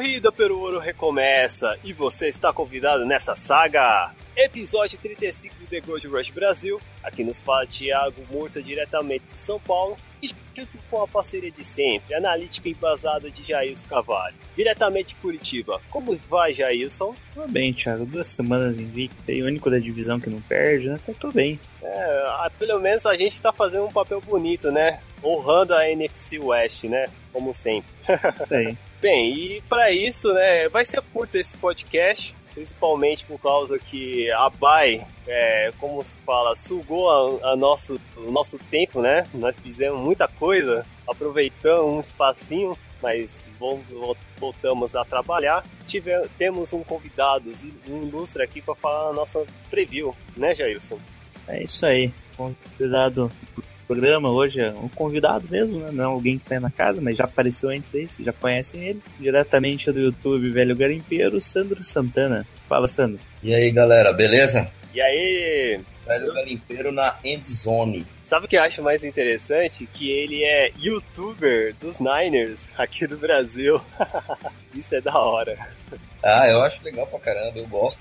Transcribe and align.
Corrida 0.00 0.32
pelo 0.32 0.58
ouro 0.58 0.78
recomeça 0.78 1.78
e 1.84 1.92
você 1.92 2.26
está 2.26 2.50
convidado 2.54 3.04
nessa 3.04 3.34
saga. 3.34 4.10
Episódio 4.34 4.98
35 4.98 5.54
do 5.56 5.66
The 5.66 5.80
Gold 5.80 6.08
Rush 6.08 6.30
Brasil. 6.30 6.80
Aqui 7.02 7.22
nos 7.22 7.42
fala 7.42 7.66
Thiago 7.66 8.22
Murta 8.30 8.62
diretamente 8.62 9.28
de 9.28 9.36
São 9.36 9.60
Paulo 9.60 9.98
e 10.22 10.30
junto 10.56 10.78
com 10.90 11.02
a 11.02 11.06
parceria 11.06 11.50
de 11.50 11.62
sempre, 11.62 12.14
analítica 12.14 12.70
embasada 12.70 13.30
de 13.30 13.42
Jailson 13.42 13.86
Cavalho. 13.88 14.34
Diretamente 14.56 15.08
de 15.08 15.16
Curitiba. 15.16 15.78
Como 15.90 16.18
vai, 16.30 16.54
Jailson? 16.54 17.14
Tô 17.34 17.46
bem, 17.46 17.74
Thiago. 17.74 18.06
Duas 18.06 18.28
semanas 18.28 18.78
invicto 18.78 19.30
aí, 19.30 19.42
o 19.42 19.46
único 19.46 19.70
da 19.70 19.78
divisão 19.78 20.18
que 20.18 20.30
não 20.30 20.40
perde, 20.40 20.88
né? 20.88 20.94
Até 20.94 21.12
tô 21.12 21.30
bem. 21.30 21.60
É, 21.82 22.50
pelo 22.58 22.80
menos 22.80 23.04
a 23.04 23.14
gente 23.16 23.38
tá 23.38 23.52
fazendo 23.52 23.84
um 23.84 23.92
papel 23.92 24.22
bonito, 24.22 24.72
né? 24.72 24.98
Honrando 25.22 25.74
a 25.74 25.86
NFC 25.90 26.38
West, 26.38 26.84
né? 26.84 27.06
Como 27.34 27.52
sempre. 27.52 27.90
Isso 28.42 28.54
aí. 28.54 28.78
Bem, 29.00 29.32
e 29.32 29.62
para 29.62 29.90
isso, 29.90 30.32
né, 30.34 30.68
vai 30.68 30.84
ser 30.84 31.00
curto 31.00 31.38
esse 31.38 31.56
podcast, 31.56 32.34
principalmente 32.52 33.24
por 33.24 33.40
causa 33.40 33.78
que 33.78 34.30
a 34.30 34.50
Bay, 34.50 35.02
é, 35.26 35.72
como 35.78 36.04
se 36.04 36.14
fala, 36.26 36.54
sugou 36.54 37.08
a, 37.42 37.52
a 37.52 37.56
nosso, 37.56 37.98
o 38.16 38.30
nosso 38.30 38.58
tempo, 38.70 39.00
né? 39.00 39.26
Nós 39.32 39.56
fizemos 39.56 39.98
muita 40.00 40.28
coisa, 40.28 40.84
aproveitamos 41.08 41.94
um 41.96 42.00
espacinho, 42.00 42.76
mas 43.02 43.42
vol- 43.58 43.80
vol- 43.90 44.16
voltamos 44.38 44.94
a 44.94 45.02
trabalhar. 45.02 45.64
Tive, 45.86 46.12
temos 46.36 46.74
um 46.74 46.82
convidado, 46.82 47.50
um 47.88 48.02
ilustre 48.06 48.42
aqui 48.42 48.60
para 48.60 48.74
falar 48.74 49.08
a 49.08 49.12
nossa 49.14 49.46
preview, 49.70 50.14
né, 50.36 50.54
Jailson? 50.54 50.98
É 51.48 51.62
isso 51.62 51.86
aí. 51.86 52.12
Convidado 52.36 53.32
do 53.56 53.62
programa 53.90 54.30
hoje 54.30 54.60
é 54.60 54.70
um 54.70 54.88
convidado 54.88 55.44
mesmo, 55.50 55.80
né? 55.80 55.90
Não 55.92 56.04
é 56.04 56.06
alguém 56.06 56.38
que 56.38 56.44
tá 56.44 56.54
aí 56.54 56.60
na 56.60 56.70
casa, 56.70 57.00
mas 57.00 57.16
já 57.16 57.24
apareceu 57.24 57.70
antes 57.70 57.92
aí, 57.92 58.06
vocês 58.06 58.24
já 58.24 58.32
conhecem 58.32 58.84
ele. 58.84 59.02
Diretamente 59.18 59.90
do 59.90 59.98
YouTube 59.98 60.48
Velho 60.48 60.76
Garimpeiro, 60.76 61.40
Sandro 61.40 61.82
Santana. 61.82 62.46
Fala, 62.68 62.86
Sandro. 62.86 63.18
E 63.42 63.52
aí 63.52 63.68
galera, 63.72 64.12
beleza? 64.12 64.70
E 64.94 65.00
aí, 65.00 65.80
Velho 66.06 66.32
Garimpeiro 66.32 66.92
na 66.92 67.16
Endzone. 67.24 68.06
Sabe 68.30 68.46
o 68.46 68.48
que 68.48 68.56
eu 68.56 68.62
acho 68.62 68.80
mais 68.80 69.02
interessante? 69.02 69.88
Que 69.92 70.08
ele 70.08 70.44
é 70.44 70.70
youtuber 70.78 71.74
dos 71.80 71.96
Niners 71.98 72.68
aqui 72.78 73.04
do 73.04 73.16
Brasil. 73.16 73.80
Isso 74.72 74.94
é 74.94 75.00
da 75.00 75.18
hora. 75.18 75.58
Ah, 76.22 76.46
eu 76.46 76.62
acho 76.62 76.84
legal 76.84 77.08
pra 77.08 77.18
caramba, 77.18 77.58
eu 77.58 77.66
gosto. 77.66 78.00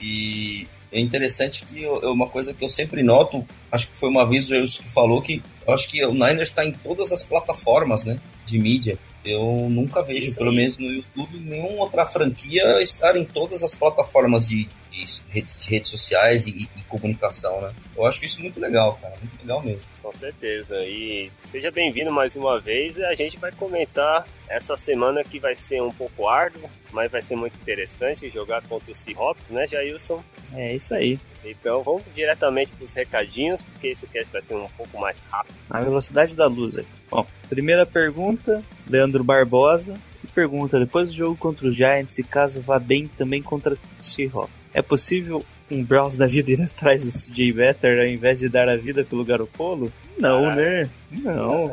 E 0.00 0.68
é 0.92 1.00
interessante 1.00 1.64
que 1.66 1.82
eu- 1.82 2.00
é 2.04 2.06
uma 2.06 2.28
coisa 2.28 2.54
que 2.54 2.64
eu 2.64 2.68
sempre 2.68 3.02
noto, 3.02 3.44
acho 3.72 3.88
que 3.88 3.98
foi 3.98 4.08
uma 4.08 4.24
vez 4.24 4.44
o 4.46 4.50
Jesus 4.50 4.78
que 4.78 4.88
falou 4.88 5.20
que 5.20 5.42
eu 5.66 5.74
acho 5.74 5.88
que 5.88 6.04
o 6.06 6.12
Niners 6.12 6.50
está 6.50 6.64
em 6.64 6.70
todas 6.70 7.10
as 7.12 7.24
plataformas, 7.24 8.04
né, 8.04 8.20
de 8.46 8.60
mídia. 8.60 8.96
Eu 9.24 9.66
nunca 9.68 10.04
vejo, 10.04 10.36
pelo 10.36 10.52
menos 10.52 10.78
no 10.78 10.86
YouTube, 10.86 11.36
nenhuma 11.38 11.82
outra 11.82 12.06
franquia 12.06 12.80
estar 12.80 13.16
em 13.16 13.24
todas 13.24 13.64
as 13.64 13.74
plataformas 13.74 14.46
de, 14.46 14.68
de 14.94 15.42
de 15.42 15.70
redes 15.70 15.90
sociais 15.90 16.46
e, 16.46 16.68
e 16.76 16.82
comunicação, 16.88 17.60
né? 17.60 17.72
Eu 17.96 18.06
acho 18.06 18.24
isso 18.24 18.40
muito 18.40 18.60
legal, 18.60 18.98
cara, 19.00 19.14
muito 19.20 19.38
legal 19.40 19.62
mesmo. 19.62 19.88
Com 20.02 20.12
certeza. 20.12 20.76
E 20.84 21.30
seja 21.36 21.70
bem-vindo 21.70 22.12
mais 22.12 22.36
uma 22.36 22.60
vez. 22.60 22.98
A 23.00 23.14
gente 23.14 23.38
vai 23.38 23.50
comentar 23.52 24.26
essa 24.48 24.76
semana 24.76 25.24
que 25.24 25.38
vai 25.38 25.56
ser 25.56 25.82
um 25.82 25.90
pouco 25.90 26.28
árduo, 26.28 26.68
mas 26.92 27.10
vai 27.10 27.22
ser 27.22 27.36
muito 27.36 27.58
interessante 27.60 28.30
jogar 28.30 28.62
contra 28.62 28.92
o 28.92 28.94
Seahawks, 28.94 29.48
né, 29.48 29.66
Jailson? 29.66 30.22
É 30.54 30.74
isso 30.74 30.94
aí. 30.94 31.18
Então 31.44 31.82
vamos 31.82 32.02
diretamente 32.14 32.72
para 32.72 32.84
os 32.84 32.94
recadinhos, 32.94 33.62
porque 33.62 33.88
esse 33.88 34.06
cast 34.06 34.32
vai 34.32 34.42
ser 34.42 34.54
um 34.54 34.68
pouco 34.76 34.98
mais 34.98 35.20
rápido. 35.30 35.56
A 35.70 35.80
velocidade 35.80 36.34
da 36.34 36.46
luz 36.46 36.78
aí. 36.78 36.86
Bom, 37.10 37.26
primeira 37.48 37.84
pergunta, 37.84 38.62
Leandro 38.88 39.24
Barbosa. 39.24 39.94
Que 40.20 40.26
pergunta, 40.28 40.78
depois 40.78 41.08
do 41.08 41.14
jogo 41.14 41.36
contra 41.36 41.68
os 41.68 41.76
Giants, 41.76 42.18
e 42.18 42.24
caso 42.24 42.60
vá 42.60 42.78
bem 42.78 43.06
também 43.06 43.42
contra 43.42 43.74
o 43.74 44.02
Seahawks, 44.02 44.63
é 44.74 44.82
possível 44.82 45.44
um 45.70 45.82
Browns 45.82 46.16
da 46.16 46.26
vida 46.26 46.50
ir 46.50 46.62
atrás 46.62 47.04
do 47.04 47.10
CJ 47.10 47.52
Better 47.52 48.00
ao 48.00 48.06
invés 48.06 48.40
de 48.40 48.48
dar 48.48 48.68
a 48.68 48.76
vida 48.76 49.04
pelo 49.04 49.24
Garopolo? 49.24 49.90
Não, 50.18 50.54
né? 50.54 50.90
Não. 51.10 51.70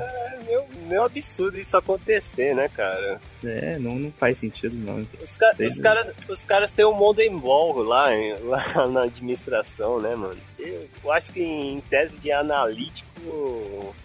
É 0.52 0.58
meio, 0.58 0.88
meio 0.88 1.04
absurdo 1.04 1.58
isso 1.58 1.78
acontecer, 1.78 2.54
né, 2.56 2.68
cara? 2.70 3.22
É, 3.44 3.78
não, 3.80 3.96
não 3.96 4.12
faz 4.12 4.38
sentido, 4.38 4.76
não. 4.76 5.06
Os, 5.24 5.38
ca- 5.38 5.54
os 5.60 5.80
caras, 5.80 6.14
os 6.30 6.46
caras 6.46 6.72
têm 6.72 6.86
um 6.86 6.94
Modern 6.94 7.38
Ball 7.40 7.82
lá, 7.84 8.14
em- 8.16 8.34
lá 8.44 8.88
na 8.88 9.04
administração, 9.04 10.00
né, 10.00 10.16
mano? 10.16 10.38
Eu, 10.60 10.88
eu 11.04 11.12
acho 11.12 11.32
que 11.32 11.42
em 11.42 11.80
tese 11.82 12.18
de 12.18 12.32
analítico, 12.32 13.10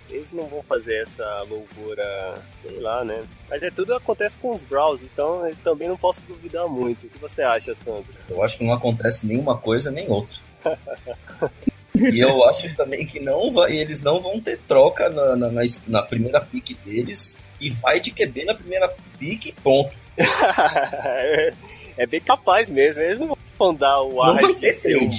eles 0.09 0.33
não 0.33 0.47
vão 0.47 0.63
fazer 0.63 1.03
essa 1.03 1.43
loucura, 1.49 2.41
sei 2.55 2.79
lá, 2.81 3.05
né? 3.05 3.25
Mas 3.51 3.63
é 3.63 3.71
tudo 3.71 3.95
acontece 3.95 4.37
com 4.39 4.53
os 4.53 4.63
Browns, 4.63 5.03
então 5.03 5.47
eu 5.47 5.57
também 5.57 5.89
não 5.89 5.97
posso 5.97 6.23
duvidar 6.23 6.69
muito. 6.69 7.07
O 7.07 7.11
que 7.11 7.19
você 7.19 7.43
acha, 7.43 7.75
Sandro? 7.75 8.07
Eu 8.29 8.43
acho 8.43 8.59
que 8.59 8.65
não 8.65 8.73
acontece 8.73 9.27
nenhuma 9.27 9.57
coisa 9.59 9.91
nem 9.91 10.09
outra. 10.09 10.39
e 12.13 12.21
eu 12.21 12.45
acho 12.45 12.75
também 12.77 13.07
que 13.07 13.21
não 13.21 13.53
vai, 13.53 13.77
eles 13.77 14.01
não 14.01 14.21
vão 14.21 14.41
ter 14.41 14.59
troca 14.67 15.09
na, 15.09 15.37
na, 15.37 15.63
na, 15.87 16.03
primeira 16.03 16.41
pique 16.41 16.75
deles 16.75 17.37
e 17.61 17.71
vai 17.71 18.01
de 18.01 18.11
QB 18.11 18.45
na 18.45 18.55
primeira 18.55 18.93
pique, 19.19 19.53
ponto. 19.53 19.93
é 21.97 22.07
bem 22.07 22.21
capaz 22.21 22.71
mesmo, 22.71 23.03
eles 23.03 23.21
não 23.21 23.37
vão 23.59 23.75
dar 23.75 24.03
o 24.03 24.23
ar 24.23 24.37
de 24.55 24.73
ser 24.73 24.97
um, 24.99 25.11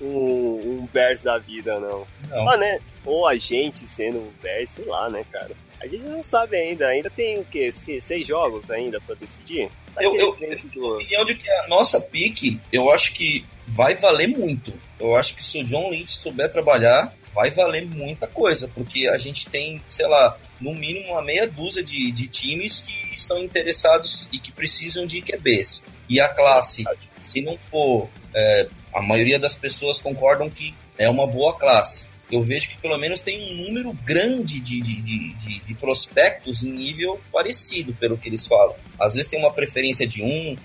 um, 0.00 0.06
um 0.06 0.88
Bears 0.92 1.22
da 1.22 1.38
vida, 1.38 1.78
não. 1.80 2.06
Não. 2.28 2.50
Ah, 2.50 2.56
né? 2.56 2.80
Ou 3.04 3.26
a 3.26 3.36
gente 3.36 3.86
sendo 3.86 4.18
o 4.18 4.32
Bears, 4.42 4.70
sei 4.70 4.84
lá, 4.84 5.08
né, 5.08 5.24
cara? 5.30 5.50
A 5.80 5.86
gente 5.86 6.04
não 6.04 6.22
sabe 6.22 6.56
ainda. 6.56 6.88
Ainda 6.88 7.10
tem 7.10 7.38
o 7.38 7.44
quê? 7.44 7.70
Se- 7.70 8.00
Seis 8.00 8.26
jogos 8.26 8.70
ainda 8.70 9.00
pra 9.00 9.14
decidir? 9.14 9.70
Eu- 10.04 10.12
eu- 10.20 10.30
opinião 10.96 11.24
de 11.24 11.34
que 11.34 11.50
a 11.50 11.68
nossa 11.68 12.00
pique, 12.00 12.60
eu 12.72 12.90
acho 12.90 13.12
que 13.12 13.44
vai 13.66 13.94
valer 13.94 14.28
muito. 14.28 14.72
Eu 14.98 15.16
acho 15.16 15.34
que 15.36 15.44
se 15.44 15.58
o 15.60 15.64
John 15.64 15.90
Lynch 15.90 16.12
souber 16.12 16.50
trabalhar, 16.50 17.14
vai 17.34 17.50
valer 17.50 17.84
muita 17.86 18.26
coisa, 18.26 18.68
porque 18.68 19.06
a 19.08 19.18
gente 19.18 19.48
tem, 19.48 19.82
sei 19.88 20.06
lá, 20.06 20.38
no 20.60 20.74
mínimo 20.74 21.12
uma 21.12 21.22
meia 21.22 21.46
dúzia 21.46 21.82
de, 21.82 22.10
de 22.12 22.28
times 22.28 22.80
que 22.80 22.94
estão 23.14 23.42
interessados 23.42 24.28
e 24.32 24.38
que 24.38 24.50
precisam 24.52 25.04
de 25.06 25.20
QBs. 25.20 25.84
E 26.08 26.18
a 26.20 26.28
classe, 26.28 26.84
se 27.20 27.42
não 27.42 27.58
for, 27.58 28.08
é, 28.32 28.68
a 28.94 29.02
maioria 29.02 29.38
das 29.38 29.54
pessoas 29.54 29.98
concordam 29.98 30.48
que 30.48 30.74
é 30.96 31.08
uma 31.10 31.26
boa 31.26 31.54
classe. 31.58 32.06
Eu 32.30 32.42
vejo 32.42 32.68
que 32.70 32.76
pelo 32.78 32.98
menos 32.98 33.20
tem 33.20 33.40
um 33.40 33.66
número 33.66 33.92
grande 34.04 34.58
de, 34.58 34.80
de, 34.80 35.00
de, 35.00 35.60
de, 35.60 35.74
prospectos 35.74 36.64
em 36.64 36.72
nível 36.72 37.20
parecido, 37.32 37.94
pelo 37.94 38.18
que 38.18 38.28
eles 38.28 38.46
falam. 38.46 38.74
Às 38.98 39.14
vezes 39.14 39.30
tem 39.30 39.38
uma 39.38 39.52
preferência 39.52 40.06
de 40.06 40.22
um, 40.22 40.56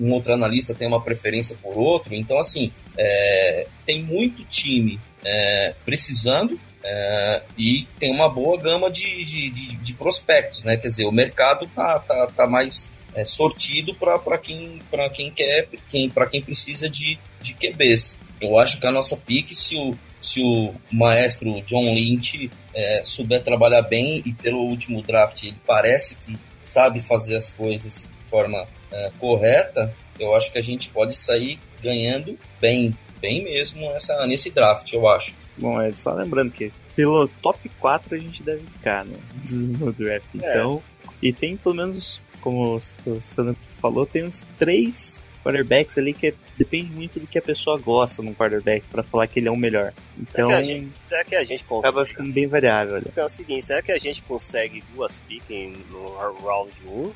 um, 0.00 0.12
outro 0.12 0.32
analista 0.32 0.74
tem 0.74 0.88
uma 0.88 1.00
preferência 1.00 1.56
por 1.62 1.76
outro. 1.76 2.14
Então, 2.14 2.38
assim, 2.38 2.72
é, 2.98 3.66
tem 3.86 4.02
muito 4.02 4.44
time 4.44 4.98
é, 5.24 5.74
precisando 5.84 6.58
é, 6.82 7.42
e 7.56 7.86
tem 7.98 8.10
uma 8.10 8.28
boa 8.28 8.60
gama 8.60 8.90
de, 8.90 9.24
de, 9.24 9.50
de, 9.50 9.76
de 9.76 9.94
prospectos, 9.94 10.64
né? 10.64 10.76
Quer 10.76 10.88
dizer, 10.88 11.06
o 11.06 11.12
mercado 11.12 11.68
tá, 11.74 11.98
tá, 12.00 12.26
tá 12.26 12.46
mais 12.46 12.90
é, 13.14 13.24
sortido 13.24 13.94
para 13.94 14.38
quem, 14.38 14.80
quem 15.12 15.30
quer, 15.30 15.68
quem, 15.88 16.10
para 16.10 16.26
quem 16.26 16.42
precisa 16.42 16.88
de, 16.88 17.18
de 17.40 17.54
QBs. 17.54 18.18
Eu 18.40 18.58
acho 18.58 18.80
que 18.80 18.86
a 18.86 18.90
nossa 18.90 19.16
pique, 19.16 19.54
se 19.54 19.76
o, 19.76 19.96
se 20.24 20.40
o 20.40 20.74
maestro 20.90 21.60
John 21.66 21.92
Lynch 21.92 22.50
é, 22.74 23.02
souber 23.04 23.42
trabalhar 23.42 23.82
bem 23.82 24.22
e 24.24 24.32
pelo 24.32 24.60
último 24.60 25.02
draft 25.02 25.44
ele 25.44 25.56
parece 25.66 26.14
que 26.16 26.38
sabe 26.62 26.98
fazer 26.98 27.36
as 27.36 27.50
coisas 27.50 28.08
de 28.08 28.30
forma 28.30 28.66
é, 28.90 29.12
correta, 29.20 29.94
eu 30.18 30.34
acho 30.34 30.50
que 30.50 30.56
a 30.58 30.62
gente 30.62 30.88
pode 30.88 31.14
sair 31.14 31.58
ganhando 31.82 32.38
bem, 32.58 32.96
bem 33.20 33.44
mesmo 33.44 33.86
nessa, 33.92 34.26
nesse 34.26 34.50
draft, 34.50 34.90
eu 34.94 35.06
acho. 35.06 35.34
Bom, 35.58 35.78
é 35.78 35.92
só 35.92 36.14
lembrando 36.14 36.50
que 36.50 36.72
pelo 36.96 37.28
top 37.42 37.68
4 37.78 38.14
a 38.14 38.18
gente 38.18 38.42
deve 38.42 38.62
ficar, 38.62 39.04
né? 39.04 39.16
No 39.52 39.92
draft. 39.92 40.34
Então. 40.34 40.82
E 41.20 41.34
tem 41.34 41.54
pelo 41.54 41.74
menos, 41.74 42.22
como 42.40 42.76
o 42.76 43.22
Sandro 43.22 43.56
falou, 43.76 44.06
tem 44.06 44.24
uns 44.24 44.46
três 44.58 45.22
quarterbacks 45.44 45.98
ali 45.98 46.12
que 46.12 46.34
depende 46.56 46.90
muito 46.92 47.20
do 47.20 47.26
que 47.26 47.38
a 47.38 47.42
pessoa 47.42 47.78
gosta 47.78 48.22
num 48.22 48.32
quarterback 48.34 48.84
pra 48.90 49.02
falar 49.02 49.26
que 49.26 49.38
ele 49.38 49.48
é 49.48 49.50
o 49.50 49.56
melhor. 49.56 49.92
Então, 50.18 50.46
Será, 50.46 50.48
que 50.48 50.54
a 50.54 50.62
gente, 50.62 50.92
será 51.06 51.24
que 51.24 51.36
a 51.36 51.44
gente 51.44 51.64
consegue? 51.64 51.88
acaba 51.88 52.06
ficando 52.06 52.32
bem 52.32 52.46
variável. 52.46 52.96
ali. 52.96 53.06
Então 53.08 53.22
é 53.24 53.26
o 53.26 53.30
seguinte, 53.30 53.64
será 53.64 53.82
que 53.82 53.92
a 53.92 53.98
gente 53.98 54.22
consegue 54.22 54.82
duas 54.94 55.18
piques 55.18 55.72
no 55.90 56.14
round 56.16 56.72
1? 56.86 56.90
Ou 56.90 57.14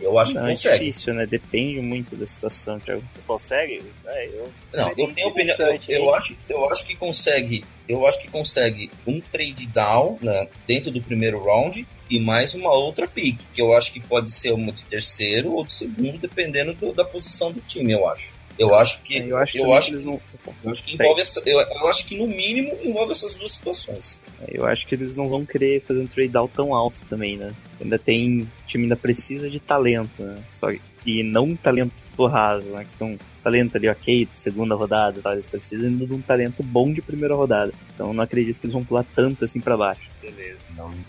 Eu 0.00 0.18
acho 0.18 0.32
que 0.32 0.38
Não, 0.38 0.46
é 0.46 0.50
consegue. 0.50 0.78
difícil, 0.78 1.14
né? 1.14 1.26
Depende 1.26 1.80
muito 1.80 2.14
da 2.16 2.26
situação, 2.26 2.78
Thiago. 2.80 3.02
você 3.12 3.22
consegue? 3.26 3.82
É, 4.06 4.26
eu, 4.28 4.52
Não, 4.74 4.84
seria 4.88 5.04
eu 5.04 5.14
tenho 5.14 5.28
opinião. 5.28 5.56
Eu, 5.58 5.78
eu 5.88 6.14
acho, 6.14 6.36
eu 6.48 6.70
acho 6.70 6.84
que 6.86 6.94
consegue. 6.96 7.64
Eu 7.88 8.06
acho 8.06 8.18
que 8.20 8.28
consegue 8.30 8.90
um 9.06 9.20
trade 9.20 9.66
down 9.66 10.18
né, 10.22 10.48
dentro 10.66 10.90
do 10.90 11.02
primeiro 11.02 11.42
round 11.42 11.86
e 12.10 12.20
mais 12.20 12.54
uma 12.54 12.72
outra 12.72 13.06
pick, 13.08 13.38
que 13.52 13.60
eu 13.62 13.74
acho 13.76 13.92
que 13.92 14.00
pode 14.00 14.30
ser 14.30 14.52
uma 14.52 14.70
de 14.72 14.84
terceiro 14.84 15.52
ou 15.52 15.64
de 15.64 15.72
segundo, 15.72 16.18
dependendo 16.18 16.74
do- 16.74 16.92
da 16.92 17.04
posição 17.04 17.50
do 17.52 17.60
time, 17.60 17.92
eu 17.92 18.08
acho. 18.08 18.34
Eu 18.56 18.72
acho 18.76 19.02
que. 19.02 19.18
É, 19.18 19.26
eu 19.26 19.36
acho, 19.36 19.58
eu 19.58 19.72
acho 19.74 19.90
que 19.98 20.04
não. 20.04 20.20
Eu 20.62 20.70
acho 20.70 20.84
que 20.84 20.94
envolve 20.94 21.20
essa, 21.20 21.42
eu, 21.44 21.58
eu 21.58 21.88
acho 21.88 22.06
que 22.06 22.16
no 22.16 22.26
mínimo 22.28 22.76
envolve 22.84 23.10
essas 23.10 23.34
duas 23.34 23.52
situações. 23.54 24.20
Eu 24.46 24.64
acho 24.64 24.86
que 24.86 24.94
eles 24.94 25.16
não 25.16 25.28
vão 25.28 25.44
querer 25.44 25.80
fazer 25.80 25.98
um 26.00 26.06
trade 26.06 26.28
down 26.28 26.46
tão 26.46 26.72
alto 26.72 27.04
também, 27.06 27.36
né? 27.36 27.52
Ainda 27.80 27.98
tem. 27.98 28.42
O 28.42 28.48
time 28.68 28.84
ainda 28.84 28.94
precisa 28.96 29.50
de 29.50 29.58
talento, 29.58 30.22
né? 30.22 30.38
Só, 30.52 30.68
e 31.04 31.22
não 31.22 31.44
um 31.44 31.56
talento 31.56 31.92
raso, 32.26 32.66
né? 32.68 32.84
Que 32.84 32.92
são 32.92 33.18
talento 33.42 33.76
ali, 33.76 33.88
ok, 33.88 34.28
segunda 34.32 34.74
rodada, 34.74 35.20
tá? 35.20 35.32
Eles 35.32 35.46
precisam 35.46 35.94
de 35.94 36.12
um 36.12 36.20
talento 36.20 36.62
bom 36.62 36.92
de 36.92 37.02
primeira 37.02 37.34
rodada. 37.34 37.72
Então 37.94 38.08
eu 38.08 38.12
não 38.14 38.24
acredito 38.24 38.60
que 38.60 38.66
eles 38.66 38.72
vão 38.72 38.84
pular 38.84 39.04
tanto 39.14 39.44
assim 39.44 39.60
pra 39.60 39.76
baixo. 39.76 40.10
Beleza. 40.22 40.64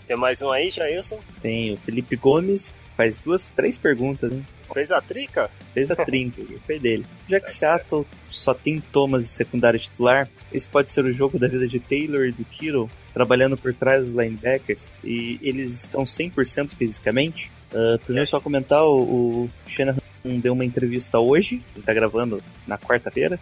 Tem 0.06 0.16
mais 0.16 0.42
um 0.42 0.50
aí, 0.50 0.70
Jailson? 0.70 1.18
Tem 1.40 1.72
o 1.72 1.76
Felipe 1.76 2.16
Gomes, 2.16 2.74
faz 2.96 3.20
duas, 3.20 3.48
três 3.48 3.78
perguntas, 3.78 4.30
né? 4.30 4.42
Fez 4.72 4.90
a 4.90 5.00
trica? 5.00 5.50
Fez 5.72 5.90
a 5.90 5.96
trinca, 5.96 6.42
foi 6.64 6.78
dele. 6.78 7.06
Já 7.28 7.40
que 7.40 7.50
Seattle 7.50 8.06
só 8.28 8.52
tem 8.52 8.80
Thomas 8.80 9.22
de 9.24 9.30
secundário 9.30 9.78
titular, 9.78 10.28
esse 10.52 10.68
pode 10.68 10.92
ser 10.92 11.04
o 11.04 11.12
jogo 11.12 11.38
da 11.38 11.48
vida 11.48 11.66
de 11.66 11.80
Taylor 11.80 12.26
e 12.26 12.32
do 12.32 12.44
Kittle, 12.44 12.90
trabalhando 13.12 13.56
por 13.56 13.72
trás 13.74 14.06
dos 14.06 14.14
linebackers, 14.14 14.90
e 15.02 15.38
eles 15.42 15.72
estão 15.72 16.04
100% 16.04 16.74
fisicamente. 16.74 17.50
Uh, 17.72 17.98
primeiro, 18.04 18.28
só 18.28 18.40
comentar: 18.40 18.84
o, 18.84 19.44
o 19.44 19.50
Shanahan 19.66 20.00
deu 20.40 20.52
uma 20.52 20.64
entrevista 20.64 21.18
hoje, 21.18 21.62
ele 21.74 21.84
tá 21.84 21.94
gravando 21.94 22.42
na 22.66 22.76
quarta-feira, 22.76 23.38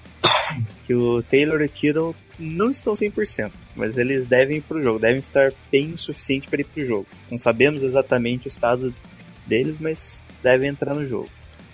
que 0.87 0.95
o 0.95 1.23
Taylor 1.23 1.61
e 1.63 1.67
o 1.67 1.69
Kittle 1.69 2.15
não 2.39 2.71
estão 2.71 2.95
100%, 2.95 3.51
mas 3.75 3.97
eles 3.97 4.27
devem 4.27 4.59
ir 4.59 4.63
pro 4.63 4.83
jogo, 4.83 4.99
devem 4.99 5.19
estar 5.19 5.53
bem 5.71 5.93
o 5.93 5.99
suficiente 5.99 6.49
para 6.49 6.61
ir 6.61 6.65
pro 6.65 6.85
jogo. 6.85 7.07
Não 7.31 7.39
sabemos 7.39 7.83
exatamente 7.83 8.47
o 8.47 8.49
estado 8.49 8.95
deles, 9.47 9.79
mas 9.79 10.23
devem 10.43 10.69
entrar 10.69 10.95
no 10.95 11.07
jogo. 11.07 11.29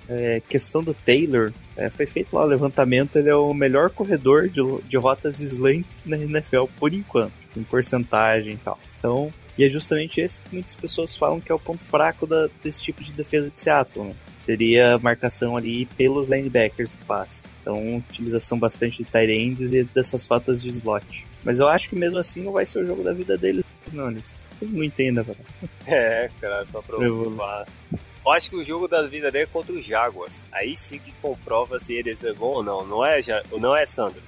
É, 0.08 0.42
questão 0.48 0.82
do 0.82 0.92
Taylor, 0.92 1.52
é, 1.76 1.88
foi 1.88 2.04
feito 2.04 2.34
lá 2.34 2.42
o 2.42 2.48
levantamento, 2.48 3.16
ele 3.16 3.30
é 3.30 3.34
o 3.34 3.54
melhor 3.54 3.90
corredor 3.90 4.48
de, 4.48 4.60
de 4.88 4.96
rotas 4.96 5.40
slant 5.40 5.86
na 6.04 6.16
NFL 6.16 6.64
por 6.78 6.92
enquanto, 6.92 7.32
em 7.56 7.62
porcentagem 7.62 8.54
e 8.54 8.56
tal. 8.56 8.78
Então, 8.98 9.32
e 9.58 9.64
é 9.64 9.68
justamente 9.68 10.20
esse 10.20 10.40
que 10.40 10.54
muitas 10.54 10.74
pessoas 10.74 11.14
falam 11.16 11.40
que 11.40 11.50
é 11.50 11.54
o 11.54 11.58
ponto 11.58 11.82
fraco 11.82 12.26
da- 12.26 12.48
desse 12.62 12.82
tipo 12.82 13.02
de 13.02 13.12
defesa 13.12 13.50
de 13.50 13.58
Seattle, 13.60 14.04
né? 14.06 14.14
Seria 14.38 14.94
a 14.94 14.98
marcação 14.98 15.56
ali 15.56 15.84
pelos 15.86 16.28
linebackers 16.28 16.94
do 16.96 17.04
passe. 17.04 17.42
Então, 17.60 17.96
utilização 17.96 18.58
bastante 18.58 18.98
de 18.98 19.04
tight 19.04 19.30
ends 19.30 19.72
e 19.72 19.84
dessas 19.84 20.26
rotas 20.26 20.62
de 20.62 20.70
slot. 20.70 21.26
Mas 21.44 21.58
eu 21.60 21.68
acho 21.68 21.88
que 21.90 21.96
mesmo 21.96 22.18
assim 22.18 22.42
não 22.42 22.52
vai 22.52 22.64
ser 22.64 22.82
o 22.82 22.86
jogo 22.86 23.02
da 23.02 23.12
vida 23.12 23.36
deles, 23.36 23.64
não. 23.92 24.10
Eles 24.10 24.24
tem 24.58 24.68
muito 24.68 25.00
ainda, 25.00 25.22
cara. 25.24 25.38
É, 25.86 26.30
cara, 26.40 26.66
pra 26.66 26.80
Eu- 27.04 27.20
provar. 27.22 27.66
Eu 28.24 28.32
acho 28.32 28.50
que 28.50 28.56
o 28.56 28.62
jogo 28.64 28.86
da 28.86 29.02
vida 29.06 29.30
dele 29.30 29.44
é 29.44 29.46
contra 29.46 29.72
os 29.74 29.82
Jaguars. 29.84 30.44
Aí 30.52 30.76
sim 30.76 30.98
que 30.98 31.10
comprova 31.22 31.80
se 31.80 31.94
eles 31.94 32.22
é 32.22 32.32
bom 32.34 32.56
ou 32.56 32.62
não. 32.62 32.86
Não 32.86 33.04
é, 33.04 33.20
Ja- 33.22 33.42
não 33.58 33.74
é 33.74 33.84
Sandro? 33.86 34.20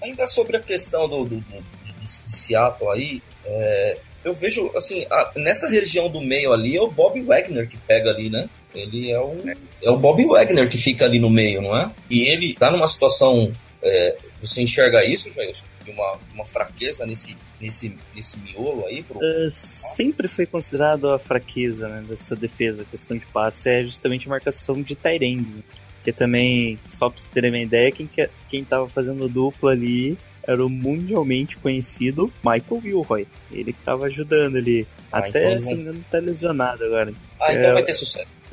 Ainda 0.00 0.26
sobre 0.26 0.56
a 0.56 0.60
questão 0.60 1.08
do, 1.08 1.24
do, 1.24 1.36
do- 1.36 1.40
do- 1.40 1.64
de 2.00 2.30
Seattle 2.30 2.90
aí, 2.90 3.22
é, 3.44 3.96
eu 4.24 4.34
vejo, 4.34 4.70
assim, 4.76 5.04
a- 5.10 5.32
nessa 5.36 5.68
região 5.68 6.08
do 6.08 6.20
meio 6.20 6.52
ali 6.52 6.76
é 6.76 6.80
o 6.82 6.90
Bob 6.90 7.20
Wagner 7.22 7.68
que 7.68 7.76
pega 7.76 8.10
ali, 8.10 8.30
né? 8.30 8.48
Ele 8.74 9.10
é 9.10 9.20
o, 9.20 9.34
é 9.82 9.90
o 9.90 9.96
Bob 9.98 10.24
Wagner 10.24 10.68
que 10.68 10.78
fica 10.78 11.04
ali 11.04 11.18
no 11.18 11.28
meio, 11.28 11.60
não 11.60 11.76
é? 11.76 11.90
E 12.08 12.22
ele 12.28 12.54
tá 12.54 12.70
numa 12.70 12.88
situação. 12.88 13.52
é, 13.82 14.16
você 14.40 14.62
enxerga 14.62 15.04
isso, 15.04 15.28
Jailson? 15.30 15.64
Uma, 15.88 16.16
uma 16.32 16.44
fraqueza 16.46 17.04
nesse, 17.04 17.36
nesse, 17.60 17.96
nesse 18.14 18.38
miolo 18.38 18.86
aí? 18.86 19.02
Pro... 19.02 19.18
Uh, 19.18 19.50
sempre 19.52 20.28
foi 20.28 20.46
considerado 20.46 21.10
a 21.10 21.18
fraqueza 21.18 21.88
né, 21.88 22.04
dessa 22.08 22.34
defesa, 22.36 22.84
questão 22.88 23.16
de 23.16 23.26
passe, 23.26 23.68
é 23.68 23.84
justamente 23.84 24.26
a 24.28 24.30
marcação 24.30 24.80
de 24.80 24.96
end. 25.20 25.42
né? 25.42 25.62
Porque 25.96 26.12
também, 26.12 26.78
só 26.88 27.08
pra 27.08 27.18
vocês 27.18 27.30
terem 27.30 27.50
uma 27.50 27.58
ideia, 27.58 27.90
quem, 27.92 28.06
que- 28.06 28.30
quem 28.48 28.64
tava 28.64 28.88
fazendo 28.88 29.28
dupla 29.28 29.72
ali 29.72 30.16
era 30.46 30.64
o 30.64 30.68
mundialmente 30.68 31.56
conhecido 31.56 32.32
Michael 32.44 32.82
Wilroy. 32.84 33.26
Ele 33.50 33.72
que 33.72 33.80
tava 33.82 34.06
ajudando 34.06 34.56
ali. 34.56 34.86
Ah, 35.10 35.18
Até, 35.18 35.50
então 35.52 35.60
se 35.62 35.68
não 35.70 35.76
me 35.76 35.82
engano, 35.82 36.04
tá 36.10 36.18
lesionado 36.18 36.84
agora. 36.84 37.12
Ah, 37.40 37.52
então 37.52 37.70
é- 37.70 37.72
vai 37.74 37.82
ter 37.84 37.94
sucesso. 37.94 38.28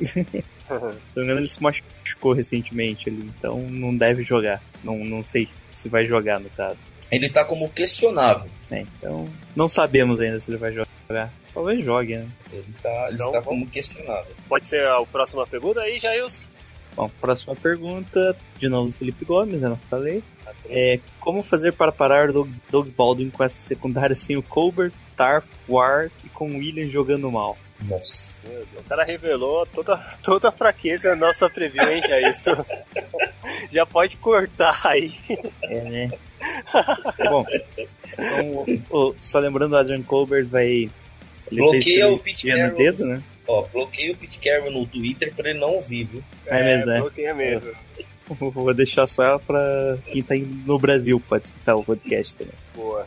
Se 0.70 0.72
não 0.72 0.92
me 1.16 1.22
engano, 1.24 1.40
ele 1.40 1.48
se 1.48 1.60
machucou 1.60 2.32
recentemente 2.32 3.08
ali. 3.08 3.28
Então 3.38 3.58
não 3.62 3.94
deve 3.96 4.22
jogar. 4.22 4.62
Não, 4.84 4.98
não 5.04 5.24
sei 5.24 5.48
se 5.70 5.88
vai 5.88 6.04
jogar, 6.04 6.38
no 6.38 6.48
caso. 6.50 6.76
Ele 7.10 7.28
tá 7.28 7.44
como 7.44 7.68
questionável. 7.70 8.48
né? 8.70 8.86
Então, 8.96 9.28
não 9.56 9.68
sabemos 9.68 10.20
ainda 10.20 10.38
se 10.38 10.48
ele 10.48 10.58
vai 10.58 10.72
jogar. 10.72 11.32
Talvez 11.52 11.84
jogue, 11.84 12.16
né? 12.18 12.26
Ele 12.52 12.64
tá, 12.80 13.06
ele 13.08 13.14
Então, 13.16 13.26
está 13.26 13.42
como 13.42 13.66
questionável. 13.66 14.32
Pode 14.48 14.68
ser 14.68 14.86
a 14.86 15.02
próxima 15.04 15.44
pergunta 15.44 15.80
aí, 15.80 15.98
Jailson? 15.98 16.44
Bom, 16.96 17.10
próxima 17.20 17.54
pergunta, 17.56 18.36
de 18.58 18.68
novo 18.68 18.88
do 18.88 18.92
Felipe 18.94 19.24
Gomes, 19.24 19.62
eu 19.62 19.70
não 19.70 19.76
falei. 19.76 20.22
É, 20.68 20.98
como 21.20 21.42
fazer 21.42 21.72
para 21.72 21.90
parar 21.92 22.28
o 22.30 22.32
Doug, 22.32 22.48
Doug 22.70 22.88
Baldwin 22.88 23.30
com 23.30 23.42
essa 23.44 23.60
secundária 23.60 24.14
sem 24.14 24.36
o 24.36 24.42
Colbert, 24.42 24.92
Tarf, 25.16 25.48
Ward 25.68 26.12
e 26.24 26.28
com 26.28 26.50
o 26.50 26.58
William 26.58 26.88
jogando 26.88 27.30
mal? 27.30 27.56
Nossa. 27.82 28.34
O 28.76 28.82
cara 28.84 29.04
revelou 29.04 29.64
toda, 29.66 29.96
toda 30.22 30.48
a 30.48 30.52
fraqueza 30.52 31.10
da 31.10 31.16
nossa 31.16 31.48
preview, 31.48 31.88
hein, 31.90 32.02
Jailson? 32.06 32.64
Já 33.72 33.86
pode 33.86 34.16
cortar 34.18 34.78
aí. 34.84 35.14
É, 35.62 35.80
né? 35.82 36.10
Bom, 37.30 37.46
então, 37.48 38.64
o- 38.90 39.08
o- 39.10 39.16
só 39.20 39.38
lembrando, 39.38 39.72
o 39.72 39.76
Adrian 39.76 40.02
Colbert 40.02 40.46
vai. 40.46 40.90
Ele 41.50 41.60
Bloqueia 41.60 41.82
fez 41.82 42.04
o 42.14 42.18
Pete 42.18 42.46
Carroll. 42.48 42.76
dedo, 42.76 43.06
né? 43.06 43.22
Ó, 43.50 43.66
bloqueei 43.72 44.12
o 44.12 44.16
Pete 44.16 44.38
Carroll 44.38 44.70
no 44.70 44.86
Twitter 44.86 45.34
pra 45.34 45.50
ele 45.50 45.58
não 45.58 45.74
ouvir, 45.74 46.04
viu? 46.04 46.22
É 46.46 46.62
mesmo, 46.62 46.86
né? 46.86 47.00
bloqueia 47.00 47.34
mesmo. 47.34 47.72
Vou 48.30 48.72
deixar 48.72 49.08
só 49.08 49.40
pra 49.40 49.98
quem 50.06 50.22
tá 50.22 50.36
indo 50.36 50.54
no 50.64 50.78
Brasil 50.78 51.20
pode 51.28 51.46
escutar 51.46 51.74
o 51.74 51.82
podcast 51.82 52.36
também. 52.36 52.54
Boa. 52.76 53.04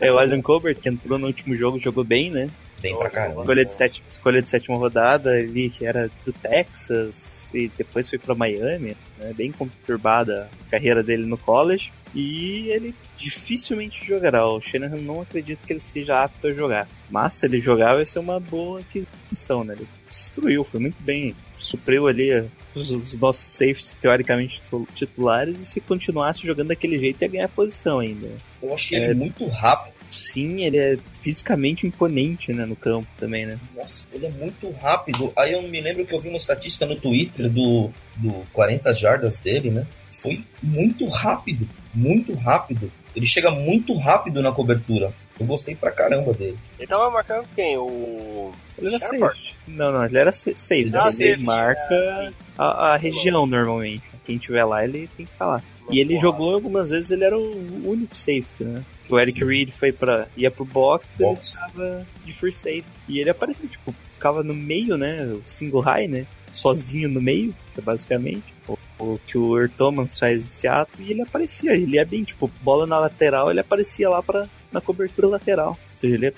É 0.00 0.12
o 0.12 0.18
Adrian 0.18 0.40
Colbert, 0.40 0.76
que 0.76 0.88
entrou 0.88 1.18
no 1.18 1.26
último 1.26 1.56
jogo, 1.56 1.80
jogou 1.80 2.04
bem, 2.04 2.30
né? 2.30 2.48
Bem 2.80 2.96
pra 2.96 3.10
caramba. 3.10 3.40
Escolha 3.40 3.64
de, 3.64 3.74
sétima, 3.74 4.06
escolha 4.06 4.42
de 4.42 4.48
sétima 4.48 4.76
rodada, 4.76 5.40
ele 5.40 5.70
que 5.70 5.84
era 5.84 6.08
do 6.24 6.32
Texas 6.32 7.41
e 7.54 7.70
depois 7.76 8.08
foi 8.08 8.18
pra 8.18 8.34
Miami, 8.34 8.96
né? 9.18 9.32
Bem 9.36 9.52
conturbada 9.52 10.48
a 10.66 10.70
carreira 10.70 11.02
dele 11.02 11.26
no 11.26 11.36
college. 11.38 11.92
E 12.14 12.68
ele 12.68 12.94
dificilmente 13.16 14.06
jogará. 14.06 14.46
O 14.46 14.60
Shanahan 14.60 14.98
não 14.98 15.22
acredita 15.22 15.66
que 15.66 15.72
ele 15.72 15.78
esteja 15.78 16.22
apto 16.22 16.46
a 16.46 16.52
jogar. 16.52 16.86
Mas 17.10 17.34
se 17.34 17.46
ele 17.46 17.58
jogar, 17.60 17.94
vai 17.94 18.04
ser 18.04 18.18
uma 18.18 18.38
boa 18.38 18.80
aquisição, 18.80 19.64
né? 19.64 19.74
Ele 19.74 19.86
destruiu, 20.10 20.62
foi 20.62 20.78
muito 20.80 21.02
bem. 21.02 21.34
Supriu 21.56 22.06
ali 22.08 22.30
os, 22.74 22.90
os 22.90 23.18
nossos 23.18 23.50
safeties 23.52 23.94
teoricamente 23.98 24.60
titu- 24.60 24.88
titulares. 24.94 25.60
E 25.60 25.66
se 25.66 25.80
continuasse 25.80 26.46
jogando 26.46 26.68
daquele 26.68 26.98
jeito, 26.98 27.22
ia 27.22 27.28
ganhar 27.28 27.48
posição 27.48 27.98
ainda. 28.00 28.28
Eu 28.62 28.74
achei 28.74 28.98
É. 28.98 29.04
ele 29.04 29.14
muito 29.14 29.46
rápido. 29.46 29.91
Sim, 30.12 30.62
ele 30.62 30.76
é 30.78 30.98
fisicamente 31.20 31.86
imponente, 31.86 32.52
né? 32.52 32.66
No 32.66 32.76
campo 32.76 33.08
também, 33.18 33.46
né? 33.46 33.58
Nossa, 33.74 34.06
ele 34.12 34.26
é 34.26 34.30
muito 34.30 34.70
rápido. 34.72 35.32
Aí 35.36 35.52
eu 35.52 35.62
me 35.62 35.80
lembro 35.80 36.04
que 36.04 36.14
eu 36.14 36.20
vi 36.20 36.28
uma 36.28 36.38
estatística 36.38 36.84
no 36.86 36.96
Twitter 36.96 37.48
do, 37.48 37.90
do 38.16 38.32
40 38.52 38.92
jardas 38.94 39.38
dele, 39.38 39.70
né? 39.70 39.86
Foi 40.10 40.44
muito 40.62 41.08
rápido, 41.08 41.68
muito 41.94 42.34
rápido. 42.34 42.92
Ele 43.16 43.26
chega 43.26 43.50
muito 43.50 43.94
rápido 43.96 44.42
na 44.42 44.52
cobertura. 44.52 45.12
Eu 45.40 45.46
gostei 45.46 45.74
pra 45.74 45.90
caramba 45.90 46.32
dele. 46.34 46.58
Ele 46.78 46.86
tava 46.86 47.10
marcando 47.10 47.46
quem? 47.54 47.76
O. 47.78 48.52
Ele 48.78 48.88
era 48.94 49.00
safe. 49.00 49.54
Não, 49.66 49.90
não, 49.90 50.04
ele 50.04 50.18
era 50.18 50.30
sa- 50.30 50.52
safe. 50.56 50.90
Ah, 50.94 51.04
ele 51.04 51.10
safety, 51.10 51.42
marca 51.42 52.28
sim. 52.28 52.34
a, 52.58 52.92
a 52.92 52.96
região 52.96 53.46
normalmente. 53.46 54.02
Quem 54.24 54.38
tiver 54.38 54.64
lá, 54.64 54.84
ele 54.84 55.08
tem 55.16 55.26
que 55.26 55.32
estar 55.32 55.46
lá. 55.46 55.62
E 55.90 55.98
ele 55.98 56.10
Porra. 56.14 56.22
jogou 56.22 56.54
algumas 56.54 56.90
vezes, 56.90 57.10
ele 57.10 57.24
era 57.24 57.36
o 57.36 57.88
único 57.90 58.16
safety, 58.16 58.62
né? 58.64 58.82
O 59.08 59.18
Eric 59.18 59.38
Sim. 59.38 59.46
Reed 59.46 59.70
foi 59.70 59.92
pra. 59.92 60.26
ia 60.36 60.50
pro 60.50 60.64
box, 60.64 61.20
ele 61.20 61.30
Box. 61.30 61.52
ficava 61.52 62.06
de 62.24 62.32
free 62.32 62.52
safety. 62.52 62.84
E 63.08 63.18
ele 63.20 63.30
aparecia, 63.30 63.68
tipo, 63.68 63.94
ficava 64.10 64.42
no 64.42 64.54
meio, 64.54 64.96
né? 64.96 65.24
O 65.24 65.42
single 65.44 65.80
high, 65.80 66.08
né? 66.08 66.26
Sozinho 66.50 67.08
no 67.08 67.20
meio, 67.20 67.54
é 67.76 67.80
basicamente. 67.80 68.54
O, 68.68 68.78
o 68.98 69.20
que 69.26 69.36
o 69.36 69.58
Earl 69.58 69.70
Thomas 69.76 70.18
faz 70.18 70.42
esse 70.42 70.68
ato, 70.68 71.00
e 71.00 71.10
ele 71.10 71.22
aparecia, 71.22 71.74
ele 71.74 71.96
ia 71.96 72.04
bem, 72.04 72.22
tipo, 72.22 72.50
bola 72.62 72.86
na 72.86 72.98
lateral, 72.98 73.50
ele 73.50 73.60
aparecia 73.60 74.08
lá 74.08 74.22
pra, 74.22 74.46
na 74.70 74.80
cobertura 74.80 75.26
lateral. 75.26 75.70
Ou 75.70 75.96
seja, 75.96 76.14
ele 76.14 76.34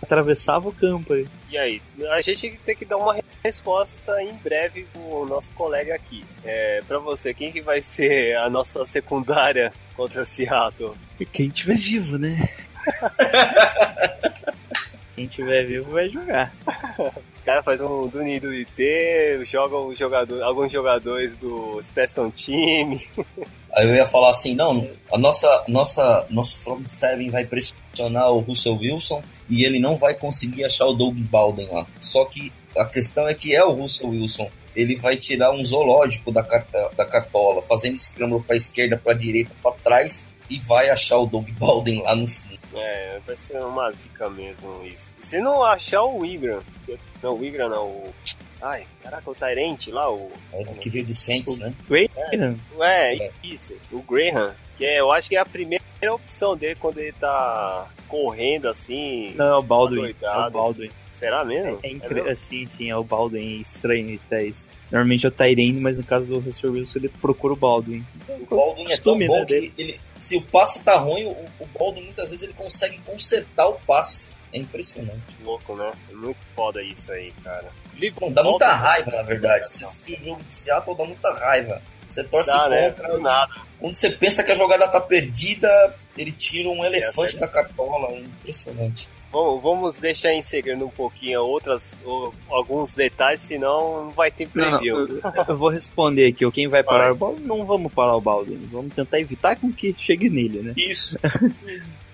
atravessava 0.00 0.68
o 0.68 0.72
campo 0.72 1.12
aí. 1.14 1.26
E 1.54 1.56
aí, 1.56 1.80
a 2.10 2.20
gente 2.20 2.58
tem 2.66 2.74
que 2.74 2.84
dar 2.84 2.96
uma 2.96 3.16
resposta 3.44 4.20
em 4.20 4.32
breve 4.42 4.88
pro 4.92 5.24
nosso 5.24 5.52
colega 5.52 5.94
aqui. 5.94 6.24
É, 6.44 6.82
pra 6.88 6.98
você, 6.98 7.32
quem 7.32 7.52
que 7.52 7.60
vai 7.60 7.80
ser 7.80 8.36
a 8.38 8.50
nossa 8.50 8.84
secundária 8.84 9.72
contra 9.96 10.24
Seattle? 10.24 10.96
Quem 11.32 11.50
tiver 11.50 11.76
vivo, 11.76 12.18
né? 12.18 12.36
Quem 15.14 15.28
tiver 15.28 15.64
vivo 15.64 15.92
vai 15.92 16.08
jogar. 16.08 16.52
O 16.98 17.44
cara 17.44 17.62
faz 17.62 17.80
um 17.80 18.08
do 18.08 18.20
Nido 18.20 18.52
IT, 18.52 19.44
joga 19.44 19.76
um 19.76 19.94
jogador, 19.94 20.42
alguns 20.42 20.72
jogadores 20.72 21.36
do 21.36 21.80
Special 21.80 22.32
Team. 22.32 22.98
Aí 23.76 23.86
eu 23.86 23.94
ia 23.94 24.08
falar 24.08 24.30
assim, 24.30 24.56
não, 24.56 24.90
a 25.12 25.18
nossa, 25.18 25.64
nossa, 25.68 26.26
nosso 26.30 26.58
front 26.58 26.88
seven 26.88 27.30
vai 27.30 27.44
pressionar 27.44 27.83
o 28.02 28.38
Russell 28.40 28.76
Wilson 28.76 29.22
e 29.48 29.64
ele 29.64 29.78
não 29.78 29.96
vai 29.96 30.14
conseguir 30.14 30.64
achar 30.64 30.86
o 30.86 30.94
Doug 30.94 31.16
Baldwin 31.16 31.66
lá. 31.66 31.86
Só 32.00 32.24
que 32.24 32.52
a 32.76 32.84
questão 32.86 33.28
é 33.28 33.34
que 33.34 33.54
é 33.54 33.64
o 33.64 33.72
Russell 33.72 34.08
Wilson. 34.08 34.50
Ele 34.74 34.96
vai 34.96 35.16
tirar 35.16 35.52
um 35.52 35.64
zoológico 35.64 36.32
da, 36.32 36.42
carta, 36.42 36.90
da 36.96 37.04
cartola, 37.04 37.62
fazendo 37.62 37.96
scramble 37.96 38.42
para 38.42 38.56
esquerda, 38.56 38.96
para 38.96 39.14
direita, 39.14 39.52
para 39.62 39.72
trás 39.76 40.26
e 40.50 40.58
vai 40.58 40.90
achar 40.90 41.18
o 41.18 41.26
Doug 41.26 41.48
Baldwin 41.50 42.02
lá 42.02 42.14
no 42.14 42.26
fundo. 42.28 42.58
É, 42.74 43.20
vai 43.24 43.36
ser 43.36 43.58
uma 43.58 43.90
zica 43.92 44.28
mesmo 44.28 44.84
isso. 44.84 45.10
E 45.22 45.26
se 45.26 45.40
não 45.40 45.62
achar 45.62 46.02
o 46.02 46.24
Igram, 46.24 46.60
não, 47.22 47.38
o 47.38 47.44
Igram 47.44 47.68
não, 47.68 47.86
o... 47.86 48.14
Ai, 48.60 48.86
caraca, 49.02 49.30
o 49.30 49.34
Tyrant 49.34 49.86
lá, 49.88 50.10
o... 50.10 50.32
É 50.52 50.64
que 50.64 50.90
veio 50.90 51.04
do 51.04 51.14
Saints, 51.14 51.58
né? 51.58 51.72
Graham? 51.88 52.58
É, 52.80 53.30
isso, 53.42 53.74
o 53.92 54.02
Graham, 54.02 54.54
que 54.76 54.84
é, 54.84 55.00
eu 55.00 55.12
acho 55.12 55.28
que 55.28 55.36
é 55.36 55.40
a 55.40 55.46
primeira 55.46 55.83
opção 56.12 56.56
dele 56.56 56.76
quando 56.78 56.98
ele 56.98 57.12
tá 57.12 57.88
correndo 58.08 58.68
assim. 58.68 59.32
Não, 59.34 59.46
é 59.46 59.56
o 59.56 59.62
Baldwin. 59.62 60.14
É 60.20 60.30
o. 60.46 60.50
Baldwin. 60.50 60.90
Será 61.12 61.44
mesmo? 61.44 61.78
É, 61.82 61.90
É 61.90 62.08
mesmo? 62.12 62.36
Sim, 62.36 62.66
sim, 62.66 62.90
é 62.90 62.96
o 62.96 63.04
Baldwin. 63.04 63.58
É 63.58 63.60
estranho 63.60 64.20
até 64.26 64.44
isso. 64.44 64.68
Normalmente 64.90 65.24
é 65.24 65.28
o 65.28 65.32
Tyrene, 65.32 65.80
mas 65.80 65.98
no 65.98 66.04
caso 66.04 66.26
do 66.26 66.38
Russell 66.40 66.72
Wilson 66.72 66.98
ele 66.98 67.08
procura 67.08 67.52
o 67.52 67.56
Baldwin. 67.56 68.04
Então, 68.22 68.36
O 68.36 68.46
Baldwin 68.46 68.82
é 68.82 68.86
tão 68.86 69.14
costume, 69.14 69.26
bom 69.28 69.40
né, 69.40 69.46
que 69.46 69.54
dele. 69.54 69.72
ele, 69.78 70.00
se 70.18 70.36
o 70.36 70.42
passe 70.42 70.82
tá 70.82 70.96
ruim, 70.96 71.24
o, 71.24 71.30
o 71.60 71.66
Baldwin 71.78 72.02
muitas 72.04 72.30
vezes 72.30 72.42
ele 72.44 72.52
consegue 72.52 72.98
consertar 72.98 73.68
o 73.68 73.74
passe. 73.86 74.32
É 74.52 74.58
impressionante. 74.58 75.26
Que 75.26 75.42
louco, 75.42 75.74
né? 75.74 75.90
É 76.10 76.14
muito 76.14 76.44
foda 76.54 76.80
isso 76.80 77.10
aí, 77.10 77.32
cara. 77.42 77.68
Bom, 78.20 78.30
dá 78.30 78.42
muita 78.42 78.72
raiva, 78.72 79.10
na 79.10 79.22
verdade. 79.22 79.68
Você 79.68 79.84
assistir 79.84 80.20
o 80.20 80.24
jogo 80.24 80.42
de 80.44 80.54
Seattle, 80.54 80.96
dá 80.96 81.04
muita 81.04 81.32
raiva. 81.34 81.82
Você 82.08 82.24
torce 82.24 82.50
Dá, 82.50 82.68
né? 82.68 82.90
contra. 82.90 83.08
Do 83.08 83.20
nada. 83.20 83.52
Quando 83.80 83.94
você 83.94 84.10
pensa 84.10 84.42
que 84.42 84.52
a 84.52 84.54
jogada 84.54 84.88
tá 84.88 85.00
perdida, 85.00 85.68
ele 86.16 86.32
tira 86.32 86.68
um 86.68 86.84
elefante 86.84 87.36
é. 87.36 87.38
da 87.40 87.48
cartola. 87.48 88.08
É 88.12 88.20
impressionante. 88.20 89.08
Bom, 89.32 89.58
vamos 89.58 89.96
deixar 89.98 90.32
em 90.32 90.40
segredo 90.42 90.86
um 90.86 90.90
pouquinho 90.90 91.42
outras, 91.42 91.98
o- 92.04 92.32
alguns 92.48 92.94
detalhes, 92.94 93.40
senão 93.40 94.04
não 94.04 94.10
vai 94.12 94.30
ter 94.30 94.48
Não, 94.54 94.64
não, 94.70 94.78
preview. 94.78 94.96
eu, 95.08 95.20
eu 95.48 95.56
vou 95.56 95.70
responder 95.70 96.28
aqui. 96.28 96.46
ó, 96.46 96.52
Quem 96.52 96.68
vai 96.68 96.84
parar 96.84 97.06
Vai. 97.06 97.10
o 97.12 97.14
Baldwin? 97.16 97.44
Não 97.44 97.66
vamos 97.66 97.92
parar 97.92 98.14
o 98.14 98.20
Baldwin. 98.20 98.68
Vamos 98.70 98.94
tentar 98.94 99.18
evitar 99.18 99.56
com 99.56 99.72
que 99.72 99.92
chegue 99.98 100.30
nele, 100.30 100.60
né? 100.62 100.72
Isso. 100.76 101.18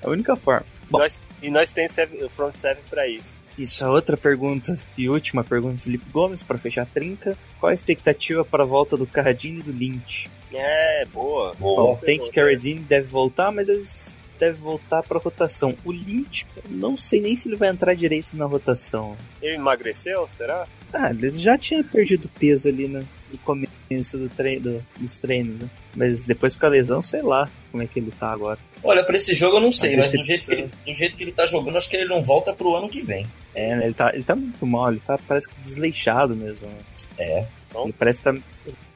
É 0.02 0.06
a 0.06 0.08
única 0.10 0.34
forma. 0.34 0.64
Bom. 0.90 0.98
Nós- 0.98 1.20
e 1.42 1.50
nós 1.50 1.70
temos 1.70 1.94
o 2.24 2.28
front 2.30 2.54
serve 2.54 2.80
pra 2.88 3.06
isso. 3.06 3.36
Isso, 3.60 3.84
a 3.84 3.90
outra 3.90 4.16
pergunta 4.16 4.74
e 4.96 5.06
última 5.06 5.44
pergunta 5.44 5.74
do 5.74 5.82
Felipe 5.82 6.06
Gomes, 6.10 6.42
para 6.42 6.56
fechar 6.56 6.82
a 6.82 6.86
trinca. 6.86 7.36
Qual 7.58 7.68
a 7.68 7.74
expectativa 7.74 8.42
para 8.42 8.62
a 8.62 8.66
volta 8.66 8.96
do 8.96 9.06
Carradine 9.06 9.60
e 9.60 9.62
do 9.62 9.70
Lynch? 9.70 10.30
É, 10.50 11.04
boa. 11.12 11.54
Boa. 11.58 11.82
Bom, 11.82 11.96
tem 11.96 12.18
que 12.18 12.30
Carradine 12.30 12.80
deve 12.80 13.06
voltar, 13.06 13.52
mas 13.52 13.68
eles 13.68 14.16
devem 14.38 14.58
voltar 14.58 15.02
para 15.02 15.18
rotação. 15.18 15.76
O 15.84 15.92
Lynch, 15.92 16.46
eu 16.56 16.62
não 16.70 16.96
sei 16.96 17.20
nem 17.20 17.36
se 17.36 17.48
ele 17.48 17.56
vai 17.56 17.68
entrar 17.68 17.92
direito 17.92 18.34
na 18.34 18.46
rotação. 18.46 19.14
Ele 19.42 19.56
emagreceu, 19.56 20.26
será? 20.26 20.66
Ah, 20.90 21.10
ele 21.10 21.34
já 21.34 21.58
tinha 21.58 21.84
perdido 21.84 22.30
peso 22.40 22.66
ali 22.66 22.88
no, 22.88 23.00
no 23.30 23.38
começo 23.44 24.16
do 24.16 24.30
treino, 24.30 24.82
dos 24.98 25.20
treinos, 25.20 25.60
né? 25.60 25.70
Mas 25.94 26.24
depois 26.24 26.56
com 26.56 26.64
a 26.64 26.70
lesão, 26.70 27.02
sei 27.02 27.20
lá 27.20 27.50
como 27.70 27.82
é 27.82 27.86
que 27.86 27.98
ele 27.98 28.10
tá 28.10 28.32
agora. 28.32 28.58
Olha, 28.82 29.04
pra 29.04 29.16
esse 29.16 29.34
jogo 29.34 29.58
eu 29.58 29.60
não 29.60 29.70
sei, 29.70 29.96
mas 29.96 30.10
do 30.12 30.24
jeito, 30.24 30.46
que 30.46 30.52
ele, 30.52 30.70
do 30.86 30.94
jeito 30.94 31.16
que 31.16 31.24
ele 31.24 31.32
tá 31.32 31.44
jogando, 31.44 31.76
acho 31.76 31.90
que 31.90 31.96
ele 31.96 32.06
não 32.06 32.22
volta 32.22 32.54
pro 32.54 32.74
ano 32.74 32.88
que 32.88 33.02
vem. 33.02 33.26
É, 33.54 33.76
né, 33.76 33.84
ele 33.86 33.94
tá, 33.94 34.10
ele 34.14 34.22
tá 34.24 34.36
muito 34.36 34.64
mal, 34.66 34.90
ele 34.90 35.00
tá 35.00 35.18
parece 35.26 35.48
que 35.48 35.60
desleixado 35.60 36.36
mesmo. 36.36 36.66
Né? 36.68 36.74
É. 37.18 37.46
Ele 37.84 37.92
parece 37.92 38.22
que 38.22 38.24
tá. 38.24 38.36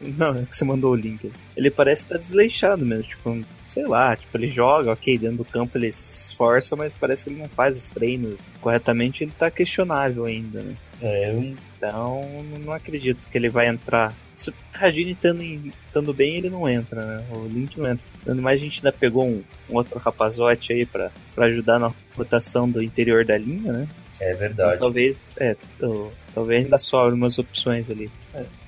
Não, 0.00 0.38
é 0.38 0.44
que 0.44 0.56
você 0.56 0.64
mandou 0.64 0.92
o 0.92 0.96
link. 0.96 1.30
Ele 1.56 1.70
parece 1.70 2.04
que 2.04 2.12
tá 2.12 2.18
desleixado 2.18 2.84
mesmo. 2.84 3.04
Tipo, 3.04 3.44
sei 3.68 3.86
lá, 3.86 4.16
tipo, 4.16 4.36
ele 4.36 4.48
joga, 4.48 4.92
ok, 4.92 5.16
dentro 5.18 5.38
do 5.38 5.44
campo 5.44 5.76
ele 5.78 5.90
se 5.92 6.28
esforça, 6.30 6.74
mas 6.76 6.94
parece 6.94 7.24
que 7.24 7.30
ele 7.30 7.40
não 7.40 7.48
faz 7.48 7.76
os 7.76 7.90
treinos 7.90 8.48
corretamente, 8.60 9.24
ele 9.24 9.32
tá 9.36 9.50
questionável 9.50 10.24
ainda, 10.24 10.62
né? 10.62 10.74
É, 11.02 11.32
Então, 11.76 12.22
não 12.64 12.72
acredito 12.72 13.28
que 13.28 13.36
ele 13.36 13.48
vai 13.48 13.68
entrar. 13.68 14.12
Se 14.36 14.50
o 14.50 14.54
Rajini 14.72 15.12
estando, 15.12 15.42
em- 15.42 15.72
estando 15.86 16.12
bem, 16.14 16.36
ele 16.36 16.50
não 16.50 16.68
entra, 16.68 17.04
né? 17.04 17.24
O 17.30 17.46
Link 17.46 17.78
não 17.78 17.90
entra. 17.90 18.04
Dando 18.24 18.42
mais, 18.42 18.60
a 18.60 18.64
gente 18.64 18.78
ainda 18.78 18.92
pegou 18.96 19.24
um, 19.26 19.42
um 19.70 19.76
outro 19.76 19.98
rapazote 19.98 20.72
aí 20.72 20.84
pra 20.86 21.10
ajudar 21.36 21.78
na 21.78 21.92
rotação 22.16 22.68
do 22.68 22.82
interior 22.82 23.24
da 23.24 23.36
linha, 23.38 23.72
né? 23.72 23.88
É 24.20 24.28
Então, 24.28 24.38
verdade. 24.38 24.80
talvez, 24.80 25.22
é, 25.36 25.56
talvez 26.34 26.64
ainda 26.64 26.78
sobra 26.78 27.14
umas 27.14 27.38
opções 27.38 27.90
ali. 27.90 28.10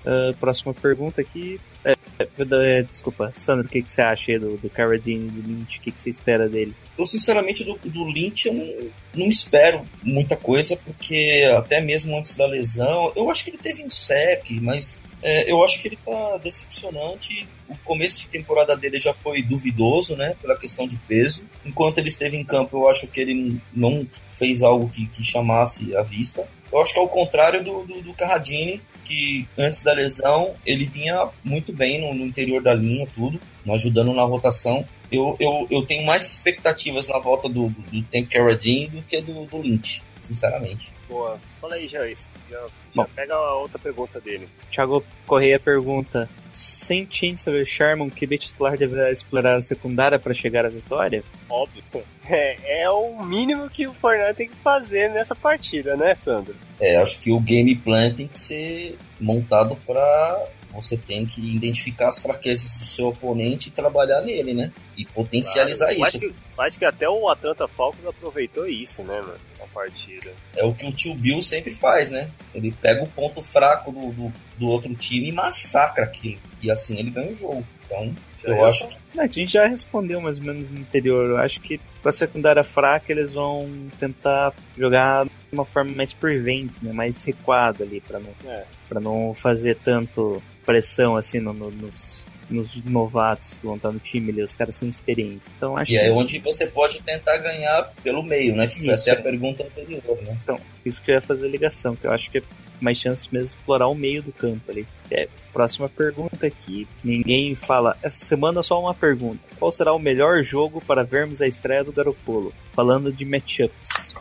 Ah, 0.04 0.32
próxima 0.38 0.72
pergunta 0.72 1.20
aqui. 1.20 1.60
É, 1.84 1.92
é, 2.18 2.78
é, 2.78 2.82
desculpa, 2.82 3.30
Sandro, 3.34 3.66
o 3.66 3.68
que, 3.68 3.82
que 3.82 3.90
você 3.90 4.00
acha 4.00 4.32
aí 4.32 4.38
do, 4.38 4.56
do 4.56 4.70
Carradine 4.70 5.28
do 5.28 5.46
Lynch? 5.46 5.78
O 5.78 5.82
que, 5.82 5.90
que 5.92 6.00
você 6.00 6.10
espera 6.10 6.48
dele? 6.48 6.74
Eu, 6.96 7.06
sinceramente, 7.06 7.64
do, 7.64 7.78
do 7.84 8.04
Lynch 8.04 8.46
eu 8.46 8.54
não, 8.54 8.90
não 9.14 9.28
espero 9.28 9.82
muita 10.02 10.36
coisa, 10.36 10.76
porque 10.76 11.44
até 11.56 11.80
mesmo 11.80 12.16
antes 12.16 12.34
da 12.34 12.46
lesão, 12.46 13.12
eu 13.16 13.30
acho 13.30 13.44
que 13.44 13.50
ele 13.50 13.58
teve 13.58 13.84
um 13.84 13.90
sec, 13.90 14.48
mas 14.62 14.96
é, 15.26 15.50
eu 15.50 15.64
acho 15.64 15.82
que 15.82 15.88
ele 15.88 15.98
tá 16.04 16.36
decepcionante. 16.36 17.48
O 17.68 17.76
começo 17.78 18.20
de 18.20 18.28
temporada 18.28 18.76
dele 18.76 18.96
já 18.96 19.12
foi 19.12 19.42
duvidoso, 19.42 20.14
né, 20.14 20.36
pela 20.40 20.56
questão 20.56 20.86
de 20.86 20.96
peso. 20.98 21.44
Enquanto 21.64 21.98
ele 21.98 22.06
esteve 22.06 22.36
em 22.36 22.44
campo, 22.44 22.76
eu 22.76 22.88
acho 22.88 23.08
que 23.08 23.20
ele 23.20 23.60
não 23.74 24.06
fez 24.28 24.62
algo 24.62 24.88
que, 24.88 25.04
que 25.08 25.24
chamasse 25.24 25.96
a 25.96 26.02
vista. 26.02 26.48
Eu 26.72 26.80
acho 26.80 26.92
que 26.92 27.00
é 27.00 27.02
o 27.02 27.08
contrário 27.08 27.64
do, 27.64 27.84
do, 27.84 28.02
do 28.02 28.14
Carradine, 28.14 28.80
que 29.04 29.48
antes 29.58 29.80
da 29.80 29.92
lesão 29.92 30.54
ele 30.64 30.84
vinha 30.84 31.28
muito 31.42 31.72
bem 31.72 32.00
no, 32.00 32.14
no 32.14 32.24
interior 32.24 32.62
da 32.62 32.72
linha, 32.72 33.08
tudo, 33.12 33.40
ajudando 33.68 34.14
na 34.14 34.22
rotação. 34.22 34.86
Eu, 35.10 35.36
eu, 35.40 35.66
eu 35.68 35.84
tenho 35.84 36.06
mais 36.06 36.22
expectativas 36.22 37.08
na 37.08 37.18
volta 37.18 37.48
do, 37.48 37.68
do, 37.68 38.02
Tank 38.04 38.28
Carradine 38.28 38.86
do 38.88 39.02
que 39.02 39.20
do, 39.20 39.44
do 39.46 39.58
Lynch, 39.58 40.04
sinceramente. 40.26 40.92
Boa. 41.08 41.38
Fala 41.60 41.74
aí, 41.74 41.86
já 41.88 42.06
isso. 42.06 42.30
Já, 42.50 42.60
já 42.60 42.68
Bom. 42.94 43.08
pega 43.14 43.34
a 43.34 43.54
outra 43.54 43.78
pergunta 43.78 44.20
dele. 44.20 44.48
Thiago 44.70 45.04
Correia 45.26 45.58
pergunta: 45.58 46.28
sem 46.52 47.06
Chancellor 47.10 47.64
Sherman, 47.64 48.10
que 48.10 48.26
B 48.26 48.38
titular 48.38 48.76
deverá 48.76 49.10
explorar 49.10 49.56
a 49.56 49.62
secundária 49.62 50.18
para 50.18 50.34
chegar 50.34 50.66
à 50.66 50.68
vitória? 50.68 51.22
Óbvio. 51.48 51.82
É, 52.28 52.82
é 52.82 52.90
o 52.90 53.22
mínimo 53.22 53.70
que 53.70 53.86
o 53.86 53.94
Fortnite 53.94 54.34
tem 54.34 54.48
que 54.48 54.56
fazer 54.56 55.10
nessa 55.10 55.34
partida, 55.34 55.96
né, 55.96 56.14
Sandro? 56.14 56.56
É, 56.80 56.96
acho 56.96 57.20
que 57.20 57.30
o 57.30 57.38
game 57.38 57.74
plan 57.76 58.12
tem 58.12 58.26
que 58.26 58.38
ser 58.38 58.98
montado 59.20 59.76
para 59.86 60.48
você 60.76 60.96
tem 60.96 61.24
que 61.24 61.40
identificar 61.40 62.08
as 62.08 62.20
fraquezas 62.20 62.76
do 62.76 62.84
seu 62.84 63.08
oponente 63.08 63.68
e 63.68 63.72
trabalhar 63.72 64.20
nele, 64.20 64.52
né? 64.52 64.70
E 64.96 65.04
potencializar 65.06 65.86
Claro. 65.86 66.00
Eu 66.00 66.06
isso. 66.06 66.16
Acho 66.16 66.18
que, 66.18 66.34
acho 66.58 66.78
que 66.78 66.84
até 66.84 67.08
o 67.08 67.28
Atlanta 67.28 67.66
Falcons 67.66 68.06
aproveitou 68.06 68.66
isso, 68.66 69.02
né, 69.02 69.20
mano? 69.20 69.38
Partida. 69.76 70.32
É 70.56 70.64
o 70.64 70.72
que 70.72 70.86
o 70.86 70.92
tio 70.92 71.14
Bill 71.14 71.42
sempre 71.42 71.70
faz, 71.74 72.08
né? 72.10 72.30
Ele 72.54 72.72
pega 72.72 73.02
o 73.04 73.06
ponto 73.08 73.42
fraco 73.42 73.92
do, 73.92 74.10
do, 74.12 74.32
do 74.58 74.66
outro 74.68 74.94
time 74.94 75.28
e 75.28 75.32
massacra 75.32 76.04
aquilo. 76.04 76.38
E 76.62 76.70
assim 76.70 76.98
ele 76.98 77.10
ganha 77.10 77.30
o 77.30 77.34
jogo. 77.36 77.66
Então, 77.84 78.14
Já 78.42 78.48
eu 78.48 78.64
é. 78.64 78.68
acho 78.70 78.88
que 78.88 78.96
Não, 79.14 79.24
a 79.24 79.26
gente 79.26 79.46
já 79.52 79.66
respondeu 79.66 80.18
mais 80.20 80.38
ou 80.38 80.44
menos 80.44 80.70
no 80.70 80.78
interior. 80.80 81.28
Eu 81.30 81.36
acho 81.36 81.60
que 81.60 81.78
com 82.02 82.08
a 82.08 82.12
secundária 82.12 82.64
fraca 82.64 83.12
eles 83.12 83.34
vão 83.34 83.68
tentar 83.98 84.54
jogar 84.78 85.24
de 85.26 85.30
uma 85.52 85.66
forma 85.66 85.92
mais 85.94 86.14
prevent, 86.14 86.72
né? 86.82 86.90
mais 86.92 87.22
recuada 87.22 87.84
ali, 87.84 88.00
para 88.00 88.18
não, 88.18 88.30
É. 88.50 88.64
pra 88.88 88.98
não 88.98 89.34
fazer 89.34 89.76
tanto 89.76 90.42
pressão 90.64 91.16
assim 91.18 91.38
no- 91.38 91.52
no- 91.52 91.70
nos, 91.70 92.15
nos 92.48 92.82
novatos 92.84 93.58
que 93.58 93.66
vão 93.66 93.76
estar 93.76 93.92
no 93.92 93.98
time 93.98 94.30
ali. 94.30 94.42
Os 94.42 94.54
caras 94.54 94.74
são 94.74 94.88
experientes. 94.88 95.48
Então 95.56 95.76
acho 95.76 95.92
E 95.92 95.96
é 95.96 96.04
que 96.04 96.10
onde 96.10 96.38
você 96.38 96.66
pode 96.66 97.00
tentar 97.02 97.36
ganhar 97.38 97.92
pelo 98.02 98.22
meio, 98.22 98.54
né? 98.54 98.66
Que 98.66 98.80
foi 98.80 98.94
Isso, 98.94 99.02
até 99.02 99.10
é. 99.10 99.14
a 99.14 99.22
pergunta 99.22 99.64
anterior, 99.64 100.18
né? 100.22 100.36
isso 100.84 101.02
que 101.02 101.10
eu 101.10 101.16
ia 101.16 101.20
fazer 101.20 101.46
a 101.46 101.48
ligação, 101.48 101.96
que 101.96 102.06
eu 102.06 102.12
acho 102.12 102.30
que 102.30 102.38
é 102.38 102.42
mais 102.80 102.98
chance 102.98 103.28
mesmo 103.32 103.48
de 103.48 103.56
explorar 103.56 103.88
o 103.88 103.94
meio 103.94 104.22
do 104.22 104.32
campo 104.32 104.70
ali. 104.70 104.86
É, 105.10 105.28
próxima 105.52 105.88
pergunta 105.88 106.46
aqui. 106.46 106.86
Ninguém 107.02 107.54
fala. 107.54 107.96
Essa 108.02 108.24
semana 108.24 108.62
só 108.62 108.80
uma 108.80 108.94
pergunta. 108.94 109.48
Qual 109.58 109.72
será 109.72 109.92
o 109.92 109.98
melhor 109.98 110.42
jogo 110.42 110.80
para 110.86 111.02
vermos 111.02 111.40
a 111.40 111.46
estreia 111.46 111.82
do 111.82 111.92
Garopolo? 111.92 112.52
Falando 112.72 113.12
de 113.12 113.24
matchups. 113.24 114.14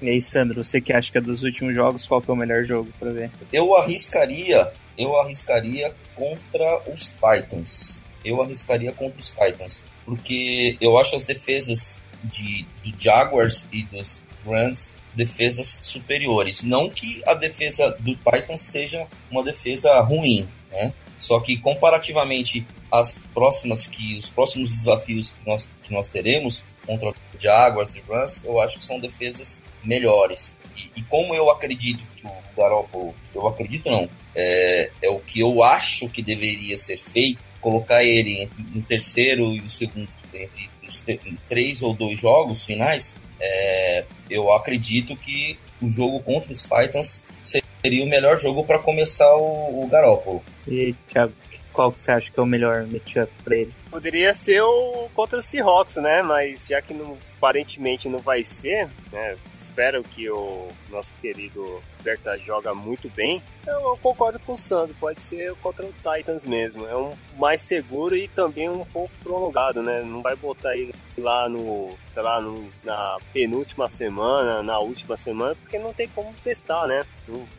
E 0.00 0.08
aí, 0.08 0.22
Sandro, 0.22 0.64
você 0.64 0.80
que 0.80 0.92
acha 0.92 1.10
que 1.10 1.18
é 1.18 1.20
dos 1.20 1.42
últimos 1.42 1.74
jogos, 1.74 2.06
qual 2.06 2.22
que 2.22 2.30
é 2.30 2.32
o 2.32 2.36
melhor 2.36 2.64
jogo 2.64 2.88
para 2.98 3.10
ver? 3.10 3.30
Eu 3.52 3.76
arriscaria, 3.76 4.72
eu 4.98 5.18
arriscaria 5.20 5.94
contra 6.14 6.82
os 6.92 7.10
Titans. 7.10 8.02
Eu 8.24 8.42
arriscaria 8.42 8.92
contra 8.92 9.20
os 9.20 9.30
Titans, 9.30 9.84
porque 10.04 10.76
eu 10.80 10.98
acho 10.98 11.14
as 11.14 11.24
defesas 11.24 12.02
de 12.24 12.66
do 12.84 12.92
Jaguars 13.00 13.68
e 13.72 13.84
dos 13.84 14.20
Rams 14.44 14.92
defesas 15.14 15.78
superiores. 15.82 16.62
Não 16.62 16.90
que 16.90 17.22
a 17.26 17.34
defesa 17.34 17.96
do 18.00 18.14
Titans 18.16 18.60
seja 18.60 19.06
uma 19.30 19.44
defesa 19.44 20.00
ruim, 20.00 20.48
né? 20.70 20.92
Só 21.16 21.40
que 21.40 21.58
comparativamente 21.58 22.66
às 22.90 23.18
próximas 23.34 23.86
que 23.86 24.16
os 24.16 24.28
próximos 24.28 24.70
desafios 24.72 25.32
que 25.32 25.48
nós, 25.48 25.68
que 25.82 25.92
nós 25.92 26.08
teremos 26.08 26.64
contra 26.86 27.12
Jaguars 27.38 27.94
e 27.94 28.02
Rams, 28.08 28.42
eu 28.44 28.60
acho 28.60 28.78
que 28.78 28.84
são 28.84 28.98
defesas 28.98 29.62
melhores. 29.84 30.56
E, 30.78 31.00
e 31.00 31.02
como 31.02 31.34
eu 31.34 31.50
acredito 31.50 32.02
que 32.16 32.26
o 32.26 32.30
Garoppolo, 32.56 33.14
eu 33.34 33.46
acredito 33.46 33.90
não, 33.90 34.08
é, 34.34 34.90
é 35.02 35.10
o 35.10 35.18
que 35.18 35.40
eu 35.40 35.62
acho 35.62 36.08
que 36.08 36.22
deveria 36.22 36.76
ser 36.76 36.96
feito, 36.96 37.42
colocar 37.60 38.04
ele 38.04 38.40
entre 38.42 38.62
o 38.78 38.82
terceiro 38.82 39.52
e 39.52 39.60
o 39.60 39.68
segundo, 39.68 40.08
entre 40.32 40.70
os 40.88 41.04
três 41.48 41.82
ou 41.82 41.92
dois 41.92 42.20
jogos 42.20 42.64
finais, 42.64 43.16
é, 43.40 44.04
eu 44.30 44.52
acredito 44.52 45.16
que 45.16 45.58
o 45.80 45.88
jogo 45.88 46.20
contra 46.20 46.52
os 46.52 46.62
Titans 46.62 47.24
seria 47.82 48.04
o 48.04 48.08
melhor 48.08 48.36
jogo 48.36 48.64
para 48.64 48.78
começar 48.78 49.32
o, 49.36 49.82
o 49.82 49.88
Garoppolo. 49.88 50.42
E, 50.66 50.94
Thiago, 51.06 51.32
qual 51.72 51.92
que 51.92 52.02
você 52.02 52.10
acha 52.10 52.30
que 52.30 52.38
é 52.38 52.42
o 52.42 52.46
melhor 52.46 52.86
matchup 52.86 53.30
para 53.44 53.56
ele? 53.56 53.72
Poderia 53.90 54.34
ser 54.34 54.60
o 54.62 55.08
contra 55.14 55.38
o 55.38 55.42
Seahawks, 55.42 55.96
né? 55.96 56.22
Mas 56.22 56.66
já 56.66 56.82
que 56.82 56.92
não, 56.92 57.16
aparentemente 57.36 58.08
não 58.08 58.18
vai 58.18 58.42
ser, 58.42 58.88
né? 59.12 59.36
Espero 59.68 60.02
que 60.02 60.28
o 60.30 60.68
nosso 60.90 61.12
querido 61.20 61.80
Berta 62.02 62.38
joga 62.38 62.74
muito 62.74 63.08
bem. 63.10 63.42
Eu, 63.66 63.98
concordo 64.02 64.38
com 64.40 64.54
o 64.54 64.58
Sandro, 64.58 64.96
pode 64.98 65.20
ser 65.20 65.54
contra 65.56 65.84
o 65.84 65.92
Titans 65.92 66.46
mesmo. 66.46 66.86
É 66.86 66.96
um 66.96 67.12
mais 67.36 67.60
seguro 67.60 68.16
e 68.16 68.26
também 68.28 68.68
um 68.68 68.84
pouco 68.86 69.10
prolongado, 69.22 69.82
né? 69.82 70.02
Não 70.02 70.22
vai 70.22 70.34
botar 70.34 70.74
ele 70.74 70.94
lá 71.18 71.48
no, 71.48 71.90
sei 72.08 72.22
lá, 72.22 72.40
no, 72.40 72.66
na 72.82 73.18
penúltima 73.32 73.88
semana, 73.90 74.62
na 74.62 74.78
última 74.78 75.16
semana, 75.16 75.54
porque 75.54 75.78
não 75.78 75.92
tem 75.92 76.08
como 76.08 76.32
testar, 76.42 76.86
né? 76.86 77.04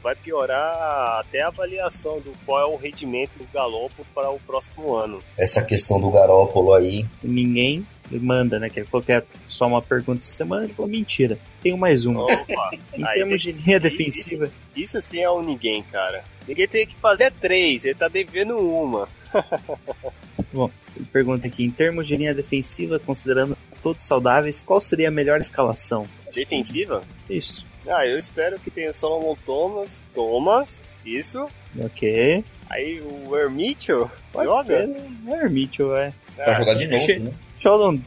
Vai 0.02 0.16
piorar 0.16 1.20
até 1.20 1.42
a 1.42 1.48
avaliação 1.48 2.20
do 2.20 2.34
qual 2.44 2.60
é 2.60 2.66
o 2.66 2.76
rendimento 2.76 3.38
do 3.38 3.48
Galopo 3.54 4.04
para 4.16 4.32
o 4.32 4.40
próximo 4.40 4.96
ano. 4.96 5.22
Essa 5.38 5.64
questão 5.64 6.02
do 6.02 6.10
Garópolo 6.10 6.74
aí. 6.74 7.06
Ninguém 7.22 7.86
manda, 8.18 8.58
né? 8.58 8.70
Que 8.70 8.80
ele 8.80 8.88
falou 8.88 9.04
que 9.04 9.12
é 9.12 9.24
só 9.48 9.68
uma 9.68 9.82
pergunta 9.82 10.20
essa 10.26 10.32
semana, 10.32 10.64
ele 10.64 10.74
falou 10.74 10.90
mentira. 10.90 11.38
Tenho 11.62 11.78
mais 11.78 12.06
uma. 12.06 12.24
Opa, 12.24 12.72
em 12.94 13.04
termos 13.04 13.42
de 13.42 13.52
linha 13.52 13.80
defensiva. 13.80 14.46
Isso, 14.76 14.98
isso 14.98 15.02
sim 15.02 15.20
é 15.20 15.30
o 15.30 15.42
ninguém, 15.42 15.84
cara. 15.84 16.24
Ninguém 16.48 16.68
tem 16.68 16.88
que 16.88 16.96
fazer 16.96 17.32
três, 17.32 17.86
ele 17.86 17.96
tá 17.96 18.08
devendo 18.08 18.58
uma. 18.58 19.08
Bom, 20.52 20.72
ele 20.96 21.06
pergunta 21.12 21.48
aqui, 21.48 21.64
em 21.64 21.72
termos 21.72 22.08
de 22.08 22.18
linha 22.18 22.34
defensiva, 22.34 22.98
considerando 23.00 23.58
todos 23.82 24.06
saudáveis, 24.06 24.62
qual 24.62 24.82
seria 24.82 25.10
a 25.10 25.12
melhor 25.12 25.40
escalação? 25.40 26.08
Defensiva? 26.34 27.04
Isso. 27.30 27.66
Ah, 27.88 28.06
eu 28.06 28.18
espero 28.18 28.60
que 28.60 28.70
tenha 28.70 28.94
Solomon 28.94 29.36
Thomas. 29.46 30.04
Thomas, 30.14 30.84
isso. 31.06 31.48
Ok. 31.80 32.44
Aí 32.70 33.02
o 33.02 33.36
Hermitio 33.36 34.10
Pode 34.32 34.46
joga? 34.46 34.64
Ser, 34.64 34.96
o 35.26 35.36
Hermitio, 35.36 35.96
é. 35.96 36.14
Pra 36.36 36.54
jogar 36.54 36.76
de 36.76 36.88
novo, 36.88 37.20
né? 37.20 37.34
Sheldon, 37.60 38.00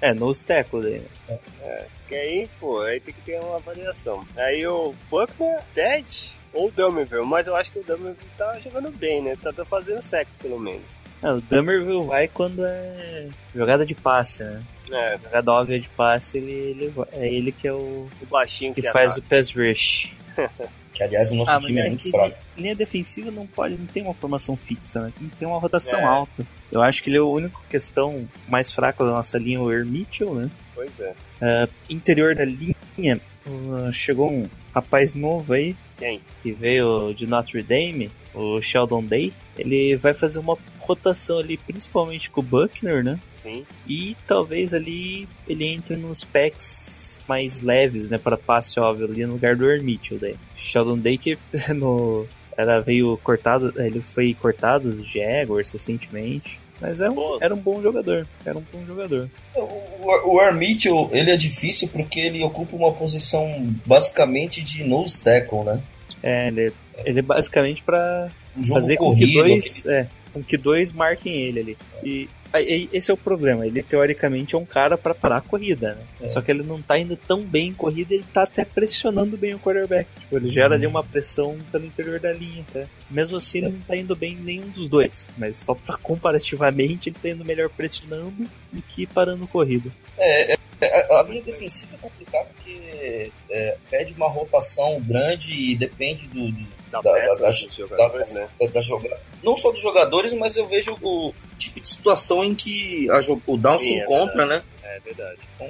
é, 0.00 0.14
no 0.14 0.34
tackle 0.34 0.82
dele. 0.82 1.06
É, 1.28 1.38
é, 1.62 1.86
que 2.08 2.14
aí, 2.14 2.48
pô, 2.58 2.80
aí 2.80 3.00
tem 3.00 3.14
que 3.14 3.20
ter 3.22 3.40
uma 3.40 3.58
variação. 3.58 4.26
Aí 4.36 4.66
o 4.66 4.94
Buckner, 5.10 5.60
Dead 5.74 6.30
ou 6.52 6.68
o 6.68 6.70
Dummerville, 6.70 7.26
mas 7.26 7.46
eu 7.46 7.54
acho 7.54 7.70
que 7.70 7.78
o 7.78 7.84
Dummerville 7.84 8.30
tá 8.38 8.58
jogando 8.60 8.90
bem, 8.90 9.22
né? 9.22 9.36
Tá 9.36 9.52
fazendo 9.64 10.00
sec, 10.00 10.26
pelo 10.40 10.58
menos. 10.58 11.02
É, 11.22 11.30
o 11.30 11.40
Dummerville 11.40 12.06
vai 12.06 12.28
quando 12.28 12.64
é 12.64 13.28
jogada 13.54 13.84
de 13.84 13.94
passe, 13.94 14.42
né? 14.42 14.62
É. 14.90 15.18
Jogada 15.22 15.52
óbvia 15.52 15.80
de 15.80 15.88
passe, 15.90 16.38
ele, 16.38 16.52
ele, 16.52 16.94
é 17.12 17.32
ele 17.32 17.52
que 17.52 17.68
é 17.68 17.72
o, 17.72 18.08
o 18.22 18.26
baixinho 18.30 18.74
que, 18.74 18.82
que 18.82 18.90
faz 18.90 19.16
o 19.16 19.22
pass 19.22 19.52
rush. 19.52 20.14
Que 20.96 21.02
aliás 21.02 21.30
o 21.30 21.34
nosso 21.34 21.50
ah, 21.50 21.60
time 21.60 21.78
é, 21.78 21.86
é 21.86 21.88
muito 21.90 22.10
fraco. 22.10 22.38
Linha 22.56 22.74
defensiva 22.74 23.30
não 23.30 23.46
pode, 23.46 23.76
não 23.76 23.84
tem 23.84 24.02
uma 24.02 24.14
formação 24.14 24.56
fixa, 24.56 25.02
né? 25.02 25.12
Tem 25.18 25.28
que 25.28 25.36
ter 25.36 25.44
uma 25.44 25.58
rotação 25.58 25.98
é. 25.98 26.04
alta. 26.04 26.46
Eu 26.72 26.80
acho 26.80 27.02
que 27.02 27.10
ele 27.10 27.18
é 27.18 27.20
o 27.20 27.30
único 27.30 27.62
questão 27.68 28.26
mais 28.48 28.72
fraca 28.72 29.04
da 29.04 29.10
nossa 29.10 29.36
linha, 29.36 29.60
o 29.60 29.68
Mitchell, 29.84 30.34
né? 30.34 30.50
Pois 30.74 30.98
é. 30.98 31.10
Uh, 31.10 31.70
interior 31.90 32.34
da 32.34 32.46
linha, 32.46 33.20
uh, 33.46 33.92
chegou 33.92 34.32
um 34.32 34.48
rapaz 34.74 35.14
novo 35.14 35.52
aí. 35.52 35.76
Quem? 35.98 36.18
Que 36.42 36.52
veio 36.52 37.12
de 37.12 37.26
Notre 37.26 37.62
Dame, 37.62 38.10
o 38.32 38.62
Sheldon 38.62 39.04
Day. 39.04 39.34
Ele 39.58 39.96
vai 39.96 40.14
fazer 40.14 40.38
uma 40.38 40.56
rotação 40.78 41.40
ali, 41.40 41.58
principalmente 41.58 42.30
com 42.30 42.40
o 42.40 42.44
Buckner, 42.44 43.04
né? 43.04 43.18
Sim. 43.30 43.66
E 43.86 44.16
talvez 44.26 44.72
ali 44.72 45.28
ele 45.46 45.66
entre 45.66 45.94
nos 45.96 46.24
packs 46.24 47.05
mais 47.28 47.60
leves, 47.60 48.08
né, 48.08 48.18
para 48.18 48.36
passe 48.36 48.78
óbvio 48.80 49.06
ali 49.06 49.26
no 49.26 49.34
lugar 49.34 49.56
do 49.56 49.70
Hermitio 49.70 50.18
daí. 50.18 50.36
Sheldon 50.54 50.98
Day 50.98 51.18
que 51.18 51.38
no 51.74 52.26
era 52.56 52.80
veio 52.80 53.18
cortado, 53.22 53.72
ele 53.76 54.00
foi 54.00 54.34
cortado 54.34 54.90
do 54.90 55.04
Jaguars 55.04 55.70
recentemente. 55.70 56.58
Mas 56.80 57.00
é 57.00 57.08
um, 57.08 57.38
era 57.40 57.54
um 57.54 57.58
bom 57.58 57.80
jogador. 57.82 58.26
Era 58.44 58.58
um 58.58 58.64
bom 58.72 58.84
jogador. 58.86 59.30
O, 59.54 60.36
o 60.36 61.10
ele 61.12 61.30
é 61.30 61.36
difícil 61.36 61.88
porque 61.88 62.20
ele 62.20 62.42
ocupa 62.42 62.76
uma 62.76 62.92
posição 62.92 63.74
basicamente 63.84 64.62
de 64.62 64.84
nose 64.84 65.22
tackle, 65.22 65.64
né? 65.64 65.82
É, 66.22 66.48
ele, 66.48 66.72
ele 67.04 67.18
é 67.18 67.22
basicamente 67.22 67.82
para 67.82 68.30
fazer 68.68 68.96
com 68.96 69.14
que 69.14 69.32
dois, 69.32 69.80
aquele... 69.80 69.94
é, 69.94 70.08
com 70.32 70.42
que 70.42 70.56
dois 70.56 70.92
marquem 70.92 71.34
ele 71.34 71.60
ali. 71.60 71.78
E 72.02 72.28
esse 72.62 73.10
é 73.10 73.14
o 73.14 73.16
problema. 73.16 73.66
Ele 73.66 73.82
teoricamente 73.82 74.54
é 74.54 74.58
um 74.58 74.64
cara 74.64 74.96
para 74.96 75.14
parar 75.14 75.38
a 75.38 75.40
corrida, 75.40 75.94
né? 75.94 76.02
É. 76.22 76.28
Só 76.28 76.40
que 76.40 76.50
ele 76.50 76.62
não 76.62 76.80
tá 76.80 76.98
indo 76.98 77.16
tão 77.16 77.42
bem 77.42 77.68
em 77.68 77.74
corrida, 77.74 78.14
ele 78.14 78.24
tá 78.32 78.42
até 78.42 78.64
pressionando 78.64 79.36
bem 79.36 79.54
o 79.54 79.58
quarterback. 79.58 80.08
Tipo, 80.20 80.36
ele 80.36 80.48
gera 80.48 80.74
ali 80.74 80.86
uma 80.86 81.02
pressão 81.02 81.56
pelo 81.70 81.86
interior 81.86 82.20
da 82.20 82.32
linha, 82.32 82.64
tá? 82.72 82.84
Mesmo 83.10 83.36
assim, 83.36 83.58
ele 83.58 83.68
não 83.70 83.80
tá 83.80 83.96
indo 83.96 84.14
bem 84.14 84.32
em 84.32 84.42
nenhum 84.42 84.68
dos 84.68 84.88
dois. 84.88 85.28
Mas 85.36 85.56
só 85.56 85.74
pra 85.74 85.96
comparativamente, 85.96 87.08
ele 87.08 87.16
tá 87.20 87.28
indo 87.28 87.44
melhor 87.44 87.68
pressionando 87.68 88.48
do 88.72 88.82
que 88.82 89.06
parando 89.06 89.46
corrida. 89.46 89.90
É, 90.18 90.54
é, 90.54 90.58
é 90.80 91.14
a 91.14 91.22
linha 91.22 91.42
defensiva 91.42 91.94
é 91.94 91.98
complicada 91.98 92.46
porque 92.54 93.30
é, 93.50 93.76
pede 93.90 94.14
uma 94.14 94.28
rotação 94.28 95.00
grande 95.00 95.52
e 95.52 95.74
depende 95.74 96.26
do, 96.28 96.50
do 96.50 96.75
da, 96.90 97.00
da, 97.00 97.12
da, 97.12 97.34
da, 97.34 97.52
jogadores, 97.52 98.32
né? 98.32 98.48
da. 98.60 99.18
Não 99.42 99.56
só 99.56 99.70
dos 99.70 99.80
jogadores, 99.80 100.32
mas 100.34 100.56
eu 100.56 100.66
vejo 100.66 100.96
o 101.02 101.32
tipo 101.58 101.80
de 101.80 101.88
situação 101.88 102.44
em 102.44 102.54
que 102.54 103.08
a, 103.10 103.20
o 103.46 103.56
Down 103.56 103.78
Sim, 103.78 103.86
se 103.86 103.94
é 104.00 104.02
encontra, 104.02 104.46
né? 104.46 104.62
É 104.82 105.00
verdade. 105.00 105.38
Então, 105.54 105.68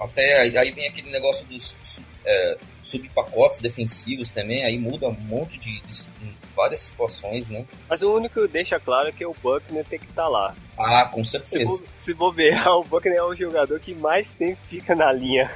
até 0.00 0.40
aí, 0.40 0.58
aí 0.58 0.70
vem 0.70 0.88
aquele 0.88 1.10
negócio 1.10 1.46
dos 1.46 1.76
é, 2.24 2.58
subpacotes 2.82 3.60
defensivos 3.60 4.30
também, 4.30 4.64
aí 4.64 4.78
muda 4.78 5.08
um 5.08 5.12
monte 5.12 5.58
de, 5.58 5.80
de, 5.80 6.06
várias 6.54 6.80
situações, 6.80 7.48
né? 7.50 7.64
Mas 7.88 8.02
o 8.02 8.12
único 8.12 8.40
que 8.40 8.48
deixa 8.48 8.80
claro 8.80 9.08
é 9.08 9.12
que 9.12 9.26
o 9.26 9.34
Buckner 9.42 9.84
tem 9.84 9.98
que 9.98 10.06
estar 10.06 10.22
tá 10.22 10.28
lá. 10.28 10.56
Ah, 10.78 11.04
com 11.04 11.22
certeza. 11.22 11.70
Se, 11.70 11.84
se 11.96 12.14
bobear, 12.14 12.66
o 12.76 12.84
Buckner 12.84 13.18
é 13.18 13.22
o 13.22 13.34
jogador 13.34 13.78
que 13.78 13.94
mais 13.94 14.32
tempo 14.32 14.58
fica 14.68 14.94
na 14.94 15.12
linha. 15.12 15.50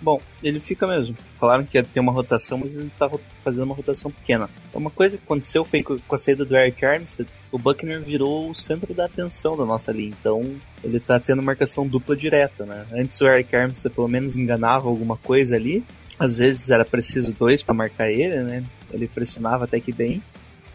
Bom, 0.00 0.20
ele 0.42 0.60
fica 0.60 0.86
mesmo. 0.86 1.16
Falaram 1.34 1.64
que 1.64 1.76
ia 1.76 1.82
ter 1.82 2.00
uma 2.00 2.12
rotação, 2.12 2.58
mas 2.58 2.74
ele 2.74 2.90
tá 2.98 3.10
fazendo 3.38 3.64
uma 3.64 3.74
rotação 3.74 4.10
pequena. 4.10 4.48
Uma 4.72 4.90
coisa 4.90 5.16
que 5.16 5.24
aconteceu 5.24 5.64
foi 5.64 5.82
com 5.82 6.14
a 6.14 6.18
saída 6.18 6.44
do 6.44 6.56
Eric 6.56 6.84
Armstead, 6.84 7.28
o 7.50 7.58
Buckner 7.58 8.00
virou 8.00 8.50
o 8.50 8.54
centro 8.54 8.94
da 8.94 9.06
atenção 9.06 9.56
da 9.56 9.64
nossa 9.64 9.90
linha. 9.90 10.14
Então, 10.20 10.54
ele 10.84 11.00
tá 11.00 11.18
tendo 11.18 11.42
marcação 11.42 11.86
dupla 11.86 12.14
direta, 12.14 12.64
né? 12.64 12.86
Antes 12.92 13.20
o 13.20 13.26
Eric 13.26 13.54
Armstead 13.54 13.94
pelo 13.94 14.08
menos 14.08 14.36
enganava 14.36 14.88
alguma 14.88 15.16
coisa 15.16 15.56
ali. 15.56 15.84
Às 16.18 16.38
vezes 16.38 16.70
era 16.70 16.84
preciso 16.84 17.32
dois 17.32 17.62
para 17.62 17.74
marcar 17.74 18.10
ele, 18.10 18.42
né? 18.42 18.64
Ele 18.92 19.08
pressionava 19.08 19.64
até 19.64 19.80
que 19.80 19.92
bem. 19.92 20.22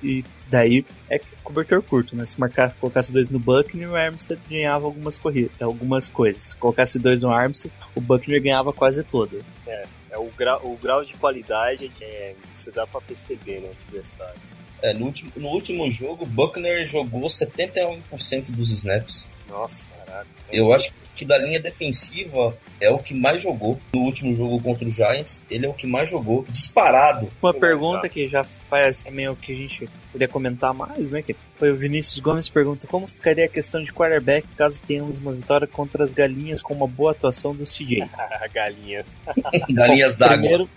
E 0.04 0.24
daí 0.50 0.86
é 1.10 1.20
cobertor 1.44 1.82
curto, 1.82 2.16
né? 2.16 2.26
Se 2.26 2.40
marcar, 2.40 2.74
colocasse 2.76 3.12
dois 3.12 3.30
no 3.30 3.40
Buckner, 3.40 3.90
o 3.90 3.96
Armstead 3.96 4.40
ganhava 4.50 4.86
algumas 4.86 5.18
corridas, 5.18 5.52
algumas 5.62 6.10
coisas. 6.10 6.44
Se 6.44 6.58
colocasse 6.58 7.00
dois 7.00 7.22
no 7.22 7.32
Armstead, 7.32 7.74
o 7.96 8.02
Buckner 8.02 8.42
ganhava 8.42 8.74
quase 8.74 9.04
todas. 9.04 9.44
É, 9.66 9.86
é 10.12 10.18
o, 10.18 10.30
grau, 10.38 10.60
o 10.64 10.78
grau 10.78 11.04
de 11.04 11.14
qualidade 11.16 11.92
é, 12.02 12.36
você 12.54 12.70
dá 12.72 12.86
para 12.86 13.02
perceber, 13.02 13.62
né, 13.62 13.70
adversários. 13.88 14.58
É, 14.82 14.94
no 14.94 15.06
último, 15.06 15.32
no 15.38 15.48
último 15.48 15.90
jogo, 15.90 16.26
o 16.26 16.28
Buckner 16.28 16.86
jogou 16.86 17.22
71% 17.22 18.52
dos 18.52 18.70
snaps. 18.72 19.30
Nossa, 19.48 19.92
caraca. 20.06 20.28
Eu 20.52 20.74
acho 20.74 20.94
que 20.94 21.03
da 21.24 21.38
linha 21.38 21.60
defensiva 21.60 22.58
é 22.82 22.90
o 22.90 22.98
que 22.98 23.14
mais 23.14 23.42
jogou 23.42 23.80
no 23.94 24.02
último 24.02 24.36
jogo 24.36 24.62
contra 24.62 24.88
o 24.88 24.92
Giants. 24.92 25.44
Ele 25.50 25.66
é 25.66 25.70
o 25.70 25.74
que 25.74 25.88
mais 25.88 26.10
jogou, 26.10 26.46
disparado. 26.50 27.32
Uma 27.42 27.54
pergunta 27.54 28.10
que 28.10 28.28
já 28.28 28.44
faz 28.44 29.04
também 29.04 29.30
o 29.30 29.36
que 29.36 29.54
a 29.54 29.56
gente 29.56 29.90
queria 30.12 30.28
comentar 30.28 30.74
mais, 30.74 31.12
né? 31.12 31.22
Que 31.22 31.36
foi 31.54 31.72
o 31.72 31.76
Vinícius 31.76 32.20
Gomes 32.20 32.50
pergunta 32.50 32.88
como 32.88 33.08
ficaria 33.08 33.46
a 33.46 33.48
questão 33.48 33.82
de 33.82 33.94
quarterback 33.94 34.48
caso 34.58 34.82
tenhamos 34.82 35.18
uma 35.18 35.34
vitória 35.34 35.68
contra 35.68 36.04
as 36.04 36.14
galinhas 36.14 36.62
com 36.62 36.74
uma 36.74 36.88
boa 36.88 37.12
atuação 37.12 37.56
do 37.56 37.64
CJ. 37.64 38.10
galinhas. 38.54 39.20
galinhas 39.70 40.16
d'água. 40.16 40.38
Primeiro, 40.38 40.70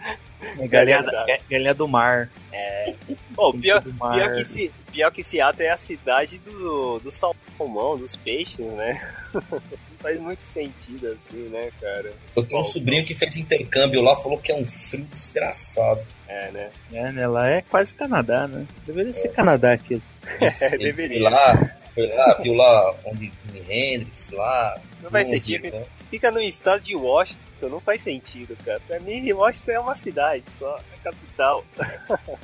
é 0.58 0.68
galinha, 0.68 1.02
galinha, 1.50 1.74
do 1.74 1.88
mar. 1.88 2.30
É. 2.52 2.94
Oh, 3.36 3.52
pior, 3.52 3.82
pior, 3.82 4.36
que 4.36 4.44
se, 4.44 4.72
pior 4.92 5.10
que 5.10 5.24
Seattle 5.24 5.66
é 5.66 5.70
a 5.70 5.76
cidade 5.76 6.38
do, 6.38 6.98
do 7.00 7.10
salmão, 7.10 7.96
dos 7.96 8.16
peixes, 8.16 8.64
né? 8.72 9.00
faz 10.06 10.20
muito 10.20 10.42
sentido 10.42 11.08
assim, 11.08 11.48
né, 11.48 11.68
cara? 11.80 12.14
Eu 12.36 12.44
tenho 12.44 12.60
um 12.60 12.62
Bom, 12.62 12.68
sobrinho 12.68 13.04
que 13.04 13.12
fez 13.12 13.36
intercâmbio 13.36 14.00
lá, 14.00 14.14
falou 14.14 14.38
que 14.38 14.52
é 14.52 14.54
um 14.54 14.64
frio 14.64 15.04
desgraçado. 15.10 16.00
É, 16.28 16.50
né? 16.52 16.70
É, 16.92 17.10
né? 17.10 17.26
Lá 17.26 17.48
é 17.48 17.62
quase 17.62 17.92
Canadá, 17.92 18.46
né? 18.46 18.64
Deveria 18.86 19.12
ser 19.12 19.30
Canadá 19.30 19.72
aquilo. 19.72 20.02
É, 20.60 20.76
deveria. 20.76 21.20
Foi 21.20 21.30
lá, 21.30 21.76
foi 21.94 22.06
lá, 22.08 22.38
viu 22.42 22.54
lá 22.54 22.94
onde 23.04 23.32
Jimi 23.46 23.64
Hendrix 23.68 24.30
lá. 24.30 24.80
Não 25.02 25.10
faz 25.10 25.28
sentido. 25.28 25.70
né? 25.70 25.84
Fica 26.10 26.30
no 26.30 26.40
estado 26.40 26.82
de 26.82 26.96
Washington, 26.96 27.68
não 27.68 27.80
faz 27.80 28.02
sentido, 28.02 28.56
cara. 28.64 28.80
Pra 28.86 29.00
mim, 29.00 29.32
Washington 29.32 29.70
é 29.70 29.80
uma 29.80 29.96
cidade, 29.96 30.44
só 30.56 30.76
a 30.76 31.02
capital. 31.02 31.64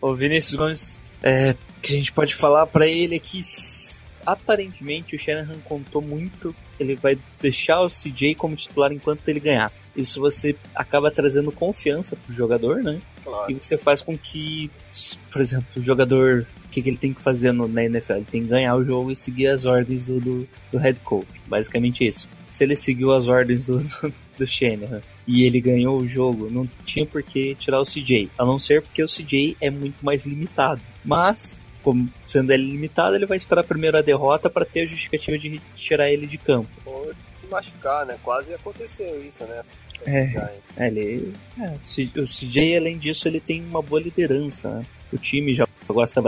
O 0.00 0.14
Vinícius 0.14 0.54
Gomes, 0.54 1.00
é, 1.24 1.56
que 1.82 1.92
a 1.92 1.96
gente 1.96 2.12
pode 2.12 2.36
falar 2.36 2.66
pra 2.68 2.86
ele 2.86 3.16
é 3.16 3.18
que 3.18 3.40
aparentemente 4.26 5.14
o 5.14 5.18
Shanahan 5.18 5.58
contou 5.64 6.02
muito. 6.02 6.54
Ele 6.78 6.94
vai 6.96 7.18
deixar 7.40 7.80
o 7.80 7.88
CJ 7.88 8.34
como 8.34 8.56
titular 8.56 8.92
enquanto 8.92 9.26
ele 9.28 9.40
ganhar. 9.40 9.72
Isso 9.96 10.20
você 10.20 10.54
acaba 10.74 11.10
trazendo 11.10 11.50
confiança 11.50 12.16
pro 12.16 12.34
jogador, 12.34 12.82
né? 12.82 13.00
Claro. 13.24 13.50
E 13.50 13.54
você 13.54 13.76
faz 13.76 14.02
com 14.02 14.16
que, 14.16 14.70
por 15.32 15.40
exemplo, 15.40 15.66
o 15.76 15.82
jogador, 15.82 16.46
o 16.64 16.68
que, 16.68 16.80
que 16.80 16.90
ele 16.90 16.96
tem 16.96 17.12
que 17.12 17.20
fazer 17.20 17.50
no, 17.52 17.66
na 17.66 17.84
NFL? 17.84 18.12
Ele 18.14 18.26
tem 18.30 18.42
que 18.42 18.48
ganhar 18.48 18.76
o 18.76 18.84
jogo 18.84 19.10
e 19.10 19.16
seguir 19.16 19.48
as 19.48 19.64
ordens 19.64 20.06
do, 20.06 20.20
do, 20.20 20.48
do 20.70 20.78
head 20.78 21.00
coach. 21.00 21.26
Basicamente 21.46 22.06
isso. 22.06 22.28
Se 22.48 22.62
ele 22.62 22.76
seguiu 22.76 23.12
as 23.12 23.26
ordens 23.26 23.66
do, 23.66 23.78
do, 23.78 24.14
do 24.38 24.46
Shanahan 24.46 25.00
e 25.26 25.42
ele 25.42 25.60
ganhou 25.60 25.98
o 25.98 26.06
jogo, 26.06 26.48
não 26.50 26.68
tinha 26.84 27.04
por 27.04 27.22
que 27.22 27.56
tirar 27.56 27.80
o 27.80 27.84
CJ. 27.84 28.30
A 28.38 28.44
não 28.44 28.58
ser 28.58 28.82
porque 28.82 29.02
o 29.02 29.08
CJ 29.08 29.56
é 29.60 29.70
muito 29.70 30.04
mais 30.04 30.24
limitado. 30.24 30.80
Mas, 31.04 31.65
como 31.86 32.08
sendo 32.26 32.52
ele 32.52 32.68
limitado, 32.68 33.14
ele 33.14 33.26
vai 33.26 33.36
esperar 33.36 33.62
primeiro 33.62 33.96
a 33.96 34.02
derrota 34.02 34.50
para 34.50 34.64
ter 34.64 34.80
a 34.80 34.86
justificativa 34.86 35.38
de 35.38 35.60
tirar 35.76 36.10
ele 36.10 36.26
de 36.26 36.36
campo. 36.36 36.68
Ou 36.84 37.12
se 37.36 37.46
machucar, 37.46 38.04
né? 38.04 38.18
Quase 38.24 38.52
aconteceu 38.52 39.24
isso, 39.24 39.44
né? 39.44 39.62
É. 40.04 40.52
É, 40.76 40.88
ele, 40.88 41.32
é, 41.56 42.20
o 42.20 42.26
CJ, 42.26 42.76
além 42.76 42.98
disso, 42.98 43.28
ele 43.28 43.38
tem 43.38 43.62
uma 43.62 43.80
boa 43.80 44.02
liderança. 44.02 44.68
né? 44.68 44.86
O 45.12 45.16
time 45.16 45.54
já 45.54 45.64
gosta, 45.86 46.20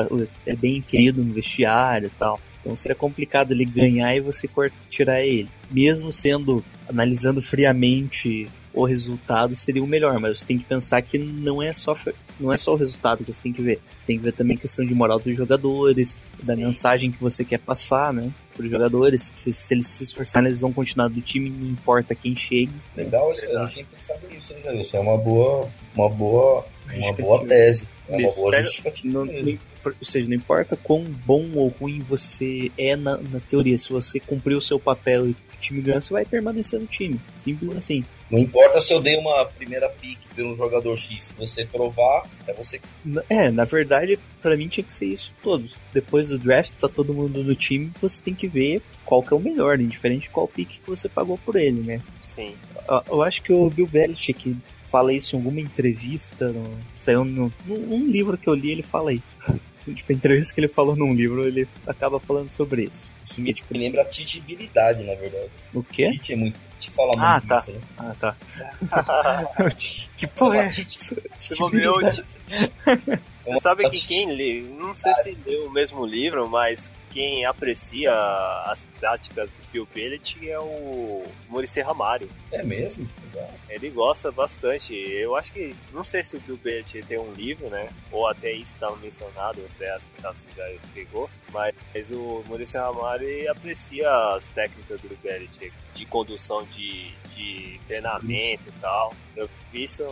é 0.47 0.55
bem 0.55 0.81
querido 0.81 1.25
no 1.25 1.35
vestiário 1.35 2.07
e 2.07 2.17
tal. 2.17 2.41
Então 2.61 2.77
seria 2.77 2.95
complicado 2.95 3.51
ele 3.51 3.65
ganhar 3.65 4.15
e 4.15 4.21
você 4.21 4.49
tirar 4.89 5.25
ele. 5.25 5.49
Mesmo 5.69 6.13
sendo, 6.13 6.65
analisando 6.89 7.43
friamente 7.43 8.49
o 8.73 8.85
resultado, 8.85 9.57
seria 9.57 9.83
o 9.83 9.89
melhor. 9.89 10.21
Mas 10.21 10.39
você 10.39 10.47
tem 10.47 10.59
que 10.59 10.65
pensar 10.65 11.03
que 11.03 11.19
não 11.19 11.61
é 11.61 11.73
só, 11.73 11.97
não 12.41 12.53
é 12.53 12.57
só 12.57 12.73
o 12.73 12.77
resultado 12.77 13.25
que 13.25 13.33
você 13.33 13.43
tem 13.43 13.53
que 13.53 13.63
ver. 13.63 13.81
Você 14.01 14.09
tem 14.09 14.19
que 14.19 14.25
ver 14.25 14.33
também 14.33 14.57
a 14.57 14.61
questão 14.61 14.85
de 14.85 14.95
moral 14.95 15.19
dos 15.19 15.37
jogadores, 15.37 16.19
da 16.43 16.55
Sim. 16.55 16.65
mensagem 16.65 17.11
que 17.11 17.21
você 17.21 17.45
quer 17.45 17.59
passar, 17.59 18.13
né? 18.13 18.31
Para 18.55 18.65
os 18.65 18.71
jogadores, 18.71 19.33
se, 19.35 19.53
se 19.53 19.75
eles 19.75 19.87
se 19.89 20.03
esforçarem, 20.05 20.49
eles 20.49 20.61
vão 20.61 20.73
continuar 20.73 21.09
do 21.09 21.21
time, 21.21 21.49
não 21.51 21.69
importa 21.71 22.15
quem 22.15 22.35
chegue. 22.37 22.73
Legal, 22.97 23.31
isso, 23.33 23.45
eu 23.45 23.59
não 23.59 23.67
tinha 23.67 23.85
pensado 23.85 24.21
nisso, 24.29 24.53
hein, 24.53 24.59
Jair? 24.65 24.81
Isso 24.81 24.97
é 24.97 25.01
uma 25.01 25.17
boa, 25.17 25.69
uma 25.95 26.09
boa, 26.09 26.65
uma 26.97 27.13
boa 27.13 27.47
tese. 27.47 27.89
É 28.09 28.17
uma 28.17 28.33
boa 28.33 28.51
Pega- 28.51 28.65
justificativa. 28.65 29.25
Não, 29.25 29.59
ou 29.85 29.93
seja, 30.03 30.27
não 30.29 30.35
importa 30.35 30.77
quão 30.77 31.05
bom 31.05 31.51
ou 31.55 31.69
ruim 31.69 32.01
você 32.01 32.71
é 32.77 32.97
na, 32.97 33.17
na 33.17 33.39
teoria, 33.41 33.79
se 33.79 33.91
você 33.91 34.19
cumprir 34.19 34.57
o 34.57 34.61
seu 34.61 34.79
papel 34.81 35.29
e 35.29 35.31
o 35.31 35.37
time 35.61 35.81
ganha, 35.81 36.01
você 36.01 36.13
vai 36.13 36.25
permanecer 36.25 36.81
no 36.81 36.87
time. 36.87 37.19
Simples 37.39 37.77
assim. 37.77 38.05
Não 38.31 38.39
importa 38.39 38.81
se 38.81 38.93
eu 38.93 39.01
dei 39.01 39.17
uma 39.17 39.45
primeira 39.47 39.89
pick 39.89 40.19
pelo 40.37 40.55
jogador 40.55 40.97
X, 40.97 41.25
se 41.25 41.35
você 41.35 41.65
provar, 41.65 42.27
é 42.47 42.53
você 42.53 42.79
que 42.79 42.87
Na- 43.05 43.23
É, 43.29 43.51
na 43.51 43.65
verdade, 43.65 44.19
pra 44.43 44.57
mim 44.57 44.69
tinha 44.69 44.85
que 44.85 44.93
ser 44.93 45.07
isso 45.07 45.33
todos. 45.43 45.75
Depois 45.93 46.29
do 46.29 46.39
draft, 46.39 46.73
tá 46.75 46.89
todo 46.89 47.15
mundo 47.15 47.43
do 47.43 47.55
time, 47.55 47.91
você 48.01 48.23
tem 48.23 48.35
que 48.35 48.47
ver 48.47 48.83
qual 49.05 49.23
que 49.23 49.33
é 49.33 49.37
o 49.37 49.41
melhor, 49.41 49.81
indiferente 49.81 50.23
de 50.25 50.31
qual 50.31 50.47
pick 50.47 50.69
que 50.69 50.91
você 50.91 51.09
pagou 51.09 51.39
por 51.39 51.57
ele, 51.57 51.81
né? 51.81 52.01
Sim. 52.23 52.55
Eu- 52.89 53.03
Eu 53.17 53.23
acho 53.23 53.43
que 53.43 53.53
o 53.53 53.69
Bill 53.71 53.87
Belichick 53.87 54.57
fala 54.83 55.13
isso 55.13 55.35
em 55.35 55.39
alguma 55.39 55.61
entrevista, 55.61 56.49
no, 56.49 56.71
saiu 56.99 57.25
no, 57.25 57.53
num, 57.67 57.79
num 57.79 58.07
livro 58.07 58.37
que 58.39 58.49
eu 58.49 58.55
li, 58.55 58.71
ele 58.73 58.83
fala 58.83 59.13
isso. 59.13 59.37
Tipo, 59.89 60.13
a 60.13 60.15
entrevista 60.15 60.53
que 60.53 60.61
ele 60.61 60.69
falou 60.69 60.95
num 60.95 61.15
livro, 61.15 61.49
ele 61.49 61.67
acaba 61.87 62.21
falando 62.21 62.51
sobre 62.51 62.85
isso. 62.93 63.11
Isso 63.25 63.41
me, 63.41 63.55
me 63.71 63.79
lembra 63.79 64.03
a 64.03 64.05
titibilidade, 64.05 65.03
na 65.03 65.15
verdade. 65.15 65.49
O 65.73 65.83
quê? 65.83 66.11
Tite 66.13 66.35
é 66.35 66.37
muito. 66.37 66.59
Te 66.79 66.91
fala 66.91 67.09
muito 67.09 67.23
Ah, 67.25 67.41
tá. 67.47 67.59
isso, 67.59 67.73
né? 67.73 67.81
Ah, 67.99 68.15
tá. 68.19 68.37
que 70.17 70.27
porra 70.29 70.59
é 70.59 70.67
essa? 70.67 71.17
Você 71.39 71.55
leu, 71.73 71.95
Você 73.49 73.61
sabe 73.61 73.89
que 73.91 74.07
quem 74.07 74.33
lê, 74.33 74.61
não 74.61 74.95
sei 74.95 75.15
se 75.15 75.39
leu 75.47 75.67
o 75.67 75.71
mesmo 75.71 76.05
livro, 76.05 76.49
mas 76.49 76.91
quem 77.11 77.45
aprecia 77.45 78.13
as 78.67 78.87
táticas 79.01 79.51
do 79.51 79.73
Bill 79.73 79.89
Belichick 79.95 80.49
é 80.49 80.59
o 80.59 81.25
Muricy 81.49 81.81
Ramário. 81.81 82.29
É 82.53 82.63
mesmo? 82.63 83.09
Legal. 83.33 83.51
Ele 83.69 83.91
gosta 83.91 84.31
bastante. 84.31 84.95
Eu 84.95 85.35
acho 85.35 85.53
que, 85.53 85.75
não 85.93 86.05
sei 86.05 86.23
se 86.23 86.37
o 86.37 86.41
Bill 86.41 86.59
Belichick 86.59 87.07
tem 87.07 87.19
um 87.19 87.33
livro, 87.33 87.69
né? 87.69 87.89
Ou 88.13 88.27
até 88.29 88.53
isso 88.53 88.75
estava 88.75 88.97
mencionado, 88.97 89.61
até 89.75 89.91
as, 89.91 90.13
as 90.23 90.37
cidades 90.39 90.81
pegou. 90.95 91.31
Mas 91.53 91.75
o 92.11 92.45
Maurício 92.47 92.79
ele 93.21 93.49
aprecia 93.49 94.11
as 94.35 94.49
técnicas 94.51 95.01
do 95.01 95.09
Bill 95.09 95.19
Belichick 95.23 95.73
de 95.95 96.05
condução 96.07 96.63
de, 96.65 97.13
de 97.39 97.81
treinamento 97.87 98.65
e 98.69 98.73
tal. 98.81 99.15
Eu 99.37 99.49
vi 99.73 99.85
isso 99.85 100.03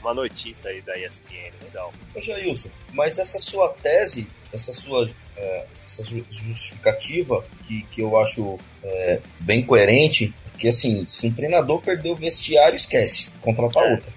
numa 0.00 0.14
notícia 0.14 0.70
aí 0.70 0.80
da 0.80 0.96
ESPN, 0.96 1.52
legal. 1.62 1.92
Ô 2.14 2.20
Jailson, 2.20 2.70
mas 2.92 3.18
essa 3.18 3.38
sua 3.38 3.68
tese, 3.82 4.28
essa 4.52 4.72
sua 4.72 5.10
é, 5.36 5.66
essa 5.84 6.04
ju- 6.04 6.24
justificativa, 6.30 7.44
que, 7.66 7.82
que 7.90 8.00
eu 8.00 8.18
acho 8.18 8.58
é, 8.84 9.20
bem 9.40 9.62
coerente, 9.64 10.32
porque 10.44 10.68
assim, 10.68 11.04
se 11.06 11.26
um 11.26 11.32
treinador 11.32 11.80
perdeu 11.82 12.12
o 12.12 12.16
vestiário, 12.16 12.76
esquece. 12.76 13.30
Contratar 13.40 13.84
É, 13.84 13.90
outro. 13.92 14.12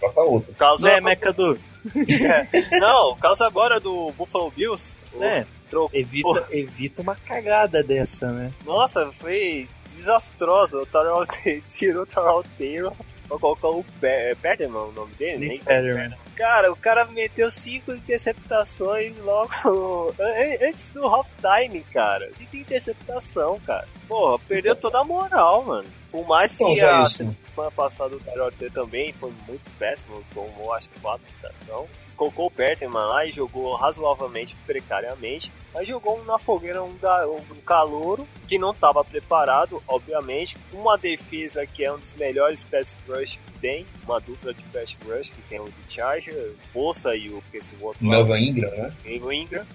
Contratar 0.00 0.24
outro. 0.24 0.52
O 0.52 0.54
caso 0.54 0.84
Né, 0.84 1.00
Mecadu? 1.00 1.58
Não, 2.80 3.12
o 3.12 3.16
caso 3.16 3.44
agora 3.44 3.80
do 3.80 4.12
Buffalo 4.12 4.50
Bills. 4.50 4.94
o 5.14 5.22
É, 5.24 5.46
evita, 5.92 6.46
evita 6.50 7.02
uma 7.02 7.14
cagada 7.16 7.82
dessa, 7.82 8.30
né? 8.32 8.52
Nossa, 8.64 9.10
foi 9.12 9.68
desastrosa. 9.84 10.78
O 10.82 10.86
Tarot 10.86 11.28
tirou 11.68 12.02
o 12.02 12.06
Tarot 12.06 12.48
Taylor 12.58 12.92
pra 13.28 13.38
colocar 13.38 13.68
o 13.68 13.84
é 14.02 14.34
Peterman, 14.34 14.82
o 14.84 14.92
nome 14.92 15.12
dele? 15.14 15.48
Nick 15.48 15.64
Peterman. 15.64 16.14
Cara, 16.34 16.72
o 16.72 16.76
cara 16.76 17.04
meteu 17.06 17.50
cinco 17.50 17.92
interceptações 17.92 19.18
logo 19.18 19.52
an- 20.18 20.68
antes 20.68 20.90
do 20.90 21.06
halftime, 21.06 21.80
cara. 21.92 22.30
Cinco 22.36 22.56
interceptação, 22.56 23.58
cara. 23.66 23.86
Porra, 24.06 24.38
perdeu 24.46 24.74
toda 24.76 25.00
a 25.00 25.04
moral, 25.04 25.64
mano. 25.64 25.88
Por 26.10 26.26
mais 26.26 26.56
que 26.56 26.64
Então, 26.64 26.72
a 26.72 26.76
Jailson, 26.76 27.34
semana 27.58 27.70
passada 27.72 28.14
o 28.14 28.20
Tarot 28.20 28.70
também 28.70 29.12
foi 29.12 29.32
muito 29.46 29.68
péssimo, 29.78 30.22
tomou 30.32 30.72
acho 30.72 30.88
que 30.88 31.00
quatro 31.00 31.26
interceptação. 31.26 31.88
Colocou 32.16 32.46
o 32.46 32.50
Peterman 32.50 33.06
lá 33.06 33.24
e 33.26 33.32
jogou 33.32 33.74
razoavelmente 33.76 34.56
precariamente. 34.66 35.52
Mas 35.72 35.86
jogou 35.86 36.24
na 36.24 36.36
fogueira 36.38 36.82
um, 36.82 36.90
um 36.90 37.60
calouro 37.64 38.26
que 38.48 38.58
não 38.58 38.72
estava 38.72 39.04
preparado, 39.04 39.80
obviamente. 39.86 40.56
Uma 40.72 40.98
defesa 40.98 41.64
que 41.64 41.84
é 41.84 41.92
um 41.92 41.98
dos 41.98 42.12
melhores 42.14 42.62
pass 42.64 42.96
rush 43.08 43.36
que 43.36 43.58
tem. 43.60 43.86
Uma 44.04 44.20
dupla 44.20 44.52
de 44.52 44.62
pass 44.64 44.96
rush 45.06 45.30
que 45.30 45.42
tem 45.42 45.60
o 45.60 45.66
de 45.66 45.94
Charger, 45.94 46.54
Bolsa 46.74 47.14
e 47.14 47.28
o 47.30 47.38
esqueci 47.38 47.76
o 47.80 47.84
outro. 47.84 48.04
Melvin 48.04 48.48
Ingram, 48.48 48.70
né? 48.70 48.92
Evan 49.04 49.34
Ingram. 49.34 49.66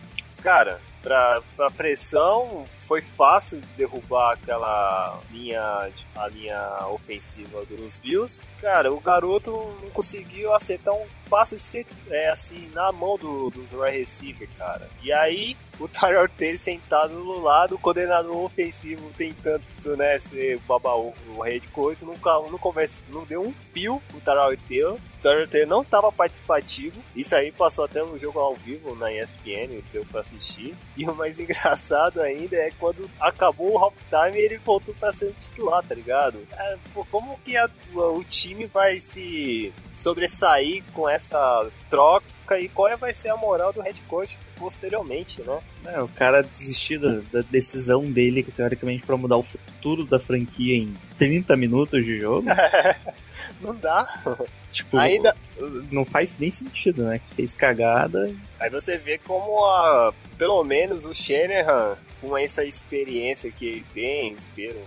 Cara, 0.42 0.82
pra, 1.02 1.42
pra 1.56 1.72
pressão 1.72 2.66
foi 2.94 3.02
fácil 3.02 3.60
derrubar 3.76 4.34
aquela 4.34 5.20
linha, 5.32 5.90
a 6.16 6.28
linha 6.28 6.86
ofensiva 6.92 7.66
dos 7.66 7.96
Bills. 7.96 8.40
Cara, 8.62 8.94
o 8.94 9.00
garoto 9.00 9.52
não 9.82 9.90
conseguiu 9.90 10.54
acertar 10.54 10.94
um 10.94 11.06
passe 11.28 11.58
se- 11.58 11.88
é, 12.12 12.30
assim 12.30 12.70
na 12.72 12.92
mão 12.92 13.18
do, 13.18 13.50
dos 13.50 13.72
wide 13.74 13.98
receiver, 13.98 14.48
cara. 14.60 14.88
E 15.02 15.12
aí 15.12 15.58
o 15.80 15.88
Tyler 15.88 16.30
Taylor 16.30 16.58
sentado 16.60 17.14
no 17.16 17.40
lado, 17.42 17.74
o 17.76 17.80
coordenador 17.80 18.38
ofensivo 18.38 19.12
tentando 19.18 19.64
né, 19.98 20.20
ser 20.20 20.60
babaú 20.60 21.14
o 21.36 21.42
head 21.42 21.68
coach, 21.70 22.06
nunca, 22.06 22.32
não, 22.34 22.60
conversa, 22.60 23.04
não 23.10 23.24
deu 23.26 23.42
um 23.42 23.52
pio 23.74 24.00
o 24.14 24.22
Tyler 24.22 24.60
Taylor. 24.68 24.94
O 24.94 25.22
Tyler 25.24 25.48
Taylor 25.48 25.70
não 25.70 25.82
estava 25.82 26.12
participativo. 26.12 27.02
Isso 27.16 27.36
aí 27.36 27.52
passou 27.52 27.86
até 27.86 28.02
no 28.04 28.20
jogo 28.20 28.40
ao 28.40 28.54
vivo 28.56 28.94
na 28.96 29.12
ESPN, 29.12 29.82
deu 29.92 30.06
pra 30.06 30.22
assistir. 30.22 30.76
E 30.96 31.06
o 31.10 31.16
mais 31.16 31.40
engraçado 31.42 32.22
ainda 32.22 32.56
é 32.56 32.70
quando 32.84 33.10
acabou 33.18 33.72
o 33.72 33.78
halftime 33.78 34.38
ele 34.38 34.58
voltou 34.58 34.94
pra 35.00 35.14
ser 35.14 35.32
titular, 35.40 35.82
tá 35.84 35.96
ligado? 35.96 36.38
É, 36.52 36.76
pô, 36.94 37.06
como 37.10 37.40
que 37.42 37.56
a- 37.56 37.70
o 37.96 38.22
time 38.26 38.66
vai 38.66 39.00
se 39.00 39.72
sobressair 39.96 40.84
com 40.94 41.08
essa 41.08 41.66
troca 41.90 42.60
e 42.60 42.68
qual 42.68 42.90
é- 42.90 42.98
vai 42.98 43.14
ser 43.14 43.30
a 43.30 43.38
moral 43.38 43.72
do 43.72 43.80
head 43.82 44.02
coach 44.02 44.38
posteriormente, 44.58 45.42
né? 45.44 45.60
É, 45.86 46.02
o 46.02 46.10
cara 46.10 46.42
desistiu 46.44 47.00
da, 47.00 47.22
da 47.32 47.48
decisão 47.50 48.04
dele, 48.12 48.44
que 48.44 48.52
teoricamente 48.52 49.04
pra 49.04 49.16
mudar 49.16 49.38
o 49.38 49.44
futuro 49.44 50.04
da 50.04 50.20
franquia 50.20 50.76
em 50.76 50.94
30 51.18 51.56
minutos 51.56 52.04
de 52.04 52.20
jogo. 52.20 52.48
Não 53.62 53.74
dá. 53.76 54.06
tipo, 54.72 54.98
Ainda, 54.98 55.36
não 55.92 56.04
faz 56.04 56.38
nem 56.38 56.52
sentido, 56.52 57.04
né? 57.04 57.20
Que 57.20 57.36
fez 57.36 57.56
cagada. 57.56 58.34
Aí 58.60 58.70
você 58.70 58.98
vê 58.98 59.18
como 59.18 59.64
a, 59.66 60.14
pelo 60.38 60.62
menos 60.66 61.06
o 61.06 61.14
Shanahan 61.14 61.96
com 62.24 62.38
essa 62.38 62.64
experiência 62.64 63.52
que 63.52 63.66
ele 63.66 63.86
tem, 63.94 64.38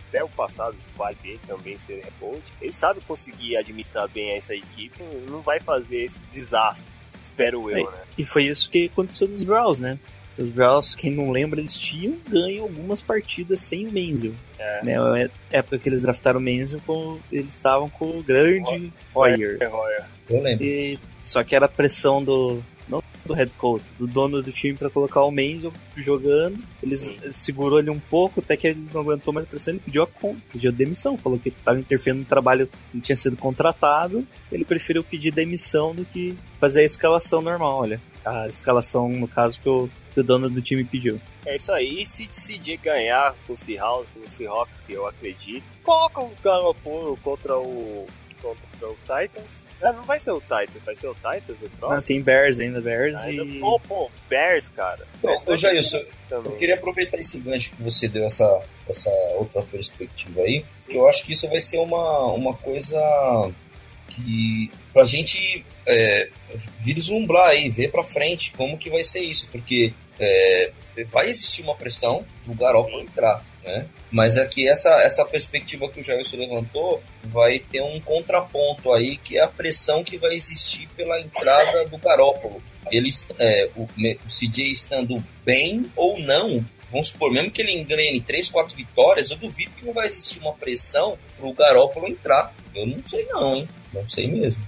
até 0.09 0.25
o 0.25 0.29
passado, 0.29 0.75
vai 0.97 1.15
ter 1.15 1.39
também 1.47 1.77
ser 1.77 2.03
repost, 2.03 2.43
ele 2.63 2.73
sabe 2.73 3.01
conseguir 3.03 3.59
administrar 3.59 4.09
bem 4.09 4.31
essa 4.31 4.55
equipe, 4.55 5.03
não 5.29 5.43
vai 5.43 5.61
fazer 5.61 5.99
esse 5.99 6.23
desastre, 6.33 6.87
espero 7.23 7.71
eu, 7.71 7.77
É, 7.77 7.83
né? 7.83 7.99
E 8.17 8.25
foi 8.25 8.45
isso 8.45 8.71
que 8.71 8.87
aconteceu 8.87 9.29
nos 9.29 9.45
Browns, 9.45 9.79
né? 9.79 9.99
Os 10.39 10.49
Browns, 10.49 10.95
quem 10.95 11.11
não 11.11 11.31
lembra, 11.31 11.61
eles 11.61 11.75
tinham 11.75 12.17
ganho 12.29 12.63
algumas 12.63 13.03
partidas 13.03 13.61
sem 13.61 13.87
o 13.87 13.93
Menzel. 13.93 14.35
É. 14.59 14.81
Né? 14.87 14.97
A 14.97 15.31
época 15.59 15.79
que 15.79 15.89
eles 15.89 16.03
draftaram 16.03 16.41
o 16.41 16.43
Menzel, 16.43 16.81
com- 16.87 17.19
eles 17.31 17.55
estavam 17.55 17.89
com 17.91 18.19
o 18.19 18.23
grande 18.23 18.93
Hoyer. 19.15 19.59
Royer. 19.71 20.05
Eu 20.29 20.43
lembro. 20.43 20.65
E, 20.65 20.99
só 21.21 21.43
que 21.45 21.55
era 21.55 21.69
pressão 21.69 22.23
do. 22.25 22.63
Não 23.27 23.35
do 23.35 23.35
head 23.35 23.53
coach, 23.55 23.85
do 23.99 24.07
dono 24.07 24.41
do 24.41 24.53
time 24.53 24.79
pra 24.79 24.89
colocar 24.89 25.25
o 25.25 25.31
Menzel 25.31 25.73
jogando. 25.97 26.59
Ele 26.83 26.97
segurou 27.33 27.79
ele 27.79 27.91
um 27.91 27.99
pouco, 27.99 28.41
até 28.41 28.57
que 28.57 28.69
ele 28.69 28.87
não 28.93 29.01
aguentou 29.01 29.35
mais 29.35 29.47
a 29.47 29.51
pressão, 29.51 29.75
ele 29.75 29.83
pediu 29.85 30.03
a 30.03 30.07
conta, 30.07 30.41
pediu 30.53 30.71
a 30.71 30.75
demissão, 30.75 31.19
falou 31.19 31.39
que 31.39 31.49
estava 31.49 31.79
interferindo 31.79 32.21
no 32.21 32.27
trabalho 32.27 32.69
que 32.93 33.01
tinha 33.01 33.17
sido 33.17 33.37
contratado. 33.37 34.27
Ele 34.51 34.65
preferiu 34.65 35.03
pedir 35.03 35.33
demissão 35.33 35.95
do 35.95 36.05
que 36.05 36.37
fazer 36.61 36.81
a 36.81 36.85
escalação 36.85 37.43
normal, 37.43 37.81
olha. 37.81 38.01
A 38.25 38.49
escalação, 38.49 39.09
no 39.09 39.29
caso, 39.29 39.61
que 39.61 39.69
o, 39.69 39.89
que 40.13 40.21
o 40.21 40.25
dono 40.25 40.51
do 40.51 40.61
time 40.61 40.85
pediu. 40.85 41.21
É 41.45 41.57
isso 41.57 41.71
aí, 41.73 42.03
e 42.03 42.07
se 42.07 42.27
decidir 42.27 42.77
ganhar 42.79 43.35
com 43.47 43.53
o 43.53 43.57
Seahawks, 43.57 44.09
com 44.13 44.21
o 44.21 44.29
Seahawks, 44.29 44.81
que 44.81 44.93
eu 44.93 45.07
acredito, 45.07 45.65
coloca 45.83 46.21
o 46.21 46.33
Garoppolo 46.43 47.17
contra 47.23 47.57
o 47.57 48.07
contra 48.79 48.89
o 48.89 48.97
Titans. 49.21 49.67
Ah, 49.83 49.93
não 49.93 50.03
vai 50.05 50.19
ser 50.19 50.31
o 50.31 50.41
Titans, 50.41 50.83
vai 50.85 50.95
ser 50.95 51.09
o 51.09 51.15
Titans 51.15 51.63
o 51.63 51.67
Ah, 51.67 51.79
próximo. 51.79 52.03
tem 52.07 52.23
Bears 52.23 52.61
ainda, 52.61 52.81
Bears 52.81 53.19
Ainda, 53.21 53.45
e. 53.45 53.61
pô, 53.61 53.81
pô, 53.81 54.11
Bears, 54.29 54.69
cara. 54.69 55.07
Não, 55.23 55.31
Bears 55.31 55.45
ô, 55.47 55.57
Jailson, 55.57 56.03
também. 56.29 56.53
Eu 56.53 56.59
queria 56.59 56.75
aproveitar 56.77 57.19
esse 57.19 57.39
gancho 57.41 57.71
que 57.71 57.83
você 57.83 58.09
deu, 58.09 58.25
essa, 58.25 58.63
essa 58.89 59.11
outra 59.39 59.63
perspectiva 59.63 60.43
aí, 60.43 60.65
que 60.89 60.97
eu 60.97 61.09
acho 61.09 61.25
que 61.25 61.33
isso 61.33 61.49
vai 61.49 61.61
ser 61.61 61.79
uma, 61.79 62.27
uma 62.33 62.55
coisa 62.55 62.99
que 64.09 64.71
pra 64.93 65.05
gente 65.05 65.65
é, 65.87 66.31
vislumbrar 66.81 67.49
aí, 67.49 67.69
ver 67.69 67.91
pra 67.91 68.03
frente 68.05 68.53
como 68.57 68.79
que 68.79 68.89
vai 68.89 69.05
ser 69.05 69.21
isso, 69.21 69.49
porque 69.51 69.93
é, 70.19 70.73
vai 71.11 71.29
existir 71.29 71.63
uma 71.63 71.75
pressão 71.75 72.25
no 72.47 72.55
Garoppolo 72.55 73.03
entrar, 73.03 73.45
né? 73.67 73.87
Mas 74.11 74.37
é 74.37 74.47
que 74.47 74.69
essa, 74.69 74.91
essa 75.03 75.25
perspectiva 75.25 75.89
que 75.89 76.01
o 76.01 76.03
Jailson 76.03 76.37
levantou 76.37 77.03
vai 77.25 77.59
ter 77.59 77.83
um 77.83 78.01
contraponto 78.01 78.93
aí, 78.93 79.17
que 79.17 79.37
é 79.37 79.43
a 79.43 79.49
pressão 79.49 80.05
que 80.05 80.17
vai 80.17 80.35
existir 80.35 80.89
pela 80.97 81.21
entrada 81.21 81.85
do 81.87 81.99
Garópolo. 81.99 82.63
Eles, 82.91 83.29
é, 83.39 83.69
o, 83.77 83.83
o 83.83 84.29
CJ 84.29 84.71
estando 84.71 85.23
bem 85.45 85.91
ou 85.97 86.19
não, 86.21 86.65
vamos 86.91 87.09
supor, 87.09 87.33
mesmo 87.33 87.51
que 87.51 87.61
ele 87.61 87.73
engrene 87.73 88.21
3, 88.21 88.49
4 88.49 88.77
vitórias, 88.77 89.31
eu 89.31 89.37
duvido 89.37 89.73
que 89.73 89.85
não 89.85 89.93
vai 89.93 90.07
existir 90.07 90.39
uma 90.39 90.55
pressão 90.55 91.19
pro 91.37 91.53
Garópolo 91.53 92.09
entrar. 92.09 92.55
Eu 92.75 92.87
não 92.87 93.05
sei 93.05 93.27
não, 93.27 93.57
hein? 93.57 93.69
Não 93.93 94.09
sei 94.09 94.29
mesmo. 94.29 94.67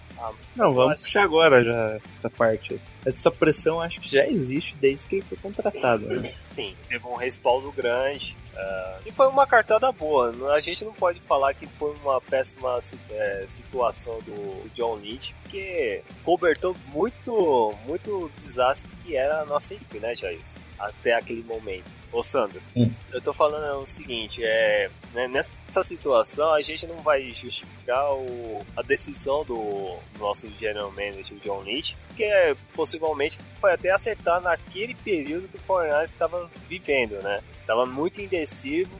Não, 0.58 0.72
vamos 0.72 0.92
acho- 0.94 1.02
puxar 1.04 1.22
agora 1.24 1.62
já 1.64 1.98
essa 2.12 2.28
parte. 2.28 2.80
Essa 3.06 3.30
pressão 3.30 3.80
acho 3.80 4.00
que 4.00 4.16
já 4.16 4.26
existe 4.26 4.76
desde 4.76 5.06
que 5.06 5.14
ele 5.16 5.24
foi 5.28 5.38
contratado. 5.38 6.04
Né? 6.06 6.22
Sim, 6.44 6.74
teve 6.88 7.06
um 7.06 7.14
respaldo 7.14 7.70
grande. 7.72 8.36
ah, 8.56 8.98
e 9.06 9.12
foi 9.12 9.28
uma 9.28 9.46
cartada 9.46 9.90
boa. 9.92 10.34
A 10.52 10.58
gente 10.60 10.84
não 10.84 10.92
pode 10.92 11.20
falar 11.20 11.54
que 11.54 11.66
foi 11.66 11.94
uma 12.02 12.20
péssima 12.20 12.82
si- 12.82 12.98
eh, 13.10 13.44
situação 13.46 14.18
do 14.26 14.68
John 14.74 14.96
Lynch, 14.96 15.32
porque 15.42 16.02
cobertou 16.24 16.74
muito, 16.88 17.72
muito 17.86 18.28
desastre 18.36 18.90
que 19.06 19.14
era 19.16 19.42
a 19.42 19.44
nossa 19.44 19.74
equipe, 19.74 20.00
né, 20.00 20.14
Jair? 20.16 20.40
Até 20.78 21.14
aquele 21.14 21.44
momento. 21.44 21.97
Ô 22.10 22.22
Sandro, 22.22 22.60
Hum. 22.74 22.90
eu 23.12 23.20
tô 23.20 23.32
falando 23.34 23.82
o 23.82 23.86
seguinte, 23.86 24.42
é, 24.42 24.90
né, 25.12 25.28
nessa 25.28 25.82
situação 25.82 26.54
a 26.54 26.60
gente 26.62 26.86
não 26.86 26.96
vai 27.02 27.30
justificar 27.32 28.12
o- 28.14 28.64
a 28.76 28.80
decisão 28.82 29.44
do 29.44 29.96
nosso 30.18 30.48
general 30.58 30.90
manager, 30.92 31.36
o 31.36 31.40
John 31.40 31.62
Lynch, 31.62 31.96
porque 32.08 32.24
é, 32.24 32.56
possivelmente 32.74 33.38
foi 33.60 33.72
até 33.72 33.90
acertar 33.90 34.40
naquele 34.40 34.94
período 34.94 35.48
que 35.48 35.56
o 35.56 35.60
Fortnite 35.60 36.12
estava 36.12 36.50
vivendo, 36.68 37.22
né? 37.22 37.40
Tava 37.66 37.84
muito 37.84 38.22
indeciso, 38.22 38.90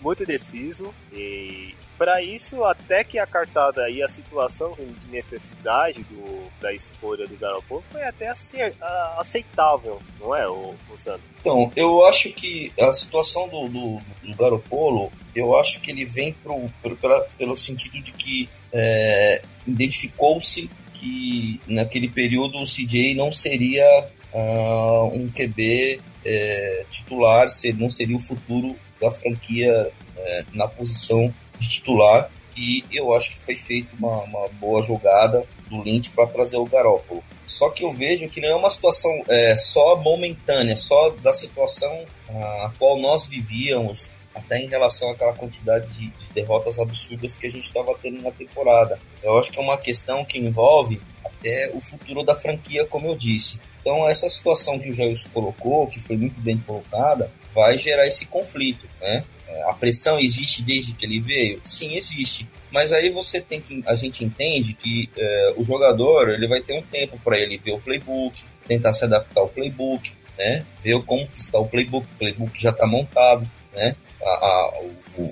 muito 0.00 0.22
indeciso 0.22 0.94
e 1.12 1.74
para 1.98 2.22
isso 2.22 2.64
até 2.64 3.04
que 3.04 3.18
a 3.18 3.26
cartada 3.26 3.88
e 3.88 4.02
a 4.02 4.08
situação 4.08 4.74
de 4.76 5.06
necessidade 5.10 6.02
do, 6.04 6.50
da 6.60 6.72
escolha 6.72 7.26
do 7.26 7.36
Garoppolo 7.36 7.84
foi 7.90 8.02
até 8.02 8.28
aceitável, 9.16 10.00
não 10.20 10.34
é, 10.34 10.48
o, 10.48 10.74
o 10.92 10.98
Sandro? 10.98 11.22
Então, 11.40 11.70
eu 11.76 12.04
acho 12.06 12.30
que 12.32 12.72
a 12.80 12.92
situação 12.92 13.48
do, 13.48 13.68
do, 13.68 13.98
do 14.22 14.36
Garopolo, 14.36 15.12
eu 15.34 15.58
acho 15.58 15.80
que 15.80 15.90
ele 15.90 16.04
vem 16.04 16.32
pro, 16.32 16.68
pro- 16.82 16.96
pela- 16.96 17.20
pelo 17.38 17.56
sentido 17.56 18.00
de 18.00 18.12
que 18.12 18.48
é, 18.72 19.42
identificou-se 19.66 20.70
que 20.94 21.60
naquele 21.66 22.08
período 22.08 22.58
o 22.58 22.64
CJ 22.64 23.14
não 23.14 23.30
seria 23.32 23.84
ah, 24.34 25.02
um 25.12 25.28
QB 25.28 26.00
é, 26.24 26.84
titular, 26.90 27.46
não 27.76 27.90
seria 27.90 28.16
o 28.16 28.20
futuro 28.20 28.74
da 29.00 29.10
franquia 29.10 29.92
é, 30.16 30.44
na 30.52 30.66
posição 30.66 31.32
de 31.58 31.68
titular. 31.68 32.30
E 32.56 32.84
eu 32.92 33.12
acho 33.14 33.30
que 33.30 33.38
foi 33.40 33.56
feita 33.56 33.88
uma, 33.98 34.22
uma 34.22 34.48
boa 34.60 34.80
jogada 34.80 35.44
do 35.68 35.82
Lynch 35.82 36.10
para 36.10 36.26
trazer 36.26 36.56
o 36.56 36.64
Garópolo. 36.64 37.22
Só 37.46 37.68
que 37.70 37.84
eu 37.84 37.92
vejo 37.92 38.28
que 38.28 38.40
não 38.40 38.48
é 38.48 38.54
uma 38.54 38.70
situação 38.70 39.10
é, 39.28 39.56
só 39.56 39.96
momentânea, 39.96 40.76
só 40.76 41.10
da 41.10 41.32
situação 41.32 42.04
a 42.28 42.72
qual 42.78 42.98
nós 42.98 43.26
vivíamos, 43.26 44.10
até 44.34 44.58
em 44.58 44.68
relação 44.68 45.10
àquela 45.10 45.32
quantidade 45.32 45.86
de, 45.94 46.08
de 46.08 46.32
derrotas 46.32 46.78
absurdas 46.78 47.36
que 47.36 47.46
a 47.46 47.50
gente 47.50 47.64
estava 47.64 47.94
tendo 48.00 48.22
na 48.22 48.30
temporada. 48.30 48.98
Eu 49.22 49.38
acho 49.38 49.52
que 49.52 49.58
é 49.58 49.62
uma 49.62 49.78
questão 49.78 50.24
que 50.24 50.38
envolve 50.38 51.00
até 51.24 51.70
o 51.74 51.80
futuro 51.80 52.22
da 52.22 52.34
franquia, 52.34 52.84
como 52.86 53.06
eu 53.06 53.16
disse. 53.16 53.60
Então, 53.80 54.08
essa 54.08 54.28
situação 54.28 54.78
que 54.78 54.90
o 54.90 54.94
Jailson 54.94 55.28
colocou, 55.32 55.86
que 55.86 56.00
foi 56.00 56.16
muito 56.16 56.40
bem 56.40 56.58
colocada, 56.58 57.30
vai 57.54 57.78
gerar 57.78 58.06
esse 58.06 58.26
conflito, 58.26 58.88
né? 59.00 59.24
A 59.68 59.74
pressão 59.74 60.18
existe 60.18 60.62
desde 60.62 60.94
que 60.94 61.04
ele 61.04 61.20
veio? 61.20 61.60
Sim, 61.64 61.96
existe. 61.96 62.46
Mas 62.70 62.92
aí 62.92 63.10
você 63.10 63.40
tem 63.40 63.60
que. 63.60 63.82
A 63.86 63.94
gente 63.94 64.24
entende 64.24 64.74
que 64.74 65.08
é, 65.16 65.54
o 65.56 65.62
jogador 65.64 66.28
ele 66.30 66.48
vai 66.48 66.60
ter 66.60 66.72
um 66.78 66.82
tempo 66.82 67.18
para 67.22 67.38
ele 67.38 67.56
ver 67.58 67.72
o 67.72 67.80
playbook, 67.80 68.42
tentar 68.66 68.92
se 68.92 69.04
adaptar 69.04 69.40
ao 69.40 69.48
playbook, 69.48 70.12
né? 70.36 70.64
Ver 70.82 71.00
como 71.02 71.28
está 71.36 71.58
o 71.58 71.68
playbook, 71.68 72.06
o 72.14 72.18
playbook 72.18 72.60
já 72.60 72.70
está 72.70 72.86
montado, 72.86 73.48
né? 73.72 73.94
A, 74.22 74.26
a- 74.28 74.72
o, 75.18 75.22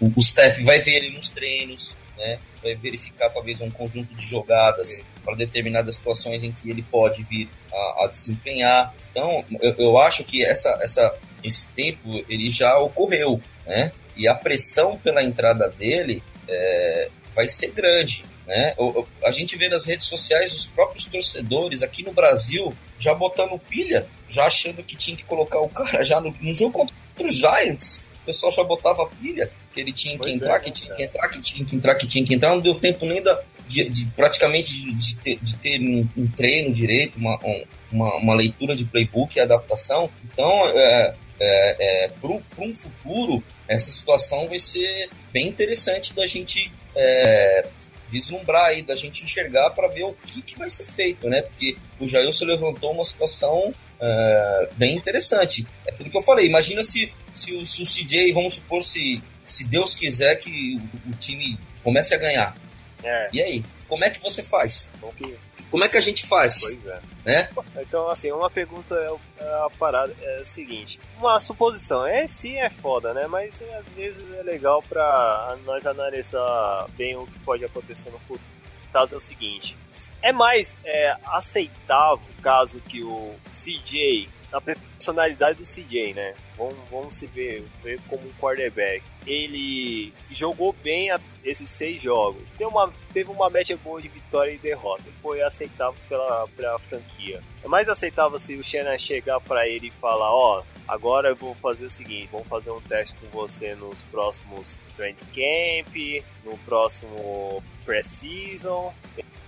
o, 0.00 0.12
o 0.16 0.20
staff 0.20 0.62
vai 0.64 0.80
ver 0.80 0.96
ele 0.96 1.10
nos 1.10 1.30
treinos, 1.30 1.96
né? 2.18 2.38
Vai 2.62 2.74
verificar 2.74 3.30
talvez 3.30 3.60
um 3.60 3.70
conjunto 3.70 4.14
de 4.14 4.26
jogadas 4.26 5.02
para 5.24 5.36
determinadas 5.36 5.96
situações 5.96 6.42
em 6.42 6.50
que 6.50 6.68
ele 6.70 6.82
pode 6.82 7.22
vir 7.24 7.48
a, 7.72 8.04
a 8.04 8.06
desempenhar. 8.08 8.92
Então, 9.10 9.44
eu, 9.60 9.74
eu 9.78 9.98
acho 9.98 10.24
que 10.24 10.44
essa, 10.44 10.70
essa, 10.82 11.14
esse 11.44 11.68
tempo 11.72 12.24
ele 12.28 12.50
já 12.50 12.76
ocorreu, 12.78 13.40
né? 13.66 13.92
E 14.16 14.26
a 14.26 14.34
pressão 14.34 14.96
pela 14.96 15.22
entrada 15.22 15.68
dele 15.68 16.22
é, 16.48 17.08
vai 17.34 17.46
ser 17.48 17.70
grande. 17.72 18.24
Né? 18.46 18.74
O- 18.76 19.00
o- 19.00 19.08
A 19.24 19.30
gente 19.30 19.56
vê 19.56 19.68
nas 19.68 19.86
redes 19.86 20.06
sociais 20.06 20.52
os 20.52 20.66
próprios 20.66 21.04
torcedores 21.06 21.82
aqui 21.82 22.02
no 22.04 22.12
Brasil 22.12 22.72
já 22.98 23.14
botando 23.14 23.58
pilha, 23.58 24.06
já 24.28 24.44
achando 24.46 24.82
que 24.82 24.96
tinha 24.96 25.16
que 25.16 25.24
colocar 25.24 25.60
o 25.60 25.68
cara 25.68 26.04
já 26.04 26.20
no, 26.20 26.34
no 26.40 26.54
jogo 26.54 26.72
contra 26.72 26.94
os 27.26 27.34
Giants. 27.34 28.06
O 28.22 28.26
pessoal 28.26 28.52
já 28.52 28.62
botava 28.64 29.06
pilha, 29.20 29.50
que 29.72 29.80
ele 29.80 29.92
tinha 29.92 30.18
que 30.18 30.30
entrar, 30.30 30.56
é, 30.56 30.60
que 30.60 30.70
tinha 30.70 30.88
cara? 30.88 30.96
que 30.96 31.04
entrar, 31.04 31.28
que 31.28 31.42
tinha 31.42 31.64
que 31.66 31.76
entrar, 31.76 31.94
que 31.96 32.06
tinha 32.06 32.24
que 32.24 32.34
entrar. 32.34 32.50
Não 32.54 32.60
deu 32.60 32.74
tempo 32.76 33.04
nem 33.04 33.22
da, 33.22 33.38
de, 33.66 33.88
de- 33.90 34.06
praticamente 34.16 34.72
de, 34.72 34.92
de 34.92 35.16
ter, 35.16 35.38
de 35.42 35.56
ter 35.56 35.80
um, 35.80 36.08
um 36.16 36.26
treino 36.28 36.72
direito, 36.72 37.16
uma, 37.18 37.36
um- 37.44 37.64
uma, 37.92 38.14
uma 38.16 38.34
leitura 38.34 38.74
de 38.76 38.84
playbook 38.84 39.36
e 39.36 39.40
adaptação. 39.40 40.08
Então, 40.32 40.48
é, 40.68 41.14
é, 41.40 42.04
é, 42.04 42.08
para 42.08 42.64
um 42.64 42.74
futuro, 42.74 43.42
essa 43.68 43.92
situação 43.92 44.48
vai 44.48 44.58
ser 44.58 45.08
bem 45.32 45.48
interessante 45.48 46.14
da 46.14 46.26
gente 46.26 46.70
é, 46.94 47.66
vislumbrar 48.08 48.66
aí, 48.66 48.82
da 48.82 48.94
gente 48.94 49.24
enxergar 49.24 49.70
para 49.70 49.88
ver 49.88 50.04
o 50.04 50.12
que, 50.12 50.42
que 50.42 50.58
vai 50.58 50.70
ser 50.70 50.84
feito, 50.84 51.28
né? 51.28 51.42
Porque 51.42 51.76
o 51.98 52.06
Jailson 52.06 52.44
levantou 52.44 52.92
uma 52.92 53.04
situação 53.04 53.74
é, 54.00 54.68
bem 54.76 54.96
interessante. 54.96 55.66
É 55.86 55.90
aquilo 55.90 56.10
que 56.10 56.16
eu 56.16 56.22
falei, 56.22 56.46
imagina 56.46 56.82
se, 56.82 57.12
se, 57.32 57.52
o, 57.54 57.66
se 57.66 57.82
o 57.82 57.86
CJ, 57.86 58.32
vamos 58.32 58.54
supor, 58.54 58.84
se, 58.84 59.22
se 59.44 59.64
Deus 59.64 59.94
quiser 59.94 60.36
que 60.36 60.78
o, 61.06 61.10
o 61.10 61.16
time 61.16 61.58
comece 61.82 62.14
a 62.14 62.18
ganhar. 62.18 62.56
É, 63.02 63.30
E 63.32 63.42
aí, 63.42 63.64
como 63.88 64.04
é 64.04 64.10
que 64.10 64.20
você 64.20 64.42
faz? 64.42 64.90
que. 65.16 65.34
Como 65.74 65.82
é 65.82 65.88
que 65.88 65.96
a 65.96 66.00
gente 66.00 66.24
faz? 66.24 66.60
Pois 66.60 66.86
é. 66.86 67.00
Né? 67.24 67.48
Então, 67.80 68.08
assim, 68.08 68.30
uma 68.30 68.48
pergunta 68.48 68.94
é, 68.94 69.42
é 69.42 69.54
a 69.66 69.68
parada 69.76 70.14
é 70.22 70.40
o 70.40 70.46
seguinte: 70.46 71.00
uma 71.18 71.40
suposição, 71.40 72.06
é 72.06 72.28
sim 72.28 72.58
é 72.58 72.70
foda, 72.70 73.12
né? 73.12 73.26
Mas 73.26 73.60
às 73.76 73.88
vezes 73.88 74.22
é 74.34 74.42
legal 74.44 74.84
pra 74.84 75.58
nós 75.64 75.84
analisar 75.84 76.86
bem 76.96 77.16
o 77.16 77.26
que 77.26 77.40
pode 77.40 77.64
acontecer 77.64 78.08
no 78.10 78.20
futuro. 78.20 78.40
O 78.88 78.92
caso 78.92 79.16
é 79.16 79.18
o 79.18 79.20
seguinte: 79.20 79.76
é 80.22 80.30
mais 80.30 80.76
é, 80.84 81.16
aceitável 81.24 82.20
caso 82.40 82.78
que 82.78 83.02
o 83.02 83.34
CJ 83.50 84.28
a 84.52 84.60
personalidade 84.60 85.58
do 85.58 85.64
CJ, 85.64 86.14
né? 86.14 86.34
Vamos, 86.56 86.76
vamos 86.90 87.16
se 87.16 87.26
ver, 87.26 87.64
ver 87.82 88.00
como 88.08 88.26
um 88.26 88.32
quarterback. 88.40 89.02
Ele 89.26 90.12
jogou 90.30 90.72
bem 90.82 91.10
a, 91.10 91.20
esses 91.44 91.68
seis 91.68 92.00
jogos. 92.00 92.42
Teve 92.56 92.70
uma, 92.70 92.92
teve 93.12 93.30
uma 93.30 93.50
média 93.50 93.76
boa 93.76 94.00
de 94.00 94.08
vitória 94.08 94.52
e 94.52 94.58
derrota. 94.58 95.02
Foi 95.20 95.42
aceitável 95.42 95.98
pela, 96.08 96.46
pela 96.48 96.78
franquia. 96.78 97.42
É 97.62 97.68
mais 97.68 97.88
aceitável 97.88 98.38
se 98.38 98.54
o 98.54 98.62
Shannon 98.62 98.98
chegar 98.98 99.40
para 99.40 99.68
ele 99.68 99.88
e 99.88 99.90
falar: 99.90 100.32
Ó, 100.32 100.60
oh, 100.60 100.64
agora 100.86 101.30
eu 101.30 101.36
vou 101.36 101.54
fazer 101.56 101.86
o 101.86 101.90
seguinte: 101.90 102.28
vamos 102.30 102.46
fazer 102.46 102.70
um 102.70 102.80
teste 102.80 103.16
com 103.16 103.26
você 103.28 103.74
nos 103.74 104.00
próximos 104.10 104.80
training 104.96 105.16
camp, 105.34 106.24
no 106.44 106.56
próximo 106.58 107.62
pré-season. 107.84 108.94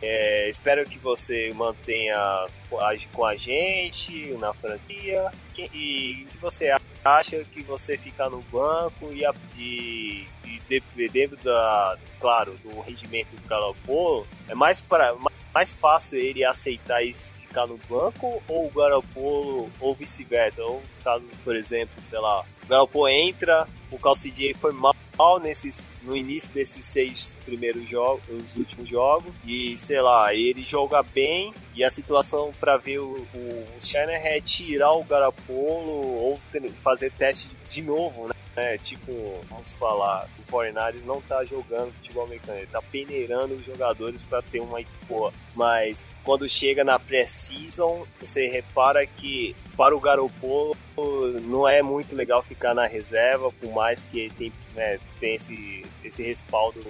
É, 0.09 0.49
espero 0.49 0.89
que 0.89 0.99
você 0.99 1.53
mantenha 1.53 2.47
com 3.13 3.25
a 3.25 3.35
gente 3.35 4.33
na 4.39 4.55
franquia 4.55 5.33
e 5.59 6.25
que 6.31 6.39
você 6.41 6.73
acha 7.05 7.43
que 7.43 7.61
você 7.63 7.99
ficar 7.99 8.31
no 8.31 8.41
banco 8.43 9.13
e, 9.13 9.25
e, 9.59 10.29
e 10.45 10.63
dependendo 10.69 11.37
da 11.39 11.99
claro 12.21 12.57
do 12.63 12.81
rendimento 12.83 13.35
do 13.35 13.49
Garoppolo 13.49 14.25
é 14.49 14.55
mais 14.55 14.81
para 14.81 15.13
mais 15.53 15.73
fácil 15.73 16.21
ele 16.21 16.45
aceitar 16.45 17.03
isso 17.03 17.35
ficar 17.35 17.67
no 17.67 17.77
banco 17.89 18.41
ou 18.47 18.67
o 18.67 18.71
Garoppolo 18.71 19.69
ou 19.81 19.95
vice-versa? 19.95 20.63
Ou 20.63 20.81
caso 21.03 21.27
por 21.43 21.57
exemplo 21.57 22.01
sei 22.03 22.21
lá 22.21 22.43
o 22.43 22.67
Garoppolo 22.69 23.09
entra 23.09 23.67
o 23.91 23.99
Calcidier 23.99 24.57
foi 24.57 24.73
mal 24.73 24.95
nesses, 25.39 25.97
no 26.03 26.17
início 26.17 26.53
desses 26.53 26.85
seis 26.85 27.37
primeiros 27.45 27.89
jogos, 27.89 28.23
os 28.29 28.57
últimos 28.57 28.89
jogos, 28.89 29.35
e 29.45 29.77
sei 29.77 30.01
lá, 30.01 30.35
ele 30.35 30.63
joga 30.63 31.03
bem 31.03 31.55
e 31.75 31.83
a 31.83 31.91
situação 31.91 32.53
para 32.61 32.77
ver 32.77 32.99
o, 32.99 33.27
o, 33.35 33.39
o 33.39 33.97
é 33.97 34.41
tirar 34.41 34.93
o 34.93 35.05
Garapolo 35.05 35.91
ou 35.91 36.41
fazer 36.83 37.11
teste 37.13 37.49
de 37.71 37.83
novo, 37.83 38.29
né? 38.29 38.35
É, 38.57 38.79
tipo, 38.79 39.13
vamos 39.51 39.73
falar, 39.73 40.27
o 40.39 40.51
Fortnite 40.51 41.05
não 41.05 41.21
tá 41.21 41.45
jogando 41.45 41.93
futebol 41.93 42.25
americano, 42.25 42.59
ele 42.59 42.67
tá 42.67 42.81
peneirando 42.81 43.53
os 43.55 43.65
jogadores 43.67 44.23
para 44.23 44.41
ter 44.41 44.61
uma 44.61 44.81
boa. 45.07 45.31
Mas 45.57 46.07
quando 46.23 46.47
chega 46.47 46.85
na 46.85 46.99
pré-season, 46.99 48.07
você 48.21 48.47
repara 48.47 49.07
que 49.07 49.57
para 49.77 49.97
o 49.97 50.01
Garopolo 50.01 50.77
não 51.43 51.69
é 51.69 51.83
muito 51.83 52.15
legal 52.15 52.43
ficar 52.43 52.75
na 52.75 52.87
reserva, 52.87 53.53
por 53.53 53.73
mais 53.73 54.07
que 54.07 54.21
ele 54.21 54.31
tem, 54.31 54.53
né, 54.75 54.99
tem 55.21 55.35
esse, 55.35 55.85
esse 56.03 56.23
respaldo 56.23 56.81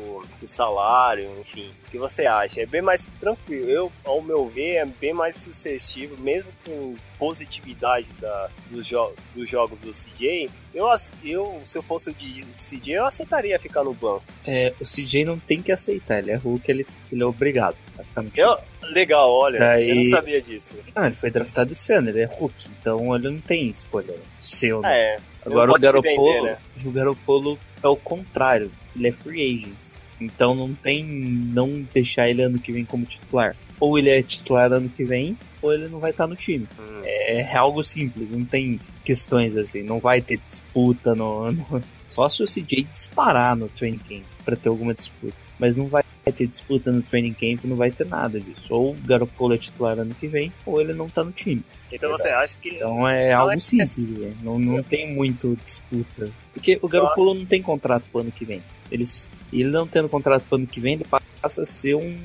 do, 0.41 0.47
salário, 0.47 1.29
enfim. 1.41 1.71
O 1.87 1.91
que 1.91 1.99
você 1.99 2.25
acha? 2.27 2.63
É 2.63 2.67
bem 2.67 2.81
mais 2.81 3.07
tranquilo. 3.21 3.69
Eu, 3.69 3.93
ao 4.05 4.23
meu 4.23 4.47
ver, 4.49 4.77
é 4.77 4.85
bem 4.85 5.13
mais 5.13 5.35
sucessivo, 5.37 6.17
mesmo 6.23 6.51
com 6.65 6.97
positividade 7.19 8.07
da, 8.21 8.49
dos, 8.71 8.87
jo 8.87 9.13
dos 9.35 9.49
jogos 9.49 9.79
do 9.81 9.91
CJ. 9.91 10.49
Eu, 10.73 10.87
eu, 11.25 11.61
se 11.65 11.79
eu 11.79 11.83
fosse 11.83 12.11
o 12.11 12.15
CJ, 12.15 12.95
eu 12.95 13.05
aceitaria 13.05 13.59
ficar 13.59 13.83
no 13.83 13.93
banco. 13.93 14.25
É, 14.47 14.73
o 14.81 14.85
CJ 14.85 15.25
não 15.25 15.39
tem 15.39 15.61
que 15.61 15.73
aceitar, 15.73 16.19
ele 16.21 16.31
é 16.31 16.37
Hulk, 16.37 16.71
ele, 16.71 16.87
ele 17.11 17.23
é 17.23 17.27
obrigado 17.27 17.77
a 17.99 18.05
ficar 18.05 18.23
no. 18.23 18.31
Eu, 18.37 18.56
legal, 18.93 19.31
olha, 19.31 19.59
Daí... 19.59 19.91
eu 19.91 19.97
não 19.97 20.05
sabia 20.05 20.41
disso. 20.41 20.75
Ah, 20.95 21.07
ele 21.07 21.15
foi 21.15 21.31
draftado 21.31 21.73
esse 21.73 21.93
ano, 21.93 22.09
ele 22.09 22.21
é 22.21 22.27
Hulk, 22.27 22.69
então 22.81 23.15
ele 23.15 23.31
não 23.31 23.41
tem 23.41 23.69
escolha 23.69 24.15
seu. 24.41 24.81
Né? 24.81 24.99
É, 24.99 25.19
Agora 25.45 25.71
o 25.71 25.79
Garopolo, 25.79 26.45
né? 26.45 26.59
o 26.85 26.91
Garopolo 26.91 27.59
é 27.83 27.89
o 27.89 27.97
contrário, 27.97 28.71
ele 28.95 29.09
é 29.09 29.13
free 29.13 29.43
agents. 29.43 29.97
Então 30.21 30.55
não 30.55 30.75
tem 30.75 31.05
não 31.05 31.87
deixar 31.93 32.29
ele 32.29 32.43
ano 32.43 32.59
que 32.59 32.73
vem 32.73 32.85
como 32.85 33.05
titular. 33.05 33.55
Ou 33.79 33.99
ele 33.99 34.09
é 34.09 34.23
titular 34.23 34.73
ano 34.73 34.89
que 34.89 35.05
vem, 35.05 35.37
ou 35.61 35.73
ele 35.73 35.89
não 35.89 35.99
vai 35.99 36.11
estar 36.11 36.27
no 36.27 36.35
time. 36.35 36.67
Hum. 36.79 37.03
É, 37.05 37.41
é, 37.41 37.57
algo 37.57 37.83
simples, 37.85 38.31
não 38.31 38.45
tem 38.45 38.81
questões 39.05 39.57
assim, 39.57 39.83
não 39.83 40.01
vai 40.01 40.21
ter 40.21 40.39
disputa 40.39 41.15
no, 41.15 41.53
no... 41.53 41.83
só 42.07 42.29
se 42.29 42.43
o 42.43 42.47
CJ 42.47 42.85
disparar 42.91 43.55
no 43.55 43.69
training 43.69 43.99
camp 43.99 44.25
para 44.45 44.57
ter 44.57 44.69
alguma 44.69 44.95
disputa, 44.95 45.37
mas 45.59 45.77
não 45.77 45.87
vai 45.87 46.03
ter 46.33 46.47
disputa 46.47 46.91
no 46.91 47.03
training 47.03 47.35
camp, 47.35 47.65
não 47.65 47.77
vai 47.77 47.91
ter 47.91 48.07
nada 48.07 48.41
disso. 48.41 48.67
Ou 48.75 48.91
o 48.91 48.95
Garoppolo 48.95 49.55
é 49.55 49.59
titular 49.59 49.99
ano 49.99 50.15
que 50.15 50.27
vem, 50.27 50.53
ou 50.65 50.81
ele 50.81 50.93
não 50.93 51.09
tá 51.09 51.23
no 51.23 51.31
time. 51.31 51.63
Então 51.93 52.11
você 52.11 52.29
acha 52.29 52.57
que. 52.61 52.71
Então 52.71 53.09
é 53.09 53.33
algo 53.33 53.53
é 53.53 53.61
simples, 53.61 53.99
é... 53.99 54.33
não, 54.43 54.59
não 54.59 54.83
tem 54.83 55.15
muito 55.15 55.57
disputa. 55.65 56.31
Porque 56.53 56.79
o 56.83 56.89
Garoppolo 56.89 57.35
não 57.35 57.47
tem 57.47 57.63
contrato 57.63 58.05
pro 58.11 58.23
ano 58.23 58.33
que 58.33 58.45
vem. 58.45 58.61
Eles, 58.91 59.31
ele 59.53 59.71
não 59.71 59.87
tendo 59.87 60.09
contrato 60.09 60.45
pro 60.49 60.59
ano 60.59 60.67
que 60.67 60.81
vem, 60.81 60.95
ele 60.95 61.05
passa 61.05 61.63
a 61.63 61.67
ser 61.67 61.95
um, 61.95 62.19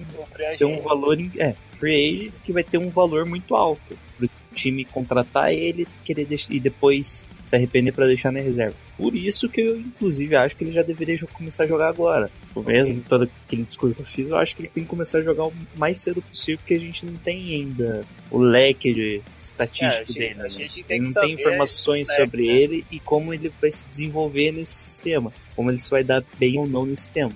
ter 0.57 0.65
um 0.65 0.79
valor. 0.81 1.17
É, 1.37 1.55
free 1.73 2.17
agents 2.17 2.41
que 2.41 2.51
vai 2.51 2.63
ter 2.63 2.77
um 2.79 2.89
valor 2.89 3.25
muito 3.25 3.55
alto. 3.55 3.95
Pro 4.17 4.29
time 4.55 4.83
contratar 4.83 5.51
ele 5.51 5.87
querer 6.03 6.25
deixar, 6.25 6.51
e 6.51 6.59
depois 6.59 7.23
se 7.51 7.55
arrepender 7.57 7.91
para 7.91 8.07
deixar 8.07 8.31
na 8.31 8.39
reserva. 8.39 8.75
Por 8.97 9.13
isso 9.13 9.49
que 9.49 9.59
eu, 9.59 9.77
inclusive, 9.77 10.35
acho 10.37 10.55
que 10.55 10.63
ele 10.63 10.71
já 10.71 10.81
deveria 10.81 11.19
começar 11.33 11.65
a 11.65 11.67
jogar 11.67 11.89
agora. 11.89 12.29
O 12.55 12.61
mesmo, 12.61 13.03
todo 13.07 13.29
aquele 13.45 13.63
discurso 13.63 13.93
que 13.93 14.01
eu 14.01 14.05
fiz, 14.05 14.29
eu 14.29 14.37
acho 14.37 14.55
que 14.55 14.61
ele 14.61 14.69
tem 14.69 14.83
que 14.83 14.89
começar 14.89 15.17
a 15.17 15.21
jogar 15.21 15.45
o 15.45 15.53
mais 15.75 15.99
cedo 15.99 16.21
possível, 16.21 16.59
porque 16.59 16.75
a 16.75 16.79
gente 16.79 17.05
não 17.05 17.15
tem 17.15 17.55
ainda 17.55 18.05
o 18.29 18.37
leque 18.37 18.93
de 18.93 19.21
estatístico 19.39 20.11
é, 20.11 20.13
dele. 20.13 20.35
Né? 20.35 20.47
Tem 20.87 21.01
não 21.01 21.13
tem 21.13 21.33
informações 21.33 22.07
leque, 22.07 22.21
sobre 22.21 22.47
né? 22.47 22.53
ele 22.53 22.85
e 22.89 22.99
como 23.01 23.33
ele 23.33 23.51
vai 23.59 23.69
se 23.69 23.85
desenvolver 23.89 24.53
nesse 24.53 24.73
sistema. 24.73 25.33
Como 25.53 25.69
ele 25.69 25.77
se 25.77 25.91
vai 25.91 26.03
dar 26.03 26.23
bem 26.39 26.57
ou 26.57 26.65
não 26.65 26.85
nesse 26.85 27.03
sistema. 27.03 27.31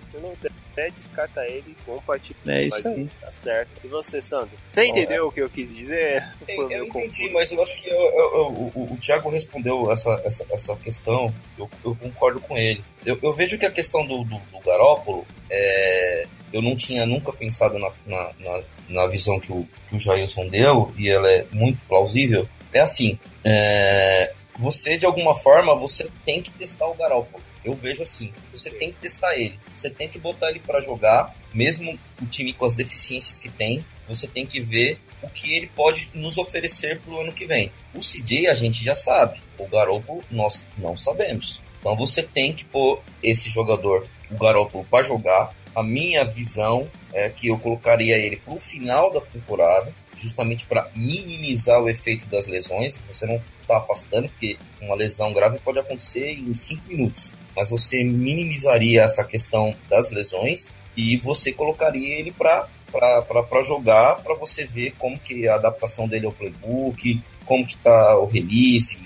até 0.76 0.90
descarta 0.90 1.48
ele 1.48 1.76
com 1.86 2.00
partir. 2.02 2.36
É 2.46 2.64
isso 2.64 2.88
aí. 2.88 3.10
Tá 3.22 3.32
certo. 3.32 3.70
E 3.84 3.88
você, 3.88 4.22
Sandro? 4.22 4.52
Você 4.70 4.86
entendeu 4.86 5.24
é. 5.24 5.28
o 5.28 5.32
que 5.32 5.42
eu 5.42 5.50
quis 5.50 5.74
dizer? 5.74 6.24
Eu, 6.48 6.70
eu 6.72 6.86
entendi, 6.86 7.30
mas 7.32 7.52
eu 7.52 7.62
acho 7.62 7.82
que 7.82 7.90
eu, 7.90 7.96
eu, 7.96 8.72
o, 8.76 8.94
o 8.94 8.98
Thiago 8.98 9.30
respondeu 9.30 9.90
essa, 10.06 10.22
essa, 10.26 10.46
essa 10.52 10.76
questão. 10.76 11.34
Eu, 11.58 11.70
eu 11.84 11.96
concordo 11.96 12.40
com 12.40 12.58
ele. 12.58 12.84
Eu, 13.06 13.18
eu 13.22 13.34
vejo 13.34 13.58
que 13.58 13.66
a 13.66 13.72
questão 13.72 14.06
do, 14.06 14.24
do, 14.24 14.38
do 14.38 14.60
Garópolo 14.66 15.26
é, 15.50 16.28
eu 16.54 16.62
não 16.62 16.76
tinha 16.76 17.06
nunca 17.06 17.34
pensado 17.34 17.78
na, 17.80 17.92
na, 18.06 18.32
na, 18.40 18.64
na 18.90 19.08
visão 19.08 19.40
que 19.40 19.52
o, 19.52 19.68
que 19.90 19.96
o 19.96 20.00
Jailson 20.00 20.48
deu, 20.48 20.94
e 20.98 21.10
ela 21.10 21.30
é 21.32 21.46
muito 21.52 21.80
plausível. 21.88 22.48
É 22.72 22.80
assim, 22.80 23.20
é, 23.44 24.34
você 24.58 24.98
de 24.98 25.06
alguma 25.06 25.36
forma 25.36 25.76
você 25.76 26.10
tem 26.24 26.42
que 26.42 26.52
testar 26.52 26.88
o 26.88 26.96
Garópolo. 26.96 27.44
Eu 27.64 27.74
vejo 27.74 28.04
assim, 28.04 28.32
você 28.52 28.70
tem 28.70 28.92
que 28.92 29.00
testar 29.00 29.36
ele, 29.36 29.60
você 29.76 29.90
tem 29.90 30.08
que 30.08 30.20
botar 30.20 30.52
ele 30.52 30.60
para 30.60 30.82
jogar, 30.82 31.36
mesmo 31.52 31.98
o 32.22 32.26
time 32.28 32.54
com 32.54 32.64
as 32.64 32.76
deficiências 32.76 33.40
que 33.40 33.50
tem, 33.50 33.84
você 34.08 34.28
tem 34.28 34.46
que 34.46 34.62
ver 34.62 35.00
o 35.22 35.30
que 35.30 35.54
ele 35.54 35.68
pode 35.68 36.10
nos 36.14 36.38
oferecer 36.38 37.00
para 37.00 37.14
o 37.14 37.22
ano 37.22 37.32
que 37.32 37.46
vem. 37.46 37.72
O 37.94 38.00
CJ 38.00 38.48
a 38.48 38.56
gente 38.56 38.84
já 38.84 38.96
sabe, 38.96 39.40
o 39.58 39.68
Garoppolo 39.68 40.24
nós 40.30 40.64
não 40.78 40.98
sabemos. 40.98 41.62
Então 41.80 41.96
você 41.96 42.24
tem 42.24 42.54
que 42.54 42.66
pôr 42.66 43.02
esse 43.22 43.50
jogador, 43.50 44.08
o 44.30 44.38
Garoppolo, 44.38 44.86
para 44.86 45.04
jogar. 45.04 45.54
A 45.76 45.84
minha 45.84 46.24
visão 46.24 46.90
é 47.14 47.30
que 47.30 47.48
eu 47.48 47.60
colocaria 47.60 48.18
ele 48.18 48.38
para 48.38 48.54
o 48.54 48.60
final 48.60 49.12
da 49.12 49.20
temporada, 49.22 49.94
justamente 50.18 50.66
para 50.66 50.90
minimizar 50.96 51.82
o 51.82 51.90
efeito 51.90 52.26
das 52.28 52.48
lesões. 52.48 53.02
Você 53.10 53.26
não 53.26 53.42
está 53.62 53.78
afastando, 53.78 54.30
porque 54.30 54.58
uma 54.82 54.96
lesão 54.96 55.34
grave 55.34 55.60
pode 55.60 55.80
acontecer 55.80 56.32
em 56.32 56.54
5 56.54 56.88
minutos 56.88 57.32
mas 57.56 57.70
você 57.70 58.04
minimizaria 58.04 59.04
essa 59.04 59.24
questão 59.24 59.74
das 59.90 60.12
lesões 60.12 60.72
e 60.96 61.18
você 61.18 61.54
colocaria 61.54 62.20
ele 62.20 62.32
para 62.32 62.68
para 63.00 63.64
jogar, 63.64 64.16
para 64.24 64.36
você 64.36 64.66
ver 64.66 64.94
como 64.98 65.20
que 65.20 65.48
a 65.48 65.56
adaptação 65.56 66.08
dele 66.08 66.26
ao 66.26 66.32
playbook, 66.32 67.22
como 67.46 67.66
que 67.66 67.78
tá 67.78 68.18
o 68.18 68.26
release, 68.26 69.00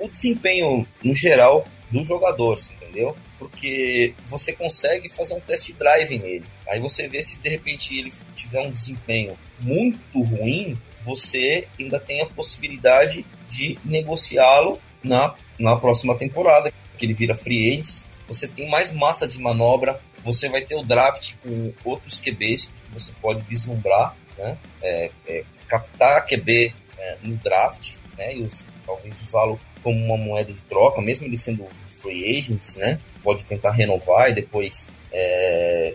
o 0.00 0.08
desempenho 0.08 0.86
no 1.02 1.14
geral 1.14 1.64
do 1.90 2.02
jogador, 2.02 2.58
entendeu? 2.76 3.16
Porque 3.38 4.14
você 4.28 4.52
consegue 4.52 5.08
fazer 5.08 5.34
um 5.34 5.40
test 5.40 5.72
drive 5.74 6.18
nele. 6.18 6.44
Aí 6.68 6.80
você 6.80 7.08
vê 7.08 7.22
se 7.22 7.38
de 7.38 7.48
repente 7.48 7.96
ele 7.96 8.12
tiver 8.34 8.60
um 8.60 8.70
desempenho 8.70 9.36
muito 9.60 10.22
ruim, 10.22 10.78
você 11.04 11.68
ainda 11.78 12.00
tem 12.00 12.22
a 12.22 12.26
possibilidade 12.26 13.24
de 13.48 13.78
negociá-lo 13.84 14.80
na, 15.02 15.34
na 15.58 15.76
próxima 15.76 16.16
temporada, 16.16 16.72
que 16.98 17.06
ele 17.06 17.14
vira 17.14 17.34
free 17.34 17.72
agents, 17.72 18.04
você 18.26 18.48
tem 18.48 18.68
mais 18.68 18.90
massa 18.90 19.28
de 19.28 19.38
manobra, 19.38 20.00
você 20.26 20.48
vai 20.48 20.62
ter 20.62 20.74
o 20.74 20.82
draft 20.82 21.34
com 21.42 21.72
outros 21.84 22.18
QBs 22.18 22.74
que 22.84 22.92
você 22.92 23.12
pode 23.22 23.42
vislumbrar, 23.42 24.16
né? 24.36 24.58
É, 24.82 25.10
é, 25.28 25.44
captar 25.68 26.26
QB 26.26 26.74
é, 26.98 27.18
no 27.22 27.36
draft, 27.36 27.94
né? 28.18 28.34
E 28.34 28.42
os, 28.42 28.66
talvez 28.84 29.22
usá-lo 29.22 29.58
como 29.84 30.04
uma 30.04 30.16
moeda 30.16 30.52
de 30.52 30.60
troca, 30.62 31.00
mesmo 31.00 31.26
ele 31.26 31.36
sendo 31.36 31.66
free 32.02 32.36
agents, 32.36 32.74
né? 32.74 32.98
Pode 33.22 33.44
tentar 33.44 33.70
renovar 33.70 34.28
e 34.30 34.34
depois 34.34 34.88
é, 35.12 35.94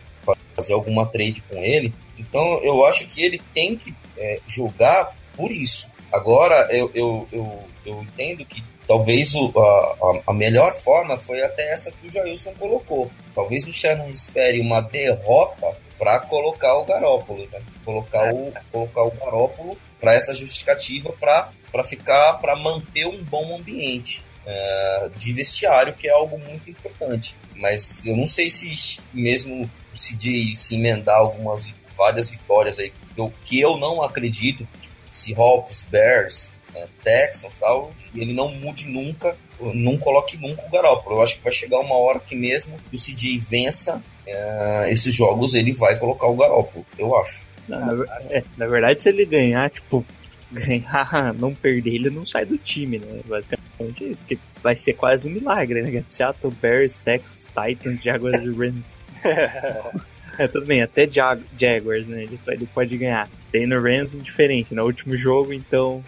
fazer 0.55 0.73
alguma 0.73 1.05
trade 1.05 1.43
com 1.49 1.57
ele. 1.57 1.93
Então 2.17 2.63
eu 2.63 2.85
acho 2.85 3.07
que 3.07 3.21
ele 3.21 3.41
tem 3.53 3.75
que 3.75 3.93
é, 4.17 4.39
jogar 4.47 5.13
por 5.35 5.51
isso. 5.51 5.89
Agora 6.11 6.67
eu, 6.71 6.89
eu, 6.93 7.27
eu, 7.31 7.59
eu 7.85 8.01
entendo 8.03 8.45
que 8.45 8.63
talvez 8.91 9.33
o, 9.35 9.53
a, 9.57 10.31
a, 10.31 10.33
melhor 10.33 10.73
forma 10.73 11.17
foi 11.17 11.41
até 11.41 11.71
essa 11.71 11.93
que 11.93 12.07
o 12.07 12.09
Jailson 12.09 12.51
colocou. 12.59 13.09
Talvez 13.33 13.65
o 13.65 13.71
Shannon 13.71 14.09
espere 14.09 14.59
uma 14.59 14.81
derrota 14.81 15.77
para 15.97 16.19
colocar 16.19 16.77
o 16.77 16.83
Garópolo, 16.83 17.47
né? 17.53 17.61
Colocar 17.85 18.33
o, 18.33 18.51
colocar 18.69 19.03
o 19.03 19.11
Garópolo 19.11 19.77
para 19.97 20.13
essa 20.13 20.35
justificativa 20.35 21.13
para 21.13 21.83
ficar, 21.85 22.33
para 22.33 22.53
manter 22.57 23.05
um 23.05 23.23
bom 23.23 23.55
ambiente 23.55 24.25
uh, 24.45 25.09
de 25.11 25.31
vestiário, 25.31 25.93
que 25.93 26.09
é 26.09 26.11
algo 26.11 26.37
muito 26.37 26.69
importante. 26.69 27.37
Mas 27.55 28.05
eu 28.05 28.17
não 28.17 28.27
sei 28.27 28.49
se 28.49 28.99
mesmo 29.13 29.71
o 29.93 29.95
CJ 29.95 30.53
se 30.53 30.75
emendar 30.75 31.15
algumas 31.15 31.65
várias 31.97 32.29
vitórias 32.29 32.77
aí, 32.77 32.91
eu, 33.15 33.31
que 33.45 33.61
eu 33.61 33.77
não 33.77 34.03
acredito, 34.03 34.67
tipo, 34.81 34.95
Seahawks, 35.09 35.87
Bears, 35.89 36.51
né, 36.81 36.87
Texans 37.03 37.57
tal, 37.57 37.91
ele 38.15 38.33
não 38.33 38.51
mude 38.51 38.87
nunca, 38.87 39.35
não 39.59 39.97
coloque 39.97 40.37
nunca 40.37 40.65
o 40.65 40.69
Garoppolo. 40.69 41.17
Eu 41.17 41.23
acho 41.23 41.37
que 41.37 41.43
vai 41.43 41.53
chegar 41.53 41.79
uma 41.79 41.95
hora 41.95 42.19
que 42.19 42.35
mesmo 42.35 42.77
que 42.89 42.95
o 42.95 42.99
CJ 42.99 43.37
vença 43.39 44.03
uh, 44.27 44.87
esses 44.89 45.13
jogos, 45.13 45.53
ele 45.53 45.71
vai 45.71 45.97
colocar 45.97 46.27
o 46.27 46.35
Garoppolo, 46.35 46.85
eu 46.97 47.17
acho. 47.19 47.47
Na, 47.67 47.87
é, 48.29 48.43
na 48.57 48.67
verdade, 48.67 49.01
se 49.01 49.09
ele 49.09 49.25
ganhar, 49.25 49.69
tipo, 49.69 50.05
ganhar, 50.51 51.33
não 51.33 51.53
perder, 51.53 51.95
ele 51.95 52.09
não 52.09 52.25
sai 52.25 52.45
do 52.45 52.57
time, 52.57 52.99
né? 52.99 53.21
Basicamente 53.25 54.03
é 54.03 54.07
isso, 54.07 54.21
porque 54.21 54.37
vai 54.61 54.75
ser 54.75 54.93
quase 54.93 55.27
um 55.27 55.31
milagre, 55.31 55.81
né? 55.81 56.03
Seattle, 56.09 56.53
Bears, 56.61 56.97
Texas, 56.97 57.47
Titans, 57.47 58.01
Jaguars 58.01 58.41
e 58.43 58.51
Rams. 58.51 58.99
é, 60.37 60.47
tudo 60.47 60.65
bem, 60.65 60.81
até 60.81 61.07
Jag 61.07 61.41
Jaguars, 61.57 62.07
né? 62.07 62.23
Ele, 62.23 62.39
ele 62.47 62.65
pode 62.73 62.97
ganhar. 62.97 63.29
Tem 63.51 63.65
no 63.65 63.81
Rams 63.81 64.17
diferente, 64.21 64.73
no 64.73 64.83
último 64.83 65.15
jogo, 65.15 65.53
então 65.53 66.03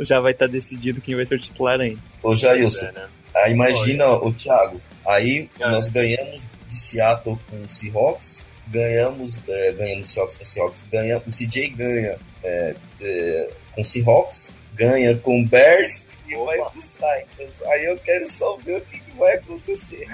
já 0.00 0.20
vai 0.20 0.32
estar 0.32 0.46
tá 0.46 0.52
decidido 0.52 1.00
quem 1.00 1.14
vai 1.14 1.26
ser 1.26 1.36
o 1.36 1.38
titular 1.38 1.80
ainda. 1.80 2.00
Ô 2.22 2.34
Jailson, 2.34 2.86
é, 2.86 2.92
né? 2.92 3.08
aí 3.34 3.52
imagina, 3.52 4.08
o 4.08 4.32
Thiago, 4.32 4.80
aí 5.06 5.48
é. 5.58 5.68
nós 5.68 5.88
ganhamos 5.88 6.42
de 6.66 6.74
Seattle 6.74 7.38
com 7.48 7.62
o 7.62 7.68
Seahawks, 7.68 8.46
ganhamos, 8.66 9.36
é, 9.48 9.72
ganhamos 9.72 10.12
Seahawks 10.12 10.36
com 10.36 10.44
Seahawks, 10.44 10.86
ganha, 10.90 11.18
o 11.18 11.30
CJ 11.30 11.70
ganha 11.70 12.18
é, 12.42 12.74
é, 13.00 13.50
com 13.72 13.84
Seahawks, 13.84 14.56
ganha 14.74 15.16
com 15.16 15.44
Bears 15.44 16.08
e 16.28 16.34
Opa. 16.34 16.46
vai 16.46 16.70
pros 16.70 16.92
Titans. 16.92 17.62
Aí 17.66 17.84
eu 17.84 17.96
quero 17.98 18.28
só 18.28 18.56
ver 18.56 18.78
o 18.78 18.80
que, 18.80 18.98
que 18.98 19.10
vai 19.12 19.34
acontecer. 19.34 20.06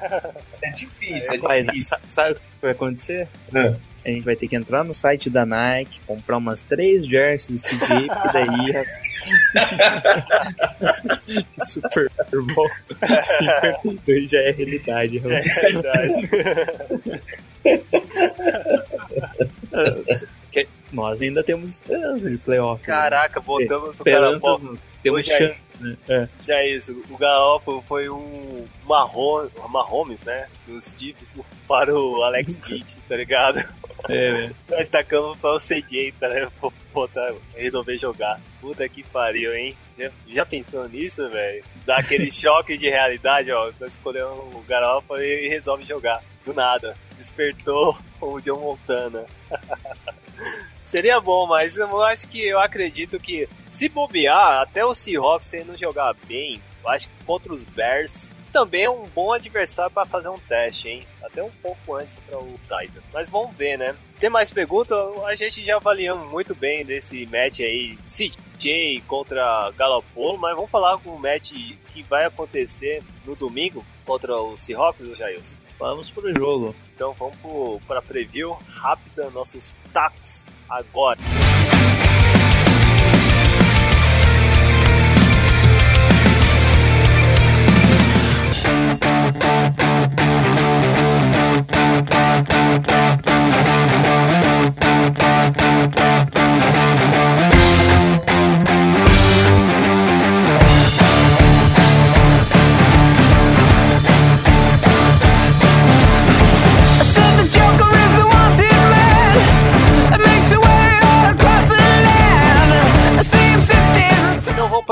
é 0.62 0.70
difícil, 0.70 1.32
é 1.32 1.36
Rapaz, 1.36 1.66
difícil. 1.66 1.96
Sabe 2.08 2.32
o 2.32 2.34
que 2.34 2.42
vai 2.60 2.72
acontecer? 2.72 3.28
Não. 3.52 3.76
A 4.04 4.08
gente 4.10 4.24
vai 4.24 4.36
ter 4.36 4.48
que 4.48 4.56
entrar 4.56 4.84
no 4.84 4.92
site 4.92 5.30
da 5.30 5.46
Nike, 5.46 6.00
comprar 6.06 6.36
umas 6.36 6.62
três 6.62 7.06
jerseys 7.06 7.62
do 7.62 7.68
CJ, 7.68 8.04
e 8.04 8.32
daí. 8.32 8.84
Super 11.64 12.10
bom. 12.54 12.68
52 13.38 14.30
já 14.30 14.40
é 14.40 14.50
realidade. 14.50 15.18
É 15.18 15.20
realidade. 15.20 16.30
nós 20.94 21.20
ainda 21.20 21.42
temos 21.42 21.72
esperança 21.72 22.30
de 22.30 22.38
playoff. 22.38 22.80
Né? 22.80 22.86
Caraca, 22.86 23.40
né? 23.40 23.46
botamos 23.46 24.00
o 24.00 24.04
cara 24.04 24.38
Temos 25.04 25.20
Ô, 25.20 25.22
chance, 25.22 25.68
né? 25.80 25.96
É. 26.08 26.28
Já 26.42 26.56
é 26.60 26.70
isso. 26.70 27.02
O 27.10 27.18
Garoppolo 27.18 27.82
foi 27.82 28.08
um 28.08 28.66
marrom, 28.86 29.50
Mahomes, 29.68 30.24
né? 30.24 30.48
Do 30.66 30.80
Steve 30.80 31.14
para 31.68 31.94
o 31.94 32.22
Alex 32.22 32.56
Kidd, 32.56 32.86
tá 33.06 33.14
ligado? 33.14 33.58
É, 34.08 34.32
né? 34.32 34.54
Nós 34.70 34.88
tacamos 34.88 35.36
para 35.36 35.56
o 35.56 35.60
CJ, 35.60 36.12
tá, 36.18 36.30
né? 36.30 36.48
Botar, 36.94 37.34
resolver 37.54 37.98
jogar. 37.98 38.40
Puta 38.62 38.88
que 38.88 39.02
pariu, 39.02 39.54
hein? 39.54 39.76
Já, 39.98 40.10
já 40.26 40.46
pensou 40.46 40.88
nisso, 40.88 41.28
velho? 41.28 41.62
Dá 41.84 41.98
aquele 41.98 42.30
choque 42.32 42.78
de 42.78 42.88
realidade, 42.88 43.52
ó. 43.52 43.70
Nós 43.78 43.92
escolhemos 43.92 44.54
o 44.54 44.64
Garoppolo 44.66 45.22
e 45.22 45.48
resolve 45.48 45.84
jogar. 45.84 46.22
Do 46.46 46.54
nada. 46.54 46.96
Despertou 47.18 47.98
o 48.22 48.40
John 48.40 48.58
Montana. 48.58 49.26
Seria 50.84 51.20
bom, 51.20 51.46
mas 51.46 51.76
eu 51.78 52.02
acho 52.02 52.28
que 52.28 52.46
eu 52.46 52.60
acredito 52.60 53.18
que 53.18 53.48
se 53.70 53.88
bobear, 53.88 54.60
até 54.60 54.84
o 54.84 54.94
Seahawks 54.94 55.48
se 55.48 55.64
não 55.64 55.76
jogar 55.76 56.14
bem, 56.26 56.60
eu 56.82 56.90
acho 56.90 57.08
que 57.08 57.24
contra 57.24 57.52
os 57.52 57.62
Bears 57.62 58.34
também 58.52 58.84
é 58.84 58.90
um 58.90 59.08
bom 59.08 59.32
adversário 59.32 59.90
para 59.90 60.06
fazer 60.06 60.28
um 60.28 60.38
teste, 60.38 60.88
hein? 60.88 61.02
Até 61.24 61.42
um 61.42 61.50
pouco 61.60 61.96
antes 61.96 62.18
para 62.18 62.38
o 62.38 62.54
Titan. 62.68 63.00
Mas 63.12 63.28
vamos 63.28 63.56
ver, 63.56 63.76
né? 63.76 63.96
Tem 64.20 64.30
mais 64.30 64.48
perguntas? 64.48 64.96
A 65.24 65.34
gente 65.34 65.64
já 65.64 65.74
avaliamos 65.74 66.30
muito 66.30 66.54
bem 66.54 66.84
desse 66.84 67.26
match 67.26 67.60
aí, 67.60 67.98
CJ 68.06 69.02
contra 69.08 69.72
Galopolo, 69.76 70.38
mas 70.38 70.54
vamos 70.54 70.70
falar 70.70 70.96
com 70.98 71.10
o 71.10 71.18
match 71.18 71.50
que 71.88 72.02
vai 72.04 72.26
acontecer 72.26 73.02
no 73.26 73.34
domingo 73.34 73.84
contra 74.04 74.36
o 74.36 74.56
Seahawks, 74.56 75.00
do 75.00 75.16
Jailson. 75.16 75.56
Vamos 75.76 76.12
pro 76.12 76.32
jogo. 76.32 76.76
Então 76.94 77.12
vamos 77.14 77.82
para 77.88 78.00
preview 78.00 78.56
rápida, 78.68 79.30
nossos 79.30 79.72
tacos 79.92 80.46
agora. 80.68 81.18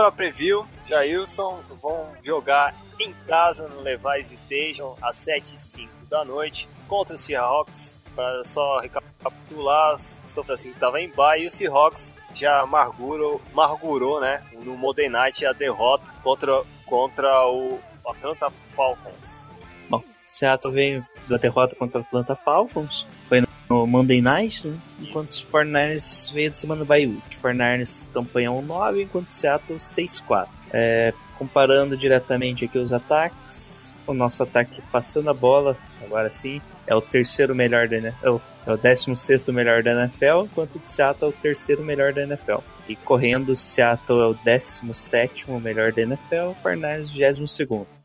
Para 0.03 0.09
a 0.09 0.13
preview, 0.13 0.67
Jailson 0.89 1.61
vão 1.81 2.09
jogar 2.25 2.75
em 2.99 3.13
casa 3.25 3.69
no 3.69 3.81
Levi's 3.81 4.37
Station 4.37 4.97
às 5.01 5.17
7 5.17 5.55
e 5.55 5.59
5 5.61 6.07
da 6.07 6.25
noite 6.25 6.69
contra 6.89 7.15
o 7.15 7.19
Seahawks. 7.19 7.97
Para 8.17 8.43
só 8.43 8.81
recapitular, 8.81 9.95
o 9.95 9.99
São 9.99 10.43
Francisco 10.43 10.75
estava 10.75 11.01
em 11.01 11.09
bye 11.09 11.45
e 11.45 11.47
o 11.47 11.53
Seahawks 11.53 12.13
já 12.35 12.63
amargurou, 12.63 13.41
amargurou 13.53 14.21
né, 14.21 14.43
no 14.65 14.77
Monday 14.77 15.09
Night 15.09 15.47
a 15.47 15.53
derrota 15.53 16.13
contra, 16.21 16.65
contra 16.85 17.47
o 17.47 17.79
Atlanta 18.05 18.51
Falcons. 18.51 19.49
Bom, 19.89 20.03
Seattle 20.27 20.75
veio 20.75 21.07
da 21.29 21.37
derrota 21.37 21.77
contra 21.77 22.01
o 22.01 22.03
Atlanta 22.03 22.35
Falcons, 22.35 23.07
foi 23.23 23.41
no 23.73 23.87
Monday 23.87 24.21
Night, 24.21 24.69
né? 24.69 24.79
enquanto 25.01 25.31
os 25.31 25.43
49ers 25.43 26.31
veio 26.33 26.51
de 26.51 26.57
semana 26.59 26.85
bye 26.85 27.07
week. 27.07 27.37
49ers 27.37 28.11
campanha 28.13 28.51
1-9, 28.51 29.03
enquanto 29.03 29.31
Seattle 29.31 29.79
6-4. 29.79 30.49
É, 30.71 31.15
comparando 31.39 31.97
diretamente 31.97 32.67
aqui 32.67 32.79
os 32.79 32.93
ataques, 32.93 33.95
o 34.07 34.13
nosso 34.13 34.43
ataque 34.43 34.83
passando 34.93 35.31
a 35.31 35.35
bola, 35.35 35.77
agora 36.05 36.29
sim, 36.29 36.61
é 36.87 36.95
o 36.95 37.01
terceiro 37.01 37.55
melhor 37.55 37.89
da 37.89 37.97
NFL, 37.97 38.37
é 38.67 38.73
o 38.73 38.77
16 38.77 39.47
melhor 39.47 39.83
da 39.83 39.93
NFL, 39.93 40.45
enquanto 40.45 40.77
o 40.77 40.87
Seattle 40.87 41.33
é 41.33 41.35
o 41.35 41.41
terceiro 41.41 41.83
melhor 41.83 42.13
da 42.13 42.23
NFL. 42.23 42.59
E 42.89 42.95
correndo, 42.95 43.57
Seattle 43.57 44.21
é 44.21 44.27
o 44.27 44.35
17 44.35 45.51
melhor 45.53 45.93
da 45.93 46.03
NFL, 46.03 46.51
o 46.51 46.55
49ers 46.63 47.11
22 47.11 47.49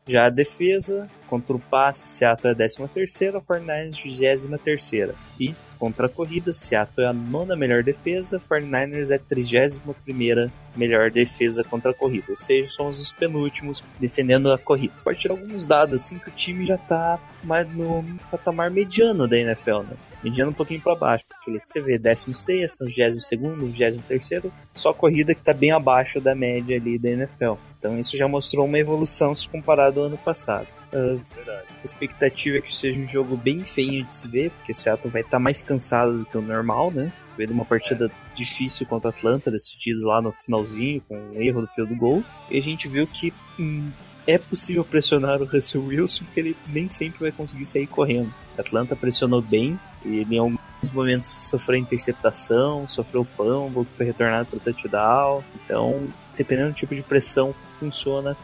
já 0.08 0.26
a 0.26 0.30
defesa, 0.30 1.08
contra 1.28 1.54
o 1.54 1.60
passe, 1.60 2.08
Seattle 2.08 2.50
é 2.50 2.52
a 2.52 2.56
13 2.56 2.88
terceira, 2.88 3.40
49ers 3.40 4.02
23 4.02 4.60
terceira. 4.60 5.14
E 5.38 5.54
contra 5.78 6.06
a 6.06 6.08
corrida, 6.08 6.52
Seattle 6.52 7.06
é 7.06 7.08
a 7.08 7.12
nona 7.12 7.54
melhor 7.54 7.82
defesa, 7.82 8.40
49ers 8.40 9.10
é 9.10 9.14
a 9.14 9.18
31 9.18 9.92
primeira 10.04 10.52
melhor 10.76 11.10
defesa 11.10 11.64
contra 11.64 11.90
a 11.90 11.94
corrida. 11.94 12.26
Ou 12.30 12.36
seja, 12.36 12.68
somos 12.68 13.00
os 13.00 13.12
penúltimos 13.12 13.84
defendendo 13.98 14.50
a 14.52 14.58
corrida. 14.58 14.94
Pode 15.02 15.18
tirar 15.18 15.34
alguns 15.34 15.66
dados 15.66 15.94
assim 15.94 16.18
que 16.18 16.28
o 16.28 16.32
time 16.32 16.64
já 16.64 16.76
tá 16.76 17.18
mais 17.42 17.68
no 17.72 18.04
patamar 18.30 18.70
mediano 18.70 19.28
da 19.28 19.38
NFL, 19.38 19.82
né? 19.82 19.96
Mediano 20.22 20.50
um 20.50 20.54
pouquinho 20.54 20.80
para 20.80 20.94
baixo, 20.94 21.24
porque 21.28 21.60
você 21.64 21.80
vê 21.80 21.98
16, 21.98 22.78
22, 22.80 23.96
23, 23.96 24.52
só 24.74 24.92
corrida 24.92 25.34
que 25.34 25.42
tá 25.42 25.54
bem 25.54 25.70
abaixo 25.70 26.20
da 26.20 26.34
média 26.34 26.76
ali 26.76 26.98
da 26.98 27.10
NFL. 27.10 27.54
Então 27.78 27.98
isso 27.98 28.16
já 28.16 28.26
mostrou 28.26 28.66
uma 28.66 28.78
evolução 28.78 29.34
se 29.34 29.48
comparado 29.48 30.00
ao 30.00 30.06
ano 30.06 30.18
passado. 30.18 30.77
Uh, 30.92 31.20
a 31.50 31.84
expectativa 31.84 32.56
é 32.56 32.60
que 32.60 32.74
seja 32.74 32.98
um 32.98 33.06
jogo 33.06 33.36
bem 33.36 33.60
feio 33.60 34.04
de 34.04 34.12
se 34.12 34.26
ver, 34.26 34.50
porque 34.50 34.72
o 34.72 34.74
Seattle 34.74 35.10
vai 35.10 35.20
estar 35.20 35.32
tá 35.32 35.38
mais 35.38 35.62
cansado 35.62 36.18
do 36.18 36.24
que 36.24 36.38
o 36.38 36.42
normal, 36.42 36.90
né? 36.90 37.12
Veio 37.36 37.50
uma 37.50 37.64
partida 37.64 38.10
difícil 38.34 38.86
contra 38.86 39.10
a 39.10 39.12
Atlanta, 39.12 39.50
decidida 39.50 40.06
lá 40.06 40.22
no 40.22 40.32
finalzinho, 40.32 41.02
com 41.06 41.16
um 41.16 41.40
erro 41.40 41.60
do 41.60 41.66
fio 41.68 41.86
do 41.86 41.94
gol. 41.94 42.24
E 42.50 42.56
a 42.56 42.62
gente 42.62 42.88
viu 42.88 43.06
que 43.06 43.34
hum, 43.60 43.90
é 44.26 44.38
possível 44.38 44.84
pressionar 44.84 45.40
o 45.40 45.44
Russell 45.44 45.84
Wilson, 45.84 46.24
porque 46.24 46.40
ele 46.40 46.56
nem 46.66 46.88
sempre 46.88 47.20
vai 47.20 47.32
conseguir 47.32 47.66
sair 47.66 47.86
correndo. 47.86 48.32
A 48.56 48.60
Atlanta 48.62 48.96
pressionou 48.96 49.42
bem, 49.42 49.78
e 50.04 50.22
em 50.22 50.38
alguns 50.38 50.92
momentos 50.92 51.30
sofreu 51.30 51.78
interceptação, 51.78 52.88
sofreu 52.88 53.24
fumble, 53.24 53.84
que 53.84 53.96
foi 53.96 54.06
retornado 54.06 54.48
para 54.48 54.60
touchdown. 54.60 55.44
Então, 55.64 56.08
dependendo 56.36 56.70
do 56.70 56.74
tipo 56.74 56.94
de 56.94 57.02
pressão, 57.02 57.54
funciona, 57.74 58.36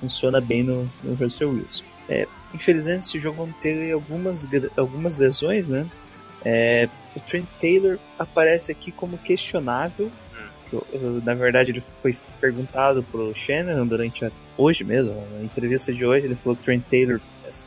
funciona 0.00 0.40
bem 0.40 0.62
no, 0.62 0.88
no 1.02 1.14
Russell 1.14 1.50
Wilson. 1.50 1.84
É, 2.08 2.26
infelizmente, 2.54 3.00
esse 3.00 3.18
jogo 3.18 3.44
vai 3.44 3.54
ter 3.60 3.92
algumas, 3.92 4.48
algumas 4.76 5.16
lesões, 5.16 5.68
né? 5.68 5.86
É, 6.44 6.88
o 7.16 7.20
Trent 7.20 7.46
Taylor 7.60 7.98
aparece 8.18 8.70
aqui 8.72 8.92
como 8.92 9.18
questionável 9.18 10.10
Eu- 10.72 10.84
eu- 10.92 11.22
na 11.24 11.32
verdade, 11.34 11.70
ele 11.70 11.80
foi 11.80 12.12
perguntado 12.40 13.00
pro 13.04 13.32
Shannon 13.36 13.86
durante 13.86 14.24
a, 14.24 14.32
hoje 14.58 14.82
mesmo, 14.82 15.14
na 15.38 15.44
entrevista 15.44 15.92
de 15.92 16.04
hoje, 16.04 16.26
ele 16.26 16.34
falou 16.34 16.56
que 16.56 16.62
o 16.62 16.64
Trent 16.64 16.82
Taylor 16.90 17.20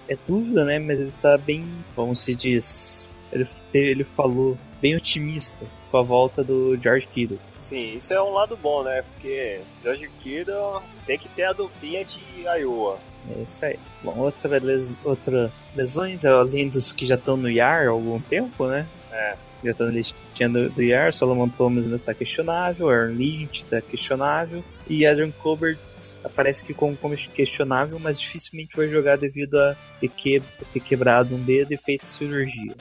é 0.10 0.18
dúvida, 0.28 0.66
né? 0.66 0.80
Mas 0.80 1.00
ele 1.00 1.14
tá 1.22 1.38
bem, 1.38 1.66
como 1.96 2.14
se 2.14 2.36
diz, 2.36 3.08
ele, 3.32 3.48
ele 3.74 4.04
falou 4.04 4.58
bem 4.82 4.96
otimista 4.96 5.66
com 5.92 5.98
a 5.98 6.02
volta 6.02 6.44
do 6.44 6.78
George 6.82 7.08
Kittle. 7.08 7.40
Sim, 7.58 7.96
isso 7.96 8.14
é 8.14 8.22
um 8.22 8.32
lado 8.32 8.56
bom, 8.56 8.84
né? 8.84 9.02
Porque 9.02 9.60
George 9.84 10.10
Kittle 10.20 10.82
tem 11.06 11.18
que 11.18 11.28
ter 11.30 11.44
a 11.44 11.54
duplinha 11.54 12.06
de 12.06 12.20
Iowa. 12.44 13.00
É 13.30 13.44
isso 13.44 13.66
aí. 13.66 13.80
Bom, 14.04 14.18
outra, 14.18 14.60
les, 14.60 14.98
outra 15.04 15.52
lesões, 15.76 16.26
além 16.26 16.70
dos 16.70 16.92
que 16.92 17.06
já 17.06 17.16
estão 17.16 17.36
no 17.36 17.50
IAR 17.50 17.88
há 17.88 17.92
algum 17.92 18.20
tempo, 18.20 18.68
né? 18.68 18.88
É. 19.12 19.36
Já 19.64 19.72
estão 19.72 19.88
na 19.88 19.94
listinha 19.94 20.50
do, 20.50 20.70
do 20.70 20.82
IAR, 20.82 21.12
Solomon 21.12 21.50
Thomas 21.50 21.86
ainda 21.86 22.00
tá 22.00 22.14
questionável, 22.14 22.90
Aaron 22.90 23.14
Lynch 23.14 23.66
tá 23.66 23.82
questionável, 23.82 24.64
e 24.88 25.06
Adrian 25.06 25.32
Colbert 25.32 25.78
aparece 26.24 26.64
que 26.64 26.74
como, 26.74 26.96
como 26.96 27.16
questionável, 27.16 28.00
mas 28.00 28.20
dificilmente 28.22 28.76
vai 28.76 28.88
jogar 28.88 29.18
devido 29.18 29.56
a 29.56 29.76
ter, 30.00 30.08
que, 30.08 30.42
ter 30.72 30.80
quebrado 30.80 31.36
um 31.36 31.44
dedo 31.44 31.74
e 31.74 31.78
feito 31.78 32.06
cirurgia. 32.06 32.74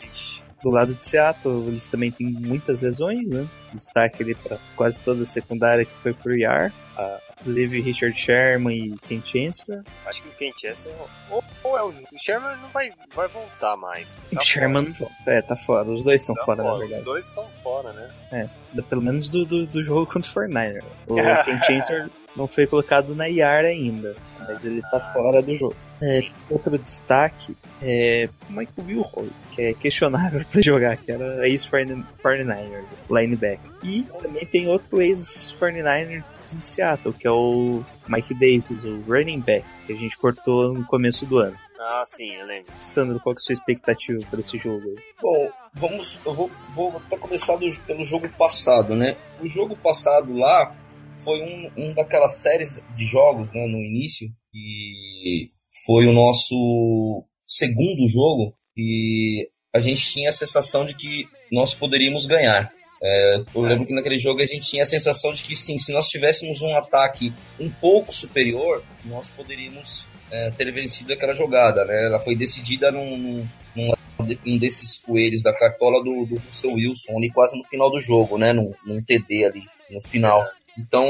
Do 0.63 0.71
lado 0.71 0.95
de 0.95 1.05
Seattle, 1.05 1.67
eles 1.69 1.87
também 1.87 2.11
têm 2.11 2.27
muitas 2.27 2.81
lesões, 2.81 3.31
né? 3.31 3.47
Destaque 3.73 4.23
ali 4.23 4.35
para 4.35 4.59
quase 4.75 5.01
toda 5.01 5.23
a 5.23 5.27
secundária 5.27 5.85
que 5.85 5.95
foi 5.95 6.13
pro 6.13 6.37
IAR. 6.37 6.73
Ah, 6.97 7.21
inclusive 7.41 7.81
Richard 7.81 8.19
Sherman 8.19 8.77
e 8.95 8.99
Ken 9.07 9.23
Chancellor. 9.25 9.85
Acho 10.05 10.23
que 10.23 10.29
o 10.29 10.33
Ken 10.33 10.53
Chester 10.57 10.93
ou, 11.31 11.45
ou 11.63 11.79
é 11.79 11.83
o, 11.83 11.89
o 11.91 12.19
Sherman 12.19 12.57
não 12.57 12.69
vai, 12.71 12.91
vai 13.15 13.29
voltar 13.29 13.77
mais. 13.77 14.21
O 14.33 14.41
Sherman 14.41 14.83
não 14.87 14.93
volta. 14.93 15.15
É, 15.27 15.41
tá 15.41 15.55
fora. 15.55 15.89
Os 15.89 16.03
dois 16.03 16.23
estão 16.23 16.35
Tá 16.35 16.45
fora, 16.45 16.63
na 16.65 16.73
Os 16.73 16.79
verdade. 16.81 17.03
dois 17.03 17.27
estão 17.27 17.47
fora, 17.63 17.93
né? 17.93 18.51
Pelo 18.89 19.03
menos 19.03 19.29
do, 19.29 19.45
do, 19.47 19.67
do 19.67 19.85
jogo 19.85 20.07
contra 20.07 20.29
o 20.29 20.35
49 20.35 20.81
O 21.07 21.15
Ken 21.45 21.63
Chancellor 21.63 22.11
não 22.39 22.47
foi 22.49 22.67
colocado 22.67 23.15
na 23.15 23.27
IAR 23.29 23.65
ainda, 23.67 24.17
mas 24.39 24.65
ele 24.65 24.81
tá 24.91 24.99
fora 25.13 25.43
do 25.43 25.55
jogo. 25.55 25.77
É, 26.01 26.23
outro 26.49 26.79
destaque 26.79 27.57
é 27.83 28.29
o 28.49 28.53
Michael 28.53 28.87
Wilhoit, 28.87 29.33
que 29.51 29.63
é 29.63 29.75
questionável 29.75 30.41
pra 30.51 30.63
jogar, 30.63 30.97
que 30.97 31.11
era 31.13 31.47
ex-49ers, 31.49 32.85
linebacker. 33.11 33.71
E 33.83 34.05
também 34.23 34.47
tem 34.47 34.69
outro 34.69 35.03
ex-49ers 35.03 36.25
em 36.55 36.61
Seattle, 36.61 37.13
que 37.13 37.27
é 37.27 37.31
o 37.31 37.83
Mike 38.09 38.33
Davis, 38.35 38.85
o 38.85 39.01
running 39.07 39.41
back, 39.41 39.67
que 39.87 39.93
a 39.93 39.97
gente 39.97 40.17
cortou 40.17 40.73
no 40.73 40.85
começo 40.87 41.27
do 41.27 41.39
ano. 41.39 41.57
Ah, 41.81 42.03
sim, 42.07 42.35
eu 42.35 42.47
lembro. 42.47 42.73
Sandro, 42.81 43.21
qual 43.21 43.35
que 43.35 43.41
é 43.41 43.43
a 43.43 43.45
sua 43.45 43.53
expectativa 43.53 44.19
para 44.31 44.41
esse 44.41 44.59
jogo 44.59 44.89
aí? 44.89 44.97
Bom, 45.21 45.51
vamos, 45.75 46.19
eu 46.27 46.33
vou, 46.35 46.51
vou 46.71 46.97
até 46.97 47.17
começar 47.17 47.57
do- 47.57 47.81
pelo 47.87 48.05
jogo 48.05 48.29
passado, 48.31 48.97
né? 48.97 49.17
O 49.41 49.47
jogo 49.47 49.77
passado 49.77 50.37
lá 50.37 50.75
foi 51.19 51.43
um, 51.43 51.71
um 51.77 51.95
daquelas 51.95 52.37
séries 52.37 52.83
de 52.95 53.05
jogos, 53.05 53.53
né, 53.53 53.67
no 53.67 53.79
início, 53.79 54.29
e 54.55 55.49
foi 55.85 56.07
o 56.07 56.13
nosso 56.13 57.25
segundo 57.47 58.09
jogo 58.09 58.55
e 58.77 59.49
a 59.75 59.81
gente 59.81 60.13
tinha 60.13 60.29
a 60.29 60.33
sensação 60.33 60.85
de 60.85 60.95
que 60.95 61.27
nós 61.51 61.75
poderíamos 61.75 62.27
ganhar. 62.27 62.73
É, 63.01 63.45
eu 63.55 63.63
lembro 63.63 63.87
que 63.87 63.95
naquele 63.95 64.19
jogo 64.19 64.43
a 64.43 64.47
gente 64.47 64.67
tinha 64.67 64.83
a 64.83 64.87
sensação 64.87 65.33
de 65.33 65.43
que 65.43 65.55
sim, 65.55 65.79
se 65.79 65.93
nós 65.93 66.09
tivéssemos 66.09 66.63
um 66.63 66.77
ataque 66.77 67.33
um 67.59 67.71
pouco 67.71 68.13
superior, 68.13 68.83
nós 69.05 69.31
poderíamos 69.31 70.09
é, 70.31 70.51
ter 70.51 70.71
vencido 70.73 71.13
aquela 71.13 71.33
jogada, 71.33 71.85
né? 71.85 72.07
Ela 72.07 72.21
foi 72.21 72.35
decidida 72.35 72.91
num, 72.91 73.17
num, 73.17 73.49
num 73.77 73.93
um 74.45 74.59
desses 74.59 74.99
coelhos 74.99 75.43
da 75.43 75.53
cartola 75.53 76.03
do, 76.03 76.27
do 76.27 76.37
Russell 76.41 76.73
Wilson, 76.73 77.17
ali 77.17 77.31
quase 77.31 77.57
no 77.57 77.65
final 77.65 77.91
do 77.91 78.01
jogo, 78.01 78.37
né? 78.37 78.53
Num, 78.53 78.73
num 78.85 79.03
TD 79.03 79.45
ali, 79.45 79.63
no 79.91 80.01
final. 80.01 80.45
Então, 80.79 81.05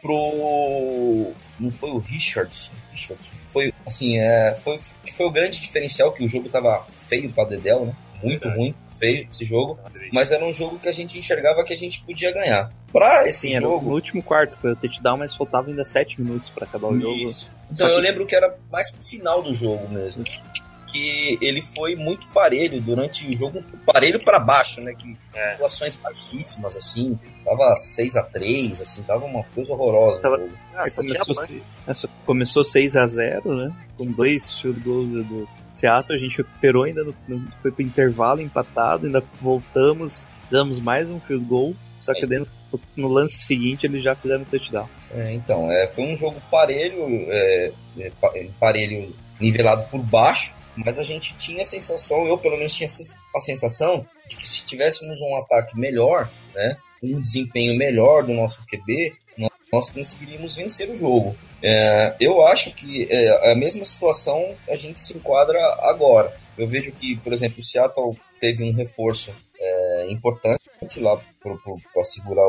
pro. 0.00 1.32
Não 1.58 1.70
foi 1.70 1.90
o 1.90 1.98
Richardson. 1.98 2.72
Richardson. 2.92 3.32
Foi, 3.46 3.72
assim, 3.86 4.18
é, 4.18 4.54
foi, 4.54 4.78
que 5.04 5.12
foi 5.12 5.26
o 5.26 5.30
grande 5.30 5.60
diferencial, 5.60 6.12
que 6.12 6.24
o 6.24 6.28
jogo 6.28 6.48
tava 6.48 6.82
feio 7.08 7.30
pra 7.32 7.44
Dedel, 7.44 7.86
né? 7.86 7.94
Muito 8.22 8.48
ruim, 8.50 8.74
feio 8.98 9.26
esse 9.30 9.44
jogo. 9.44 9.78
Mas 10.12 10.30
era 10.30 10.44
um 10.44 10.52
jogo 10.52 10.78
que 10.78 10.88
a 10.88 10.92
gente 10.92 11.18
enxergava 11.18 11.64
que 11.64 11.72
a 11.72 11.76
gente 11.76 12.02
podia 12.04 12.30
ganhar. 12.32 12.70
Pra 12.92 13.26
esse 13.28 13.48
Sim, 13.48 13.54
era 13.56 13.64
no 13.66 13.72
jogo. 13.72 13.90
último 13.92 14.22
quarto, 14.22 14.58
foi 14.58 14.72
o 14.72 14.76
touchdown, 14.76 15.16
mas 15.16 15.34
faltava 15.34 15.68
ainda 15.70 15.84
7 15.84 16.20
minutos 16.20 16.50
para 16.50 16.66
acabar 16.66 16.88
o 16.88 17.00
jogo. 17.00 17.30
Isso. 17.30 17.50
Então 17.70 17.86
Só 17.86 17.92
eu 17.92 17.96
que- 18.00 18.06
lembro 18.06 18.26
que 18.26 18.34
era 18.34 18.56
mais 18.70 18.90
pro 18.90 19.02
final 19.02 19.42
do 19.42 19.54
jogo 19.54 19.88
mesmo. 19.88 20.22
Que 20.90 21.38
ele 21.40 21.62
foi 21.62 21.94
muito 21.96 22.26
parelho 22.28 22.80
durante 22.80 23.26
o 23.28 23.36
jogo, 23.36 23.62
parelho 23.86 24.18
pra 24.24 24.38
baixo, 24.38 24.80
né? 24.80 24.94
Que 24.94 25.16
É. 25.34 25.54
atuações 25.54 25.96
baixíssimas, 25.96 26.76
assim. 26.76 27.18
Tava 27.44 27.74
6 27.76 28.16
a 28.16 28.22
3 28.22 28.80
assim, 28.80 29.02
tava 29.02 29.24
uma 29.24 29.42
coisa 29.54 29.72
horrorosa 29.72 30.20
Tava- 30.20 30.36
o 30.36 30.40
jogo. 30.40 30.52
Ah, 30.74 30.84
começou, 30.94 31.34
se- 31.34 31.62
essa- 31.86 32.08
começou 32.24 32.64
6 32.64 32.96
a 32.96 33.06
0 33.06 33.54
né? 33.54 33.74
Com 33.96 34.06
dois 34.06 34.58
field 34.60 34.80
goals 34.80 35.08
do- 35.26 35.48
Seattle, 35.70 36.16
a 36.16 36.20
gente 36.20 36.36
recuperou 36.38 36.82
ainda, 36.84 37.04
no, 37.04 37.14
no- 37.28 37.52
foi 37.60 37.70
pro 37.70 37.82
intervalo 37.82 38.40
empatado, 38.40 39.06
ainda 39.06 39.22
voltamos, 39.40 40.26
fizemos 40.48 40.80
mais 40.80 41.08
um 41.10 41.20
field 41.20 41.44
goal, 41.44 41.74
só 42.00 42.12
que 42.14 42.26
daí 42.26 42.38
no, 42.40 42.46
no 42.96 43.08
lance 43.08 43.34
seguinte 43.38 43.86
eles 43.86 44.02
já 44.02 44.16
fizeram 44.16 44.44
touchdown. 44.44 44.88
É, 45.12 45.32
então, 45.32 45.70
é, 45.70 45.86
foi 45.88 46.04
um 46.04 46.16
jogo 46.16 46.40
parelho, 46.50 47.04
é, 47.28 47.72
é, 47.98 48.12
é, 48.34 48.48
parelho 48.58 49.14
nivelado 49.38 49.84
por 49.90 50.00
baixo, 50.02 50.54
mas 50.76 50.98
a 50.98 51.02
gente 51.02 51.36
tinha 51.36 51.62
a 51.62 51.64
sensação, 51.64 52.26
eu 52.26 52.38
pelo 52.38 52.56
menos 52.56 52.74
tinha 52.74 52.88
a 53.34 53.40
sensação 53.40 54.06
de 54.28 54.36
que 54.36 54.48
se 54.48 54.64
tivéssemos 54.64 55.20
um 55.20 55.36
ataque 55.36 55.78
melhor, 55.78 56.30
né, 56.54 56.76
um 57.02 57.20
desempenho 57.20 57.76
melhor 57.76 58.22
do 58.24 58.32
nosso 58.32 58.64
QB, 58.66 59.14
nós, 59.72 59.88
conseguiríamos 59.90 60.56
vencer 60.56 60.90
o 60.90 60.96
jogo. 60.96 61.36
É, 61.62 62.16
eu 62.18 62.44
acho 62.46 62.74
que 62.74 63.06
é, 63.08 63.52
a 63.52 63.54
mesma 63.54 63.84
situação 63.84 64.56
a 64.68 64.74
gente 64.74 65.00
se 65.00 65.16
enquadra 65.16 65.60
agora. 65.82 66.36
Eu 66.58 66.66
vejo 66.66 66.90
que, 66.90 67.16
por 67.18 67.32
exemplo, 67.32 67.60
o 67.60 67.62
Seattle 67.62 68.18
teve 68.40 68.64
um 68.64 68.74
reforço 68.74 69.32
é, 69.58 70.10
importante 70.10 70.98
lá 70.98 71.16
para 71.42 72.04
segurar 72.04 72.46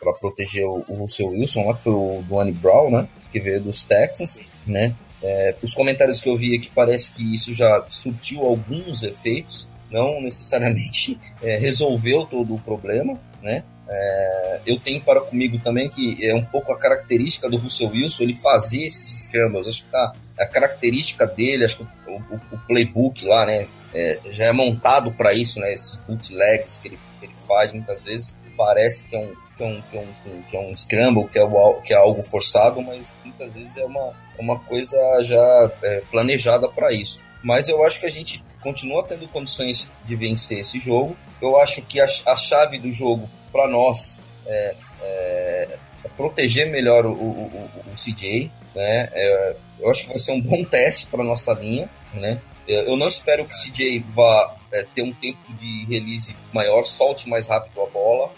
para 0.00 0.12
proteger 0.14 0.64
o, 0.64 0.84
o 0.88 1.06
Wilson, 1.30 1.66
lá 1.66 1.74
que 1.74 1.82
foi 1.82 1.92
o 1.92 2.22
Duane 2.26 2.52
Brown, 2.52 2.90
né, 2.90 3.08
que 3.30 3.40
veio 3.40 3.60
dos 3.60 3.84
Texans, 3.84 4.40
né. 4.66 4.96
É, 5.22 5.54
os 5.62 5.74
comentários 5.74 6.20
que 6.20 6.28
eu 6.28 6.36
vi 6.36 6.56
aqui 6.56 6.70
parece 6.74 7.12
que 7.12 7.34
isso 7.34 7.52
já 7.52 7.84
surtiu 7.88 8.44
alguns 8.44 9.02
efeitos, 9.02 9.68
não 9.90 10.20
necessariamente 10.20 11.18
é, 11.42 11.56
resolveu 11.56 12.24
todo 12.26 12.54
o 12.54 12.60
problema, 12.60 13.18
né. 13.42 13.64
É, 13.90 14.60
eu 14.66 14.78
tenho 14.78 15.00
para 15.00 15.20
comigo 15.22 15.58
também 15.60 15.88
que 15.88 16.22
é 16.22 16.34
um 16.34 16.44
pouco 16.44 16.70
a 16.70 16.78
característica 16.78 17.48
do 17.48 17.56
Russell 17.56 17.88
Wilson 17.88 18.24
ele 18.24 18.34
fazer 18.34 18.84
esses 18.84 19.22
scrambles. 19.22 19.66
Acho 19.66 19.84
que 19.84 19.90
tá 19.90 20.12
a 20.38 20.46
característica 20.46 21.26
dele, 21.26 21.64
acho 21.64 21.78
que 21.78 22.10
o, 22.10 22.16
o, 22.16 22.40
o 22.52 22.58
playbook 22.66 23.24
lá, 23.24 23.46
né, 23.46 23.66
é, 23.94 24.20
já 24.30 24.44
é 24.44 24.52
montado 24.52 25.10
para 25.12 25.32
isso, 25.32 25.58
né? 25.58 25.72
Esses 25.72 25.96
bootlegs 26.04 26.78
que 26.78 26.88
ele, 26.88 26.98
que 27.18 27.26
ele 27.26 27.34
faz 27.46 27.72
muitas 27.72 28.02
vezes 28.02 28.36
parece 28.56 29.04
que 29.04 29.16
é 29.16 29.18
um 29.18 29.34
que 29.58 29.64
é 29.64 29.66
um, 29.66 29.82
que 29.90 29.96
é 29.96 30.00
um, 30.00 30.42
que 30.42 30.56
é 30.56 30.60
um 30.60 30.74
scramble, 30.74 31.28
que 31.28 31.38
é, 31.38 31.46
que 31.84 31.92
é 31.92 31.96
algo 31.96 32.22
forçado, 32.22 32.80
mas 32.80 33.16
muitas 33.24 33.52
vezes 33.52 33.76
é 33.76 33.84
uma, 33.84 34.14
é 34.38 34.40
uma 34.40 34.58
coisa 34.60 34.96
já 35.22 35.72
é, 35.82 36.02
planejada 36.10 36.68
para 36.68 36.92
isso. 36.92 37.20
Mas 37.42 37.68
eu 37.68 37.84
acho 37.84 37.98
que 37.98 38.06
a 38.06 38.10
gente 38.10 38.44
continua 38.62 39.04
tendo 39.04 39.26
condições 39.28 39.92
de 40.04 40.16
vencer 40.16 40.60
esse 40.60 40.78
jogo. 40.78 41.16
Eu 41.42 41.58
acho 41.60 41.82
que 41.82 42.00
a, 42.00 42.04
a 42.04 42.36
chave 42.36 42.78
do 42.78 42.92
jogo 42.92 43.28
para 43.50 43.68
nós 43.68 44.22
é, 44.46 44.74
é, 45.02 45.78
é 46.04 46.08
proteger 46.16 46.70
melhor 46.70 47.04
o, 47.04 47.12
o, 47.12 47.14
o, 47.14 47.92
o 47.92 47.94
CJ. 47.94 48.50
Né? 48.74 49.08
É, 49.12 49.56
eu 49.80 49.90
acho 49.90 50.02
que 50.02 50.08
vai 50.08 50.18
ser 50.18 50.32
um 50.32 50.40
bom 50.40 50.64
teste 50.64 51.06
para 51.06 51.24
nossa 51.24 51.52
linha. 51.52 51.90
Né? 52.14 52.40
Eu 52.66 52.96
não 52.96 53.08
espero 53.08 53.44
que 53.44 53.54
o 53.54 53.58
CJ 53.58 54.04
vá 54.14 54.56
é, 54.72 54.84
ter 54.94 55.02
um 55.02 55.12
tempo 55.12 55.52
de 55.54 55.86
release 55.86 56.36
maior, 56.52 56.84
solte 56.84 57.28
mais 57.28 57.48
rápido 57.48 57.80
a 57.80 57.86
bola. 57.86 58.30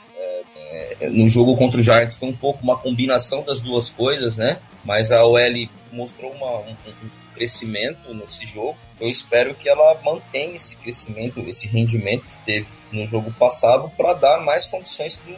É, 0.71 1.09
no 1.09 1.29
jogo 1.29 1.57
contra 1.57 1.81
o 1.81 1.83
Giants 1.83 2.15
foi 2.15 2.29
um 2.29 2.37
pouco 2.37 2.63
uma 2.63 2.79
combinação 2.79 3.43
das 3.43 3.61
duas 3.61 3.89
coisas, 3.89 4.37
né? 4.37 4.61
Mas 4.85 5.11
a 5.11 5.25
OL 5.25 5.69
mostrou 5.93 6.31
uma, 6.33 6.61
um, 6.61 6.71
um 6.71 7.11
crescimento 7.35 8.15
nesse 8.15 8.47
jogo. 8.47 8.77
Eu 9.01 9.09
espero 9.09 9.55
que 9.55 9.69
ela 9.69 10.01
mantenha 10.05 10.55
esse 10.55 10.77
crescimento, 10.77 11.41
esse 11.41 11.67
rendimento 11.67 12.29
que 12.29 12.37
teve 12.45 12.69
no 12.93 13.07
jogo 13.07 13.33
passado 13.33 13.91
para 13.97 14.15
dar 14.15 14.41
mais 14.41 14.67
condições 14.67 15.17
para 15.17 15.33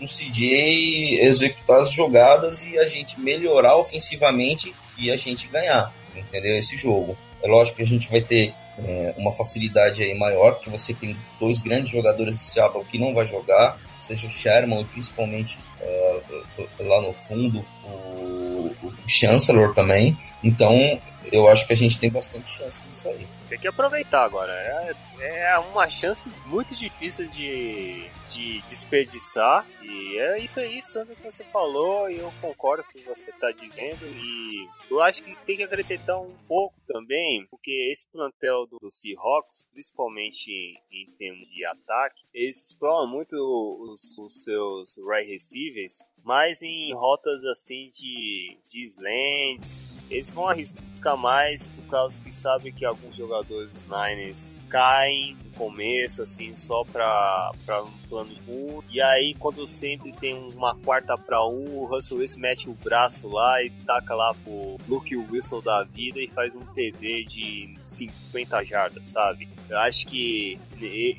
o 0.00 0.06
CJ 0.06 1.20
executar 1.20 1.80
as 1.80 1.92
jogadas 1.92 2.64
e 2.64 2.78
a 2.78 2.86
gente 2.86 3.20
melhorar 3.20 3.76
ofensivamente 3.76 4.74
e 4.96 5.10
a 5.10 5.16
gente 5.16 5.48
ganhar, 5.48 5.92
entendeu? 6.14 6.56
Esse 6.56 6.76
jogo. 6.76 7.16
É 7.42 7.48
lógico 7.48 7.78
que 7.78 7.82
a 7.82 7.86
gente 7.86 8.10
vai 8.10 8.20
ter 8.20 8.54
é, 8.78 9.14
uma 9.16 9.32
facilidade 9.32 10.02
aí 10.02 10.14
maior, 10.14 10.54
porque 10.54 10.70
você 10.70 10.94
tem 10.94 11.16
dois 11.38 11.60
grandes 11.60 11.90
jogadores 11.90 12.38
de 12.38 12.44
Seattle 12.44 12.84
que 12.84 12.98
não 12.98 13.14
vai 13.14 13.26
jogar, 13.26 13.78
seja 14.00 14.26
o 14.26 14.30
Sherman 14.30 14.84
principalmente 14.86 15.58
é, 15.80 16.20
lá 16.80 17.00
no 17.02 17.12
fundo 17.12 17.64
o, 17.84 17.88
o 19.10 19.12
Chancellor 19.12 19.74
também. 19.74 20.16
Então 20.42 21.00
eu 21.32 21.48
acho 21.48 21.66
que 21.66 21.72
a 21.72 21.76
gente 21.76 21.98
tem 21.98 22.10
bastante 22.10 22.48
chance 22.48 22.86
nisso 22.86 23.08
aí. 23.08 23.26
Tem 23.48 23.58
que 23.58 23.68
aproveitar 23.68 24.24
agora. 24.24 24.52
É, 24.52 24.94
é 25.52 25.58
uma 25.58 25.88
chance 25.88 26.28
muito 26.46 26.74
difícil 26.74 27.28
de, 27.28 28.08
de 28.30 28.62
desperdiçar. 28.62 29.66
E 29.82 30.18
é 30.18 30.38
isso 30.38 30.60
aí, 30.60 30.80
Sandro, 30.80 31.16
que 31.16 31.22
você 31.22 31.44
falou, 31.44 32.08
e 32.08 32.18
eu 32.18 32.32
concordo 32.40 32.84
com 32.84 32.90
o 32.90 33.02
que 33.02 33.08
você 33.08 33.28
está 33.30 33.50
dizendo. 33.50 34.06
E 34.06 34.68
eu 34.90 35.02
acho 35.02 35.22
que 35.22 35.36
tem 35.44 35.56
que 35.56 35.62
acrescentar 35.62 36.20
um 36.20 36.34
pouco 36.46 36.74
também, 36.86 37.46
porque 37.50 37.90
esse 37.90 38.06
plantel 38.10 38.66
do, 38.66 38.78
do 38.78 38.90
Seahawks, 38.90 39.64
principalmente 39.72 40.50
em, 40.50 41.02
em 41.02 41.06
termos 41.16 41.48
de 41.48 41.64
ataque, 41.64 42.20
eles 42.32 42.66
exploram 42.66 43.08
muito 43.08 43.34
os, 43.34 44.18
os 44.18 44.44
seus 44.44 44.96
right 45.08 45.30
receivers 45.30 45.98
mas 46.24 46.62
em 46.62 46.92
rotas 46.94 47.44
assim 47.44 47.90
de, 47.94 48.56
de 48.68 48.82
slants, 48.82 49.88
eles 50.10 50.30
vão 50.30 50.48
arriscar 50.48 51.16
mais 51.16 51.66
por 51.66 51.86
causa 51.86 52.20
que 52.20 52.34
sabem 52.34 52.72
que 52.72 52.84
alguns 52.84 53.16
jogadores 53.16 53.72
dos 53.72 53.84
Niners 53.84 54.52
caem 54.68 55.36
no 55.44 55.50
começo, 55.52 56.22
assim, 56.22 56.54
só 56.54 56.84
pra 56.84 57.52
um 57.82 58.08
plano 58.08 58.30
full. 58.46 58.84
E 58.90 59.00
aí, 59.00 59.34
quando 59.34 59.66
sempre 59.66 60.12
tem 60.12 60.34
uma 60.54 60.74
quarta 60.76 61.18
pra 61.18 61.44
um, 61.44 61.78
o 61.78 61.86
Russell 61.86 62.18
Wilson 62.18 62.38
mete 62.38 62.70
o 62.70 62.74
braço 62.74 63.28
lá 63.28 63.62
e 63.62 63.70
taca 63.84 64.14
lá 64.14 64.32
pro 64.32 64.78
Luke 64.88 65.16
Wilson 65.16 65.60
da 65.60 65.82
vida 65.82 66.20
e 66.20 66.28
faz 66.28 66.54
um 66.54 66.60
TD 66.60 67.24
de 67.24 67.74
50 67.86 68.64
jardas, 68.64 69.06
sabe? 69.06 69.48
Eu 69.70 69.78
acho 69.78 70.04
que 70.08 70.58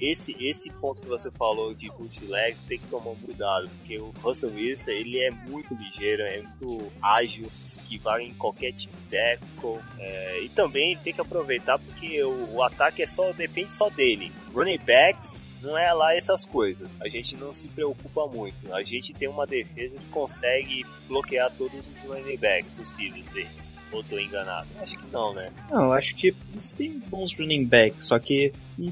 esse, 0.02 0.36
esse 0.38 0.70
ponto 0.70 1.02
que 1.02 1.08
você 1.08 1.32
falou 1.32 1.74
de 1.74 1.88
bootlegs 1.90 2.64
tem 2.64 2.78
que 2.78 2.88
tomar 2.88 3.16
cuidado, 3.16 3.70
porque 3.70 3.98
o 3.98 4.14
Russell 4.22 4.52
Wilson 4.54 4.92
ele 4.92 5.24
é 5.24 5.32
muito 5.32 5.74
ligeiro, 5.74 6.22
é 6.24 6.42
muito 6.42 6.92
ágil, 7.02 7.48
que 7.88 7.98
vai 7.98 8.24
em 8.24 8.34
qualquer 8.34 8.74
tipo 8.74 8.94
de 8.98 9.18
tackle. 9.18 9.80
É, 9.98 10.42
e 10.42 10.50
também 10.50 10.98
tem 10.98 11.14
que 11.14 11.22
aproveitar 11.22 11.80
porque 11.80 12.22
o, 12.24 12.56
o 12.56 12.62
ataque 12.62 13.02
é 13.02 13.08
só 13.08 13.32
depende 13.32 13.72
só 13.72 13.90
dele. 13.90 14.34
Running 14.54 14.80
backs 14.80 15.48
não 15.62 15.78
é 15.78 15.94
lá 15.94 16.16
essas 16.16 16.46
coisas. 16.46 16.88
A 17.00 17.08
gente 17.08 17.36
não 17.36 17.54
se 17.54 17.68
preocupa 17.68 18.28
muito. 18.28 18.74
A 18.74 18.84
gente 18.84 19.14
tem 19.14 19.28
uma 19.28 19.46
defesa 19.46 19.98
que 19.98 20.06
consegue 20.10 20.86
bloquear 21.08 21.52
todos 21.58 21.88
os 21.88 22.02
running 22.02 22.38
backs 22.38 22.78
possíveis 22.78 23.28
deles. 23.30 23.74
Ou 23.92 24.04
tô 24.04 24.20
enganado? 24.20 24.68
Acho 24.80 24.98
que 24.98 25.12
não, 25.12 25.34
né? 25.34 25.52
Não, 25.70 25.92
acho 25.92 26.16
que 26.16 26.36
eles 26.52 26.72
têm 26.72 27.00
bons 27.00 27.38
running 27.38 27.66
backs, 27.66 28.06
só 28.06 28.18
que 28.20 28.54
não 28.78 28.90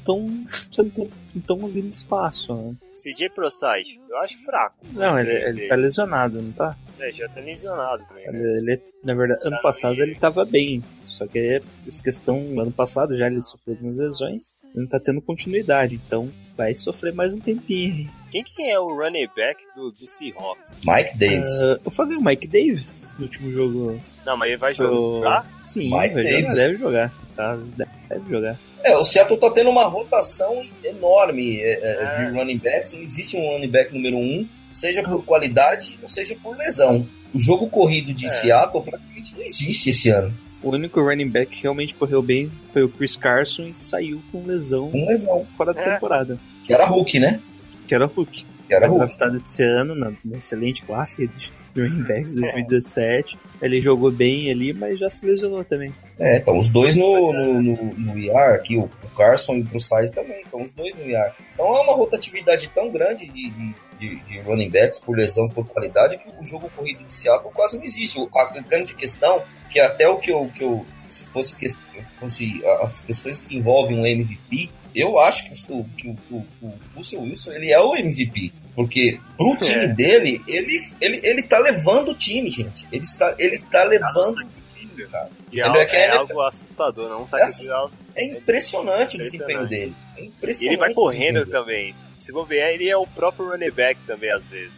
estão 1.36 1.57
usando 1.63 1.89
espaço, 1.89 2.53
né? 2.53 2.76
CJ 2.93 3.30
ProSite, 3.30 3.99
eu 4.09 4.17
acho 4.17 4.38
fraco. 4.43 4.76
Não, 4.91 5.17
ele, 5.17 5.32
ele 5.32 5.67
tá 5.67 5.76
lesionado, 5.76 6.41
não 6.41 6.51
tá? 6.51 6.76
É, 6.99 7.11
já 7.11 7.30
tá 7.30 7.39
lesionado 7.39 8.03
também. 8.05 8.30
Né? 8.30 8.39
Ele, 8.39 8.72
ele, 8.72 8.82
na 9.05 9.13
verdade, 9.13 9.41
ano 9.43 9.55
tá 9.55 9.61
passado 9.61 10.01
ele 10.01 10.15
tava 10.15 10.43
bem. 10.43 10.84
Só 11.20 11.28
que 11.28 11.61
essa 11.86 12.01
questão, 12.01 12.38
ano 12.57 12.72
passado 12.72 13.17
já 13.17 13.28
ele 13.28 13.41
sofreu 13.41 13.76
algumas 13.76 13.97
lesões, 13.97 14.53
ele 14.74 14.84
não 14.84 14.88
tá 14.88 15.01
tendo 15.01 15.20
continuidade, 15.22 15.95
então 15.95 16.32
vai 16.55 16.74
sofrer 16.74 17.13
mais 17.13 17.34
um 17.34 17.39
tempinho. 17.41 18.09
Quem 18.32 18.41
que 18.41 18.63
é 18.63 18.80
o 18.80 18.88
running 18.88 19.28
back 19.36 19.61
do, 19.76 19.91
do 19.91 20.07
Seahawks? 20.07 20.72
Mike 20.88 21.17
Davis. 21.17 21.49
Uh, 21.59 21.82
eu 21.84 21.91
falei 21.91 22.15
o 22.15 22.24
Mike 22.24 22.47
Davis 22.47 23.15
no 23.17 23.26
último 23.26 23.51
jogo. 23.51 24.01
Não, 24.26 24.38
mas 24.38 24.47
ele 24.47 24.57
vai 24.57 24.74
jogar? 24.74 25.45
Sim, 25.61 25.91
Mike 25.91 26.13
vai 26.13 26.24
Davis. 26.24 26.41
Jogar, 26.41 26.53
deve 26.55 26.78
jogar. 26.78 27.13
Tá, 27.36 27.59
deve 28.07 28.30
jogar. 28.30 28.59
É, 28.82 28.95
o 28.95 29.03
Seattle 29.03 29.38
tá 29.38 29.51
tendo 29.51 29.70
uma 29.70 29.88
rotação 29.88 30.65
enorme 30.82 31.59
é, 31.59 31.72
é. 31.82 32.15
de 32.15 32.22
é. 32.28 32.30
running 32.30 32.59
backs. 32.59 32.93
Não 32.93 33.01
existe 33.01 33.36
um 33.36 33.41
running 33.41 33.70
back 33.70 33.93
número 33.93 34.15
um, 34.15 34.47
seja 34.72 35.03
por 35.03 35.26
qualidade 35.26 35.99
ou 36.01 36.07
seja 36.07 36.34
por 36.41 36.55
lesão. 36.55 37.05
O 37.34 37.39
jogo 37.39 37.67
corrido 37.67 38.13
de 38.13 38.26
é. 38.26 38.30
Seattle 38.30 38.82
praticamente 38.82 39.36
não 39.36 39.43
existe 39.43 39.89
esse 39.89 40.09
ano. 40.09 40.34
O 40.62 40.72
único 40.72 41.01
running 41.01 41.30
back 41.30 41.55
que 41.55 41.64
realmente 41.64 41.95
correu 41.95 42.22
bem 42.22 42.51
foi 42.74 42.84
o 42.84 42.89
Chris 42.89 43.16
Carson 43.16 43.64
e 43.64 43.74
saiu 43.74 44.22
com 44.32 44.45
lesão, 44.45 44.91
com 44.91 45.05
lesão. 45.05 45.47
fora 45.51 45.74
da 45.74 45.82
é. 45.82 45.93
temporada. 45.93 46.39
Que 46.64 46.74
era 46.74 46.86
Hulk, 46.86 47.20
né? 47.20 47.39
Que 47.88 47.95
era 47.95 48.05
Hulk. 48.05 48.45
Que 48.68 48.74
era 48.74 48.88
Hulk. 48.88 48.99
draftado 48.99 49.38
esse 49.38 49.64
ano 49.64 49.95
na, 49.95 50.12
na 50.24 50.38
excelente 50.38 50.84
classe 50.84 51.28
de 51.28 51.51
running 51.76 52.03
backs 52.03 52.34
de 52.34 52.41
2017. 52.41 53.38
É. 53.62 53.66
Ele 53.66 53.82
jogou 53.82 54.12
bem 54.12 54.51
ali, 54.51 54.74
mas 54.74 54.99
já 54.99 55.10
se 55.10 55.26
lesionou 55.26 55.64
também. 55.64 55.93
É, 56.20 56.38
então 56.38 56.60
os 56.60 56.70
dois 56.70 56.95
no, 56.95 57.32
no, 57.32 57.62
no, 57.62 57.93
no 57.93 58.20
IR 58.20 58.53
aqui, 58.53 58.78
o, 58.78 58.89
Carson 59.16 59.55
e 59.55 59.62
o 59.62 59.64
Bruce 59.64 60.14
também, 60.14 60.43
então 60.45 60.62
os 60.62 60.72
dois 60.72 60.93
no 60.95 61.03
IR. 61.03 61.32
Então 61.53 61.66
é 61.66 61.82
uma 61.82 61.93
rotatividade 61.93 62.70
tão 62.74 62.91
grande 62.91 63.28
de, 63.28 63.49
de 63.49 63.76
de, 64.00 64.16
de, 64.22 64.39
running 64.41 64.70
backs 64.70 65.00
por 65.00 65.18
lesão, 65.18 65.50
por 65.50 65.68
qualidade, 65.68 66.18
que 66.18 66.30
o 66.39 66.43
jogo 66.43 66.70
corrido 66.76 67.04
de 67.04 67.14
Seattle 67.14 67.52
quase 67.54 67.78
não 67.78 67.84
existe. 67.84 68.20
A 68.36 68.45
grande 68.62 68.95
questão, 68.95 69.43
que 69.70 69.80
até 69.80 70.08
o 70.08 70.18
que 70.18 70.32
eu, 70.32 70.50
que 70.56 70.64
eu 70.64 70.86
se 71.10 71.26
fosse, 71.26 71.56
que, 71.56 71.68
fosse 72.04 72.62
as 72.82 73.04
questões 73.04 73.41
que 73.41 73.58
envolvem 73.58 74.00
um 74.00 74.06
MVP, 74.06 74.70
eu 74.95 75.20
acho 75.20 75.45
que 75.45 75.74
o, 75.74 75.84
que 75.97 76.08
o, 76.08 76.18
o, 76.32 76.45
o 76.62 76.74
Russell 76.95 77.22
Wilson 77.22 77.52
ele 77.54 77.72
é 77.72 77.80
o 77.80 77.95
MVP. 77.95 78.52
Porque 78.76 79.20
pro 79.36 79.54
é. 79.54 79.56
time 79.58 79.88
dele, 79.89 80.41
ele, 80.47 80.80
ele, 81.02 81.20
ele 81.22 81.43
tá 81.43 81.60
levando 81.60 82.12
o 82.12 82.16
time, 82.16 82.50
gente. 82.50 82.88
Ele 82.91 83.04
está, 83.04 83.36
ele 83.38 83.60
tá 83.60 83.84
levando 83.84 84.39
o 84.39 84.62
time, 84.64 85.06
cara. 85.08 85.30
E 85.52 85.60
é, 85.60 85.66
é, 85.66 86.06
é 86.06 86.12
algo 86.12 86.41
assustador, 86.41 87.10
não? 87.10 87.26
É, 87.38 88.24
é 88.24 88.26
impressionante 88.38 89.18
o 89.18 89.20
desempenho 89.20 89.68
dele. 89.68 89.93
É 90.16 90.24
impressionante. 90.24 90.64
E 90.64 90.68
ele 90.68 90.78
vai 90.78 90.93
correndo 90.93 91.45
também. 91.45 91.93
Se 92.30 92.34
bobear, 92.34 92.70
ele 92.70 92.88
é 92.88 92.96
o 92.96 93.08
próprio 93.08 93.50
running 93.50 93.72
back 93.72 94.00
também, 94.06 94.30
às 94.30 94.46
vezes. 94.46 94.72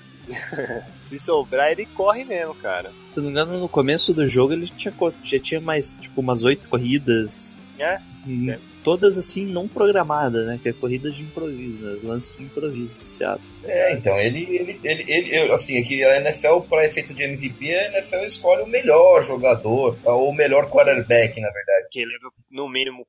Se 1.01 1.19
sobrar, 1.19 1.69
ele 1.69 1.85
corre 1.85 2.23
mesmo, 2.23 2.55
cara. 2.55 2.93
Se 3.11 3.17
não 3.17 3.25
me 3.25 3.31
engano, 3.31 3.59
no 3.59 3.67
começo 3.67 4.13
do 4.13 4.25
jogo 4.25 4.53
ele 4.53 4.67
tinha, 4.69 4.93
já 5.21 5.37
tinha 5.37 5.59
mais, 5.59 5.97
tipo, 5.97 6.21
umas 6.21 6.43
oito 6.43 6.69
corridas. 6.69 7.57
É? 7.77 7.99
Hum, 8.25 8.55
todas 8.83 9.17
assim, 9.17 9.45
não 9.45 9.67
programadas, 9.67 10.45
né? 10.45 10.59
Que 10.61 10.69
é 10.69 10.73
corridas 10.73 11.15
de 11.15 11.23
improviso, 11.23 11.83
né? 11.83 11.99
lances 12.03 12.35
de 12.35 12.43
improviso 12.43 12.99
do 12.99 13.05
Seattle. 13.05 13.47
É, 13.63 13.93
então, 13.93 14.17
ele, 14.17 14.43
ele, 14.55 14.79
ele, 14.83 15.11
ele 15.11 15.51
assim, 15.51 15.79
aqui 15.79 16.03
a 16.03 16.17
NFL, 16.17 16.61
para 16.67 16.85
efeito 16.85 17.13
de 17.13 17.23
MVP, 17.23 17.73
a 17.73 17.97
NFL 17.97 18.25
escolhe 18.25 18.63
o 18.63 18.67
melhor 18.67 19.23
jogador, 19.23 19.97
ou 20.03 20.29
o 20.29 20.33
melhor 20.33 20.69
quarterback, 20.69 21.39
na 21.39 21.51
verdade. 21.51 21.87
Que 21.91 22.05
leva, 22.05 22.31
no 22.49 22.69
mínimo, 22.69 23.05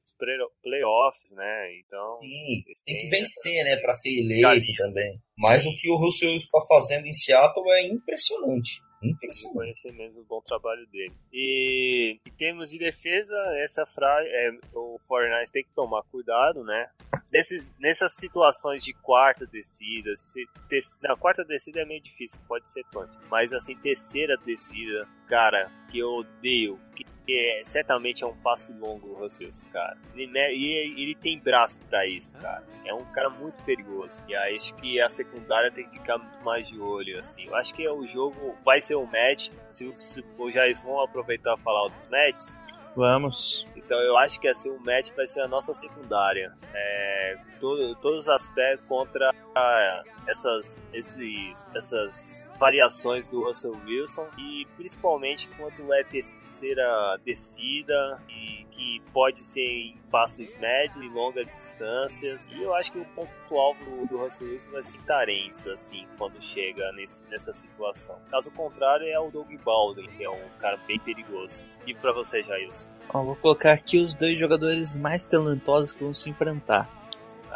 playoffs, 0.63 1.31
né? 1.33 1.69
Então. 1.79 2.05
Sim, 2.05 2.63
tem 2.85 2.99
que 2.99 3.09
vencer, 3.09 3.65
né, 3.65 3.77
para 3.77 3.95
ser 3.95 4.11
eleito 4.11 4.73
também. 4.77 5.21
Mas 5.39 5.67
o 5.67 5.75
que 5.75 5.91
o 5.91 5.97
Russell 5.97 6.37
está 6.37 6.61
fazendo 6.69 7.07
em 7.07 7.13
Seattle 7.13 7.71
é 7.73 7.87
impressionante. 7.87 8.81
Impressionante. 9.03 9.59
Conhecer 9.59 9.93
mesmo 9.93 10.23
o 10.23 10.25
bom 10.25 10.41
trabalho 10.41 10.87
dele. 10.87 11.13
E 11.33 12.21
em 12.27 12.33
termos 12.33 12.71
de 12.71 12.79
defesa, 12.79 13.37
essa 13.57 13.85
frase, 13.85 14.29
é, 14.29 14.51
o 14.75 14.99
49 15.07 15.51
tem 15.51 15.65
que 15.65 15.75
tomar 15.75 16.03
cuidado, 16.05 16.63
né? 16.65 16.89
Nesses, 17.33 17.73
nessas 17.79 18.13
situações 18.13 18.85
de 18.85 18.93
quarta 18.93 19.47
descida, 19.47 20.15
se, 20.17 20.45
te, 20.69 20.79
na 21.03 21.17
quarta 21.17 21.45
descida 21.45 21.81
é 21.81 21.85
meio 21.85 22.03
difícil, 22.03 22.39
pode 22.47 22.69
ser 22.69 22.85
punch, 22.93 23.17
mas 23.31 23.55
assim, 23.55 23.75
terceira 23.77 24.37
descida, 24.37 25.09
cara, 25.27 25.71
que 25.91 25.99
eu 25.99 26.11
odeio, 26.17 26.79
que 26.95 27.07
é, 27.29 27.63
certamente 27.65 28.25
é 28.25 28.27
um 28.27 28.37
passe 28.37 28.73
longo 28.73 29.09
o 29.09 29.15
Russell, 29.15 29.51
cara. 29.73 29.97
Ele, 30.15 30.39
e 30.55 31.03
ele 31.03 31.15
tem 31.15 31.39
braço 31.39 31.81
para 31.83 32.05
isso, 32.07 32.35
cara. 32.35 32.65
É 32.85 32.93
um 32.93 33.05
cara 33.13 33.31
muito 33.31 33.63
perigoso. 33.63 34.19
E 34.29 34.35
aí 34.35 34.57
acho 34.57 34.75
que 34.75 35.01
a 35.01 35.09
secundária 35.09 35.71
tem 35.71 35.89
que 35.89 35.99
ficar 35.99 36.19
muito 36.19 36.45
mais 36.45 36.67
de 36.67 36.79
olho, 36.81 37.19
assim. 37.19 37.47
Eu 37.47 37.55
acho 37.55 37.73
que 37.75 37.89
o 37.89 38.07
jogo 38.07 38.57
vai 38.65 38.81
ser 38.81 38.97
um 38.97 39.07
match. 39.07 39.51
Se, 39.71 39.95
se 39.95 40.25
os 40.37 40.53
Jair 40.53 40.81
vão 40.83 41.01
aproveitar 41.01 41.57
falar 41.59 41.89
dos 41.89 42.09
matches, 42.09 42.61
Vamos. 42.95 43.67
Então 43.75 43.99
eu 44.01 44.17
acho 44.17 44.41
que 44.41 44.49
assim 44.49 44.71
o 44.71 44.79
match 44.81 45.11
vai 45.15 45.27
ser 45.27 45.41
a 45.41 45.49
nossa 45.49 45.73
secundária. 45.73 46.53
É, 46.75 47.37
todo, 47.61 47.95
todos 47.97 48.21
os 48.21 48.29
aspectos 48.29 48.87
contra 48.87 49.32
ah, 49.55 50.03
essas, 50.27 50.83
esses, 50.93 51.67
essas 51.75 52.51
variações 52.59 53.29
do 53.29 53.45
Russell 53.45 53.77
Wilson 53.87 54.27
e 54.39 54.67
principalmente 54.77 55.49
quando 55.57 55.93
é 55.93 56.05
terceira 56.05 57.19
descida 57.25 58.21
e 58.29 58.65
que 58.71 59.01
pode 59.13 59.41
ser 59.41 59.61
em 59.61 59.97
passes 60.11 60.57
médios 60.57 61.05
e 61.05 61.09
longas 61.09 61.47
distâncias. 61.47 62.49
E 62.53 62.63
eu 62.63 62.75
acho 62.75 62.93
que 62.93 62.99
o 62.99 63.05
ponto-alvo 63.07 64.07
do 64.07 64.19
Russell 64.19 64.49
Wilson 64.49 64.71
vai 64.71 64.83
ser 64.83 64.99
Tarentes, 65.03 65.67
assim, 65.67 66.07
quando 66.19 66.43
chega 66.43 66.91
nesse, 66.93 67.23
nessa 67.31 67.53
situação. 67.53 68.19
Caso 68.31 68.51
contrário, 68.51 69.07
é 69.07 69.19
o 69.19 69.31
Doug 69.31 69.51
Baldwin, 69.65 70.09
que 70.09 70.25
é 70.25 70.31
um 70.31 70.49
cara 70.61 70.77
bem 70.87 70.99
perigoso. 70.99 71.65
E 71.87 71.95
para 71.95 72.13
você, 72.13 72.43
Jailson? 72.43 72.89
vou 73.13 73.37
colocar 73.37 73.73
aqui 73.73 73.99
os 73.99 74.15
dois 74.15 74.39
jogadores 74.39 74.97
mais 74.97 75.27
talentosos 75.27 75.93
que 75.93 76.03
vão 76.03 76.15
se 76.15 76.29
enfrentar. 76.31 77.02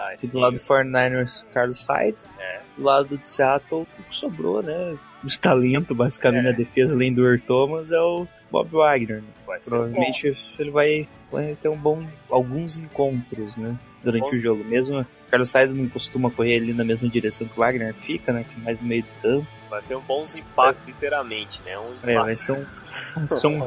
Ah, 0.07 0.13
aqui 0.13 0.27
do 0.27 0.39
lado 0.39 0.53
do 0.53 0.59
49ers, 0.61 1.45
Carlos 1.53 1.85
Hyde. 1.85 2.21
É. 2.39 2.61
Do 2.77 2.83
lado 2.85 3.17
do 3.17 3.27
Seattle, 3.27 3.87
o 3.99 4.03
que 4.03 4.15
sobrou, 4.15 4.63
né? 4.63 4.97
Os 5.25 5.37
talento, 5.37 5.95
basicamente, 5.95 6.47
é. 6.47 6.51
na 6.51 6.57
defesa, 6.57 6.95
além 6.95 7.13
do 7.13 7.27
Earl 7.27 7.41
Thomas, 7.41 7.91
é 7.91 8.01
o 8.01 8.27
Bob 8.51 8.71
Wagner. 8.71 9.23
Né? 9.23 9.29
Provavelmente 9.69 10.31
bom. 10.31 10.37
ele 10.59 10.71
vai, 10.71 11.09
vai 11.33 11.57
ter 11.61 11.69
um 11.69 11.77
bom, 11.77 12.07
alguns 12.31 12.79
encontros, 12.79 13.57
né? 13.57 13.77
Durante 14.05 14.31
bom. 14.31 14.37
o 14.37 14.37
jogo. 14.37 14.65
Mesmo 14.65 15.01
o 15.01 15.07
Carlos 15.31 15.53
Hyde 15.53 15.75
não 15.75 15.89
costuma 15.89 16.31
correr 16.31 16.59
ali 16.59 16.73
na 16.73 16.85
mesma 16.85 17.09
direção 17.09 17.49
que 17.49 17.55
o 17.55 17.61
Wagner 17.61 17.93
fica, 17.95 18.33
né? 18.33 18.45
Que 18.49 18.61
é 18.61 18.63
mais 18.63 18.81
no 18.81 18.87
meio 18.87 19.03
do 19.03 19.15
campo. 19.15 19.47
Vai 19.69 19.83
ser 19.83 19.97
um 19.97 20.01
bom 20.01 20.25
impacto, 20.37 20.81
literalmente, 20.87 21.61
né? 21.65 21.77
Um 21.77 22.09
é, 22.09 22.15
vai 22.15 22.37
ser 22.37 22.53
um, 22.53 22.65
vai 23.17 23.27
ser 23.27 23.47
um, 23.49 23.63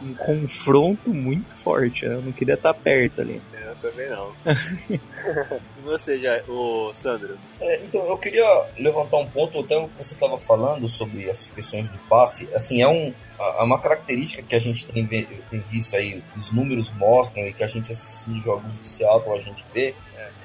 um 0.00 0.14
confronto 0.14 1.12
muito 1.12 1.54
forte. 1.54 2.06
Né? 2.06 2.14
Eu 2.14 2.22
não 2.22 2.32
queria 2.32 2.54
estar 2.54 2.72
perto 2.72 3.20
ali. 3.20 3.42
É, 3.82 3.90
também 3.90 4.08
não. 4.10 4.32
e 4.90 5.80
você, 5.82 6.18
já, 6.18 6.42
o 6.48 6.92
Sandro? 6.92 7.38
É, 7.60 7.82
então, 7.84 8.06
eu 8.06 8.16
queria 8.16 8.66
levantar 8.78 9.18
um 9.18 9.26
ponto, 9.26 9.60
até 9.60 9.76
o 9.76 9.88
que 9.88 10.04
você 10.04 10.14
estava 10.14 10.38
falando 10.38 10.88
sobre 10.88 11.28
as 11.28 11.50
questões 11.50 11.88
do 11.88 11.98
passe. 12.08 12.48
Assim, 12.54 12.82
é 12.82 12.88
um, 12.88 13.12
é 13.38 13.62
uma 13.62 13.78
característica 13.78 14.42
que 14.42 14.54
a 14.54 14.58
gente 14.58 14.86
tem, 14.86 15.06
tem 15.06 15.60
visto 15.70 15.96
aí, 15.96 16.22
os 16.36 16.52
números 16.52 16.92
mostram 16.92 17.46
e 17.46 17.52
que 17.52 17.64
a 17.64 17.68
gente 17.68 17.90
assistindo 17.90 18.40
jogos 18.40 18.80
de 18.80 18.88
Seattle 18.88 19.34
a 19.34 19.40
gente 19.40 19.64
vê, 19.74 19.94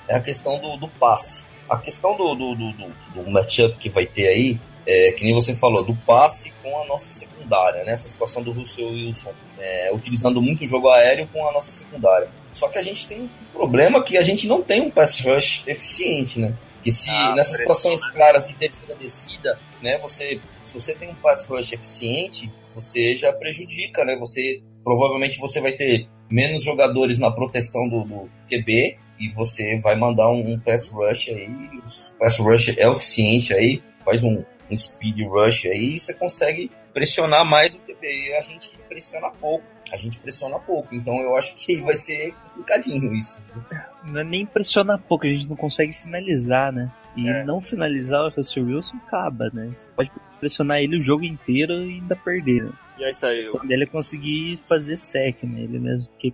é 0.08 0.16
a 0.16 0.22
questão 0.22 0.60
do, 0.60 0.78
do 0.78 0.88
passe. 0.88 1.46
A 1.70 1.78
questão 1.78 2.16
do, 2.16 2.34
do, 2.34 2.56
do, 2.56 2.72
do, 2.72 3.24
do 3.24 3.30
matchup 3.30 3.78
que 3.78 3.90
vai 3.90 4.06
ter 4.06 4.28
aí, 4.28 4.60
é, 4.88 5.12
que 5.12 5.26
nem 5.26 5.34
você 5.34 5.54
falou, 5.54 5.84
do 5.84 5.94
passe 5.94 6.54
com 6.64 6.82
a 6.82 6.86
nossa 6.86 7.12
secundária, 7.12 7.84
né? 7.84 7.92
Essa 7.92 8.08
situação 8.08 8.42
do 8.42 8.54
Russell 8.54 8.88
Wilson, 8.88 9.34
é, 9.60 9.92
utilizando 9.94 10.42
muito 10.42 10.64
o 10.64 10.68
jogo 10.68 10.90
aéreo 10.90 11.28
com 11.28 11.46
a 11.46 11.52
nossa 11.52 11.74
secundária. 11.74 12.30
Só 12.54 12.70
que 12.70 12.78
a 12.78 12.82
gente 12.82 13.06
tem 13.06 13.24
um 13.24 13.30
problema 13.52 14.02
que 14.02 14.18
a 14.18 14.22
gente 14.22 14.48
não 14.48 14.64
tem 14.64 14.82
um 14.82 14.90
pass 14.90 15.20
rush 15.20 15.68
eficiente, 15.68 16.40
né? 16.40 16.58
Que 16.82 16.90
se 16.90 17.10
ah, 17.10 17.36
nessas 17.36 17.58
situações 17.58 18.08
claras 18.12 18.48
de 18.48 18.56
terceira 18.56 18.96
descida, 18.96 19.60
né, 19.82 19.98
você, 19.98 20.40
se 20.64 20.74
você 20.74 20.96
tem 20.96 21.10
um 21.10 21.16
pass 21.16 21.46
rush 21.46 21.74
eficiente, 21.74 22.50
você 22.74 23.14
já 23.14 23.34
prejudica, 23.34 24.06
né? 24.06 24.16
Você 24.18 24.62
provavelmente 24.86 25.38
você 25.38 25.60
vai 25.60 25.74
ter 25.74 26.08
menos 26.32 26.64
jogadores 26.64 27.20
na 27.20 27.30
proteção 27.30 27.90
do, 27.90 28.06
do 28.06 28.30
QB 28.50 28.98
e 29.20 29.30
você 29.34 29.82
vai 29.82 29.98
mandar 29.98 30.30
um, 30.30 30.54
um 30.54 30.60
pass 30.60 30.88
rush 30.88 31.30
aí, 31.30 31.50
o 31.50 32.18
pass 32.20 32.38
rush 32.38 32.70
é 32.78 32.90
eficiente 32.90 33.54
aí, 33.54 33.82
faz 34.06 34.24
um, 34.24 34.44
um 34.70 34.76
speed 34.76 35.20
rush 35.22 35.66
aí 35.68 35.98
você 35.98 36.14
consegue 36.14 36.72
pressionar 36.94 37.46
mais 37.46 37.76
o 37.76 37.80
QB. 37.80 37.98
E 38.02 38.34
a 38.34 38.42
gente 38.42 38.78
pressiona 38.90 39.30
pouco. 39.30 39.66
A 39.92 39.98
gente 39.98 40.20
pressiona 40.20 40.60
pouco. 40.60 40.94
Então 40.94 41.20
eu 41.22 41.36
acho 41.38 41.56
que 41.56 41.80
vai 41.82 41.96
ser 41.96 42.34
complicadinho 42.34 43.14
isso. 43.14 43.42
Não 44.04 44.22
é 44.22 44.24
nem 44.24 44.46
pressionar 44.46 45.00
pouco, 45.00 45.26
a 45.26 45.30
gente 45.30 45.48
não 45.48 45.56
consegue 45.56 45.94
finalizar, 45.94 46.72
né? 46.72 46.92
E 47.16 47.28
é. 47.28 47.44
não 47.44 47.60
finalizar 47.60 48.26
o 48.26 48.30
Russell 48.30 48.66
Wilson 48.66 48.98
acaba, 48.98 49.50
né? 49.52 49.72
Você 49.76 49.90
pode 49.92 50.12
pressionar 50.40 50.80
ele 50.80 50.98
o 50.98 51.02
jogo 51.02 51.24
inteiro 51.24 51.74
e 51.74 51.96
ainda 51.96 52.16
perder, 52.16 52.66
né? 52.66 52.74
E 53.00 53.06
aí 53.06 53.14
saiu. 53.14 53.40
A 53.40 53.44
questão 53.44 53.68
dele 53.68 53.84
é 53.84 53.88
conseguir 53.88 54.58
fazer 54.68 54.98
sec 54.98 55.44
nele 55.44 55.80
mesmo, 55.80 56.10
porque 56.10 56.34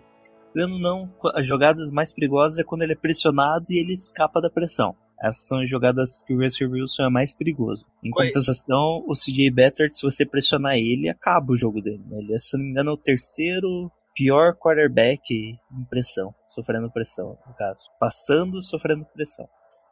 Querendo 0.54 0.78
não, 0.78 1.12
as 1.34 1.46
jogadas 1.46 1.90
mais 1.90 2.14
perigosas 2.14 2.60
é 2.60 2.64
quando 2.64 2.84
ele 2.84 2.94
é 2.94 2.96
pressionado 2.96 3.66
e 3.70 3.80
ele 3.80 3.94
escapa 3.94 4.40
da 4.40 4.52
pressão. 4.52 4.96
Essas 5.24 5.48
são 5.48 5.60
as 5.60 5.70
jogadas 5.70 6.22
que 6.28 6.34
o 6.34 6.42
Russell 6.42 6.70
Wilson 6.70 7.04
é 7.04 7.10
mais 7.10 7.34
perigoso. 7.34 7.86
Em 8.04 8.12
Oi. 8.14 8.28
compensação, 8.28 9.04
o 9.08 9.14
CJ 9.14 9.50
Beathard, 9.52 9.96
se 9.96 10.04
você 10.04 10.26
pressionar 10.26 10.76
ele, 10.76 11.08
acaba 11.08 11.54
o 11.54 11.56
jogo 11.56 11.82
dele. 11.82 12.04
Né? 12.10 12.20
Ele 12.20 12.36
é, 12.36 12.38
se 12.38 12.58
não 12.58 12.66
me 12.66 12.72
engano, 12.72 12.92
o 12.92 12.98
terceiro 12.98 13.90
pior 14.14 14.54
quarterback 14.56 15.22
em 15.32 15.84
pressão, 15.90 16.36
sofrendo 16.50 16.92
pressão, 16.92 17.38
no 17.48 17.54
caso. 17.56 17.80
Passando, 17.98 18.62
sofrendo 18.62 19.06
pressão. 19.14 19.48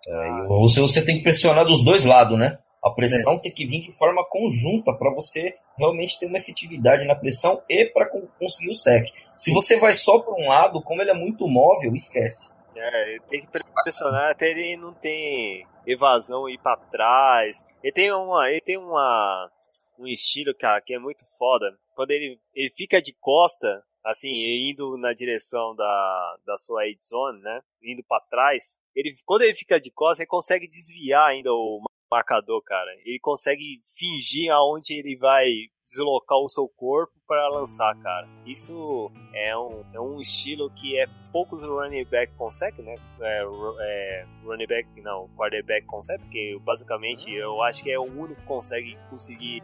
É, 0.05 0.27
e 0.27 0.47
você, 0.47 0.81
você 0.81 1.01
tem 1.01 1.17
que 1.17 1.23
pressionar 1.23 1.65
dos 1.65 1.81
dois 1.83 2.03
lados, 2.03 2.37
né? 2.37 2.57
A 2.83 2.89
pressão 2.89 3.35
é. 3.35 3.39
tem 3.39 3.51
que 3.51 3.65
vir 3.65 3.81
de 3.81 3.91
forma 3.93 4.25
conjunta 4.27 4.91
para 4.93 5.13
você 5.13 5.53
realmente 5.77 6.19
ter 6.19 6.25
uma 6.25 6.39
efetividade 6.39 7.05
na 7.05 7.15
pressão 7.15 7.61
e 7.69 7.85
para 7.85 8.09
conseguir 8.37 8.71
o 8.71 8.75
sec. 8.75 9.07
Se 9.37 9.53
você 9.53 9.79
vai 9.79 9.93
só 9.93 10.19
para 10.19 10.33
um 10.33 10.47
lado, 10.47 10.81
como 10.81 11.01
ele 11.01 11.11
é 11.11 11.15
muito 11.15 11.47
móvel, 11.47 11.93
esquece. 11.93 12.53
É, 12.81 13.19
tem 13.27 13.45
que 13.45 13.51
pressionar 13.83 14.31
até 14.31 14.49
ele 14.49 14.75
não 14.75 14.91
tem 14.91 15.67
evasão 15.85 16.49
ir 16.49 16.57
para 16.57 16.77
trás. 16.77 17.63
Ele 17.83 17.93
tem 17.93 18.11
uma, 18.11 18.49
ele 18.49 18.61
tem 18.61 18.77
uma 18.77 19.51
um 19.99 20.07
estilo, 20.07 20.53
cara, 20.55 20.81
que 20.81 20.93
é 20.93 20.99
muito 20.99 21.23
foda. 21.37 21.77
Quando 21.93 22.09
ele, 22.09 22.39
ele 22.55 22.71
fica 22.71 22.99
de 22.99 23.13
costa, 23.13 23.83
assim, 24.03 24.31
indo 24.31 24.97
na 24.97 25.13
direção 25.13 25.75
da, 25.75 26.37
da 26.45 26.57
sua 26.57 26.87
edição, 26.87 27.31
né? 27.33 27.61
Indo 27.83 28.03
para 28.03 28.25
trás, 28.25 28.79
ele 28.95 29.13
quando 29.25 29.43
ele 29.43 29.53
fica 29.53 29.79
de 29.79 29.91
costas, 29.91 30.21
ele 30.21 30.27
consegue 30.27 30.67
desviar 30.67 31.29
ainda 31.29 31.53
o 31.53 31.83
marcador, 32.11 32.63
cara. 32.63 32.91
Ele 33.05 33.19
consegue 33.19 33.81
fingir 33.95 34.51
aonde 34.51 34.93
ele 34.93 35.15
vai 35.15 35.51
deslocar 35.91 36.37
o 36.37 36.47
seu 36.47 36.67
corpo 36.67 37.13
para 37.27 37.47
lançar, 37.49 37.95
cara. 37.97 38.27
Isso 38.45 39.11
é 39.33 39.57
um, 39.57 39.83
é 39.93 39.99
um 39.99 40.19
estilo 40.19 40.69
que 40.71 40.97
é 40.97 41.05
poucos 41.31 41.63
running 41.63 42.05
back 42.05 42.33
conseguem, 42.35 42.83
né? 42.83 42.95
É, 43.19 43.43
é, 43.79 44.25
running 44.43 44.67
back, 44.67 45.01
não, 45.01 45.29
quarterback 45.37 45.85
consegue, 45.85 46.23
porque 46.23 46.59
basicamente 46.63 47.31
eu 47.31 47.61
acho 47.63 47.83
que 47.83 47.91
é 47.91 47.99
o 47.99 48.03
único 48.03 48.41
que 48.41 48.47
consegue 48.47 48.97
conseguir 49.09 49.63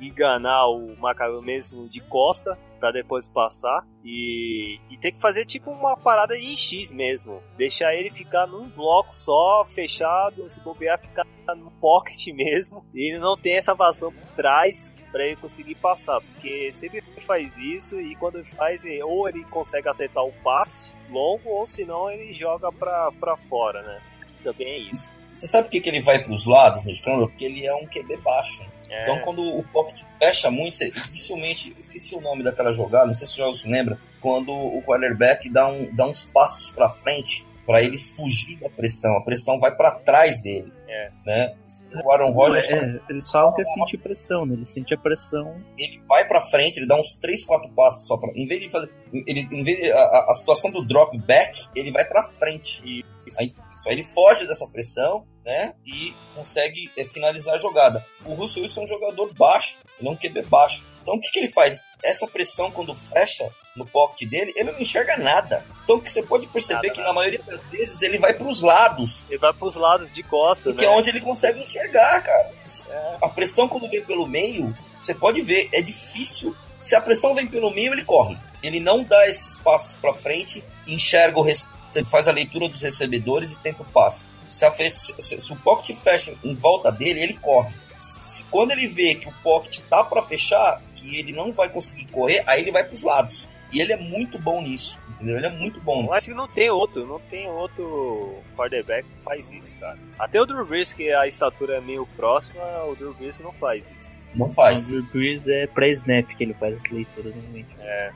enganar 0.00 0.66
o 0.68 0.96
marcador 0.98 1.42
mesmo 1.42 1.88
de 1.88 2.00
costa 2.00 2.58
para 2.78 2.92
depois 2.92 3.26
passar 3.26 3.86
e, 4.04 4.78
e 4.90 4.96
tem 4.98 5.12
que 5.12 5.20
fazer 5.20 5.44
tipo 5.44 5.70
uma 5.70 5.96
parada 5.96 6.36
em 6.38 6.54
X 6.56 6.92
mesmo, 6.92 7.42
deixar 7.56 7.94
ele 7.94 8.10
ficar 8.10 8.46
num 8.46 8.68
bloco 8.68 9.14
só, 9.14 9.64
fechado, 9.64 10.48
se 10.48 10.60
bobear 10.60 11.00
ficar 11.00 11.26
no 11.56 11.70
pocket 11.72 12.26
mesmo, 12.34 12.84
e 12.94 13.10
ele 13.10 13.18
não 13.18 13.36
tem 13.36 13.54
essa 13.54 13.74
vazão 13.74 14.12
por 14.12 14.28
trás 14.34 14.94
para 15.10 15.24
ele 15.24 15.36
conseguir 15.36 15.76
passar, 15.76 16.20
porque 16.20 16.70
sempre 16.72 17.02
faz 17.20 17.56
isso 17.56 18.00
e 18.00 18.14
quando 18.16 18.36
ele 18.36 18.44
faz, 18.44 18.84
ou 19.02 19.28
ele 19.28 19.44
consegue 19.44 19.88
acertar 19.88 20.24
o 20.24 20.32
passe 20.44 20.92
longo, 21.10 21.48
ou 21.48 21.66
senão 21.66 22.10
ele 22.10 22.32
joga 22.32 22.70
pra 22.72 23.36
fora, 23.48 23.82
né? 23.82 24.00
Também 24.42 24.66
é 24.66 24.78
isso. 24.78 25.14
Você 25.32 25.46
sabe 25.46 25.64
por 25.64 25.72
que, 25.72 25.80
que 25.80 25.88
ele 25.90 26.00
vai 26.00 26.22
para 26.22 26.32
os 26.32 26.46
lados 26.46 26.84
no 26.84 26.94
Scramble? 26.94 27.28
Porque 27.28 27.44
ele 27.44 27.66
é 27.66 27.74
um 27.74 27.86
QB 27.86 28.16
baixo. 28.18 28.64
É. 28.88 29.02
Então, 29.02 29.20
quando 29.20 29.42
o 29.42 29.62
pocket 29.64 30.02
fecha 30.18 30.50
muito, 30.50 30.76
você, 30.76 30.90
dificilmente. 30.90 31.72
Eu 31.72 31.80
esqueci 31.80 32.14
o 32.14 32.20
nome 32.20 32.42
daquela 32.42 32.72
jogada, 32.72 33.06
não 33.06 33.14
sei 33.14 33.26
se 33.26 33.40
o 33.40 33.54
se 33.54 33.68
lembra. 33.68 33.98
Quando 34.20 34.52
o 34.52 34.82
quarterback 34.82 35.48
dá, 35.48 35.66
um, 35.68 35.94
dá 35.94 36.06
uns 36.06 36.24
passos 36.24 36.70
para 36.70 36.88
frente 36.88 37.46
para 37.66 37.82
ele 37.82 37.98
fugir 37.98 38.56
da 38.60 38.70
pressão. 38.70 39.16
A 39.16 39.22
pressão 39.22 39.58
vai 39.58 39.74
para 39.74 39.90
trás 39.90 40.40
dele. 40.40 40.72
É. 40.88 41.10
Né? 41.26 41.56
O 42.04 42.12
Aaron 42.12 42.30
Rodgers. 42.30 42.70
É, 42.70 43.00
eles 43.10 43.30
falam 43.30 43.52
que 43.52 43.60
é 43.60 43.64
sentir 43.64 43.98
pressão, 43.98 44.46
né? 44.46 44.54
Ele 44.54 44.64
sente 44.64 44.94
a 44.94 44.96
pressão. 44.96 45.60
Ele 45.76 46.00
vai 46.06 46.26
para 46.26 46.40
frente, 46.42 46.78
ele 46.78 46.86
dá 46.86 46.98
uns 46.98 47.16
3, 47.16 47.44
4 47.44 47.68
passos 47.70 48.06
só 48.06 48.16
para. 48.16 48.30
Em 48.36 48.46
vez 48.46 48.60
de 48.60 48.70
fazer. 48.70 48.88
Ele, 49.12 49.40
em 49.50 49.64
vez 49.64 49.78
de, 49.78 49.90
a, 49.90 50.26
a 50.28 50.34
situação 50.34 50.70
do 50.70 50.86
drop 50.86 51.18
back, 51.18 51.68
ele 51.74 51.90
vai 51.90 52.04
para 52.04 52.22
frente. 52.22 53.04
Isso. 53.26 53.40
Aí, 53.40 53.52
isso. 53.74 53.88
Aí 53.88 53.94
ele 53.96 54.04
foge 54.04 54.46
dessa 54.46 54.68
pressão, 54.68 55.26
né? 55.46 55.74
E 55.86 56.12
consegue 56.34 56.90
é, 56.96 57.04
finalizar 57.04 57.54
a 57.54 57.58
jogada. 57.58 58.04
O 58.24 58.34
Russell 58.34 58.64
Wilson 58.64 58.80
é 58.80 58.84
um 58.84 58.88
jogador 58.88 59.32
baixo, 59.32 59.78
ele 59.98 60.08
é 60.08 60.10
um 60.10 60.16
QB 60.16 60.42
baixo. 60.42 60.84
Então 61.00 61.14
o 61.14 61.20
que, 61.20 61.30
que 61.30 61.38
ele 61.38 61.52
faz? 61.52 61.78
Essa 62.02 62.26
pressão, 62.26 62.70
quando 62.70 62.94
fecha, 62.94 63.48
no 63.76 63.86
pocket 63.86 64.28
dele, 64.28 64.52
ele 64.56 64.72
não 64.72 64.80
enxerga 64.80 65.16
nada. 65.16 65.64
Então 65.84 66.00
que 66.00 66.12
você 66.12 66.22
pode 66.22 66.46
perceber 66.48 66.88
nada, 66.88 66.90
que 66.90 66.98
nada. 66.98 67.08
na 67.08 67.14
maioria 67.14 67.40
das 67.46 67.68
vezes 67.68 68.02
ele 68.02 68.18
vai 68.18 68.34
para 68.34 68.46
os 68.48 68.60
lados. 68.60 69.24
Ele 69.28 69.38
vai 69.38 69.52
para 69.52 69.66
os 69.66 69.76
lados 69.76 70.12
de 70.12 70.22
costas, 70.24 70.74
Que 70.74 70.84
é 70.84 70.90
onde 70.90 71.10
ele 71.10 71.20
consegue 71.20 71.60
enxergar, 71.60 72.20
cara. 72.22 72.52
É. 72.90 73.18
A 73.22 73.28
pressão 73.28 73.68
quando 73.68 73.88
vem 73.88 74.04
pelo 74.04 74.26
meio, 74.26 74.76
você 75.00 75.14
pode 75.14 75.40
ver, 75.42 75.68
é 75.72 75.80
difícil. 75.80 76.56
Se 76.78 76.96
a 76.96 77.00
pressão 77.00 77.34
vem 77.34 77.46
pelo 77.46 77.70
meio, 77.70 77.92
ele 77.92 78.04
corre. 78.04 78.36
Ele 78.62 78.80
não 78.80 79.04
dá 79.04 79.28
esses 79.28 79.54
passos 79.54 79.94
para 79.96 80.12
frente, 80.12 80.64
enxerga 80.86 81.38
o 81.38 81.42
recebedor, 81.42 81.76
faz 82.06 82.28
a 82.28 82.32
leitura 82.32 82.68
dos 82.68 82.82
recebedores 82.82 83.52
e 83.52 83.58
tenta 83.58 83.82
o 83.82 83.86
passe. 83.86 84.35
Se, 84.50 84.64
a, 84.64 84.70
se, 84.70 85.40
se, 85.40 85.52
o 85.52 85.56
pocket 85.56 85.96
fecha 85.96 86.34
em 86.42 86.54
volta 86.54 86.90
dele, 86.90 87.20
ele 87.20 87.34
corre. 87.34 87.74
Se, 87.98 88.44
quando 88.44 88.72
ele 88.72 88.86
vê 88.86 89.14
que 89.14 89.28
o 89.28 89.32
pocket 89.42 89.80
tá 89.88 90.04
para 90.04 90.22
fechar, 90.22 90.82
que 90.94 91.18
ele 91.18 91.32
não 91.32 91.52
vai 91.52 91.68
conseguir 91.68 92.06
correr, 92.06 92.42
aí 92.46 92.60
ele 92.60 92.72
vai 92.72 92.84
para 92.84 92.94
os 92.94 93.02
lados. 93.02 93.48
E 93.72 93.80
ele 93.80 93.92
é 93.92 93.96
muito 93.96 94.38
bom 94.38 94.62
nisso, 94.62 95.00
entendeu? 95.08 95.36
Ele 95.36 95.46
é 95.46 95.50
muito 95.50 95.80
bom. 95.80 96.04
Eu 96.04 96.12
acho 96.12 96.28
que 96.28 96.34
não 96.34 96.46
tem 96.46 96.70
outro, 96.70 97.04
não 97.06 97.18
tem 97.18 97.48
outro 97.48 98.38
quarterback 98.56 99.08
que 99.08 99.24
faz 99.24 99.50
isso, 99.50 99.74
cara. 99.74 99.98
Até 100.18 100.40
o 100.40 100.46
Drew 100.46 100.64
Brees, 100.64 100.92
que 100.92 101.12
a 101.12 101.26
estatura 101.26 101.76
é 101.76 101.80
meio 101.80 102.06
próxima, 102.16 102.62
o 102.84 102.94
Drew 102.94 103.12
Brees 103.14 103.40
não 103.40 103.52
faz 103.52 103.90
isso. 103.90 104.14
Não 104.34 104.50
faz. 104.50 104.92
O 104.92 105.02
Brees 105.04 105.48
é 105.48 105.66
pré-snap 105.66 106.26
que 106.26 106.44
ele 106.44 106.54
faz 106.54 106.80
as 106.80 106.90
leituras 106.90 107.34
normalmente. 107.34 107.68
É. 107.80 108.12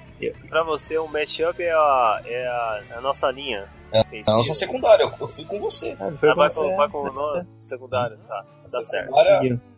Pra 0.48 0.62
você, 0.62 0.98
o 0.98 1.08
matchup 1.08 1.62
é 1.62 1.72
a, 1.72 2.22
é 2.26 2.46
a, 2.46 2.98
a 2.98 3.00
nossa 3.00 3.30
linha. 3.30 3.68
É, 3.92 4.00
a 4.26 4.36
nossa 4.36 4.54
secundária, 4.54 5.02
eu 5.02 5.28
fui 5.28 5.44
com 5.44 5.58
você. 5.58 5.96
Ah, 5.98 6.06
ah 6.06 6.34
vai, 6.34 6.50
com, 6.52 6.76
vai 6.76 6.88
com 6.88 7.10
nós, 7.10 7.56
secundária, 7.58 8.16
tá. 8.28 8.44
Tá 8.70 8.82
certo. 8.82 9.12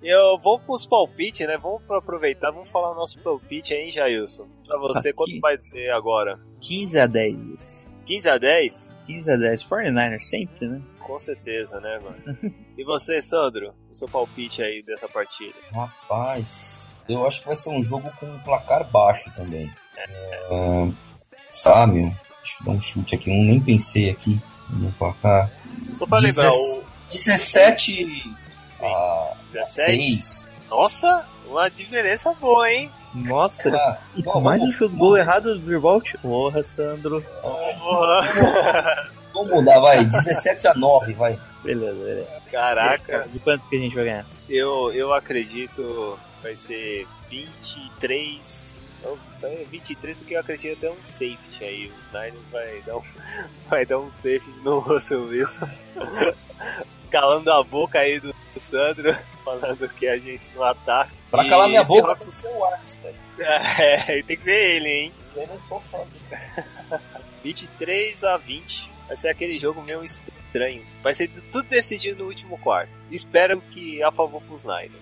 Eu 0.02 0.38
vou 0.38 0.58
pros 0.58 0.84
palpites, 0.84 1.46
né? 1.46 1.56
Vamos 1.56 1.80
aproveitar, 1.90 2.50
vamos 2.50 2.68
falar 2.68 2.92
o 2.92 2.94
nosso 2.94 3.18
palpite 3.20 3.72
aí, 3.72 3.90
Jailson. 3.90 4.46
Pra 4.66 4.78
você, 4.80 5.10
Aqui. 5.10 5.16
quanto 5.16 5.40
vai 5.40 5.56
ser 5.62 5.90
agora? 5.90 6.38
15 6.60 7.00
a 7.00 7.06
10. 7.06 7.91
15 8.02 8.28
a 8.28 8.38
10? 8.38 8.96
15 9.06 9.30
a 9.30 9.36
10. 9.36 9.64
49ers 9.64 10.22
sempre, 10.22 10.68
né? 10.68 10.80
Com 11.00 11.18
certeza, 11.18 11.80
né, 11.80 11.98
mano? 11.98 12.54
e 12.76 12.84
você, 12.84 13.20
Sandro? 13.20 13.74
O 13.90 13.94
seu 13.94 14.08
palpite 14.08 14.62
aí 14.62 14.82
dessa 14.82 15.08
partida? 15.08 15.54
Rapaz, 15.72 16.92
eu 17.08 17.26
acho 17.26 17.40
que 17.40 17.46
vai 17.46 17.56
ser 17.56 17.70
um 17.70 17.82
jogo 17.82 18.10
com 18.18 18.26
um 18.26 18.38
placar 18.40 18.84
baixo 18.90 19.30
também. 19.34 19.72
É. 19.96 20.48
Uh, 20.50 20.94
Samuel, 21.50 22.14
deixa 22.42 22.56
eu 22.60 22.66
dar 22.66 22.72
um 22.72 22.80
chute 22.80 23.14
aqui, 23.14 23.30
eu 23.30 23.44
nem 23.44 23.60
pensei 23.60 24.10
aqui 24.10 24.40
no 24.70 24.90
placar. 24.92 25.50
Só 25.92 26.06
pra 26.06 26.18
lembrar, 26.18 26.50
o... 26.50 26.84
17 27.12 28.34
a 28.80 29.34
17? 29.52 29.96
6. 30.22 30.48
Nossa, 30.70 31.28
uma 31.46 31.68
diferença 31.68 32.32
boa, 32.34 32.70
hein? 32.70 32.90
Nossa, 33.14 33.74
Ah, 33.76 33.98
e 34.16 34.22
bom, 34.22 34.40
mais 34.40 34.62
um 34.62 34.70
field 34.70 34.96
goal 34.96 35.16
errado 35.16 35.58
do 35.58 35.70
Ribolt. 35.70 36.14
Porra, 36.22 36.62
Sandro. 36.62 37.24
Vamos 39.34 39.50
mudar, 39.50 39.80
vai. 39.80 40.04
17 40.04 40.68
a 40.68 40.74
9, 40.74 41.12
vai. 41.14 41.38
Beleza, 41.62 41.92
beleza. 41.94 42.42
Caraca, 42.50 43.26
De 43.32 43.38
quantos 43.38 43.66
que 43.66 43.76
a 43.76 43.78
gente 43.78 43.94
vai 43.94 44.04
ganhar? 44.04 44.26
eu, 44.48 44.92
eu 44.92 45.12
acredito 45.14 46.18
vai 46.42 46.56
ser 46.56 47.06
23. 47.30 48.92
não, 49.04 49.16
é 49.48 49.64
23 49.70 50.16
porque 50.18 50.34
eu 50.34 50.40
acredito 50.40 50.76
até 50.78 50.90
um 50.90 50.96
safety 51.06 51.64
aí. 51.64 51.86
O 51.96 52.00
Snyder 52.00 52.40
vai 52.50 52.82
dar 52.84 52.96
um, 52.96 53.02
vai 53.70 53.86
dar 53.86 53.98
um 54.00 54.10
safety 54.10 54.60
no 54.64 54.78
Russell 54.80 55.22
Wilson. 55.24 55.68
Calando 57.10 57.50
a 57.52 57.62
boca 57.62 57.98
aí 57.98 58.18
do 58.20 58.34
Sandro, 58.56 59.14
falando 59.44 59.88
que 59.90 60.08
a 60.08 60.18
gente 60.18 60.50
não 60.54 60.64
ataca. 60.64 61.12
Pra 61.32 61.44
E 61.44 61.48
calar 61.48 61.68
minha 61.68 61.82
boca, 61.82 62.08
Rock- 62.08 62.20
tem 62.20 62.28
que 62.28 62.34
ser 62.36 62.48
o 62.48 62.64
Armstead. 62.64 63.16
É, 63.40 64.22
tem 64.22 64.36
que 64.36 64.42
ser 64.42 64.76
ele, 64.76 64.88
hein? 64.88 65.12
Eu 65.34 65.46
não 65.48 65.60
sou 65.62 65.80
fã. 65.80 65.98
23 67.42 68.22
a 68.24 68.36
20. 68.36 68.92
Vai 69.08 69.16
ser 69.16 69.28
aquele 69.28 69.58
jogo 69.58 69.82
meio 69.82 70.04
estranho. 70.04 70.82
Vai 71.02 71.14
ser 71.14 71.28
tudo 71.50 71.68
decidido 71.68 72.22
no 72.22 72.28
último 72.28 72.56
quarto. 72.58 72.92
Espero 73.10 73.60
que 73.70 74.02
a 74.02 74.12
favor 74.12 74.40
pro 74.42 74.56
Snyder. 74.56 75.00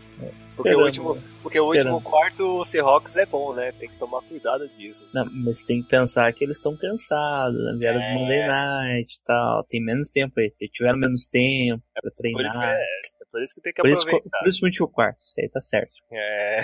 Porque 0.54 0.74
o 0.74 0.84
último, 0.84 1.22
porque 1.42 1.58
o 1.60 1.66
último 1.66 2.00
quarto 2.02 2.60
o 2.60 2.64
Seahawks 2.64 3.16
é 3.16 3.24
bom, 3.24 3.54
né? 3.54 3.72
Tem 3.72 3.88
que 3.88 3.96
tomar 3.96 4.20
cuidado 4.22 4.68
disso. 4.68 5.06
Não, 5.14 5.24
mas 5.32 5.64
tem 5.64 5.82
que 5.82 5.88
pensar 5.88 6.30
que 6.34 6.44
eles 6.44 6.58
estão 6.58 6.76
cansados, 6.76 7.58
né? 7.58 7.74
Vieram 7.78 8.00
É. 8.00 8.12
do 8.12 8.18
Monday 8.20 8.46
Night 8.46 9.14
e 9.14 9.24
tal. 9.24 9.64
Tem 9.64 9.82
menos 9.82 10.10
tempo 10.10 10.38
aí. 10.38 10.52
Tiveram 10.72 10.98
menos 10.98 11.28
tempo 11.28 11.82
pra 11.94 12.02
Por 12.02 12.08
isso 12.10 12.16
que, 12.16 12.22
treinar. 12.60 12.76
Por 13.30 13.42
isso 13.42 13.54
que 13.54 13.60
tem 13.60 13.72
que 13.72 13.82
Por 13.82 13.90
isso, 13.90 14.02
aproveitar. 14.02 14.38
por 14.38 14.48
isso 14.48 14.64
o 14.64 14.66
último 14.66 14.88
quarto. 14.88 15.18
Isso 15.18 15.40
aí 15.40 15.48
tá 15.48 15.60
certo. 15.60 15.94
É, 16.12 16.60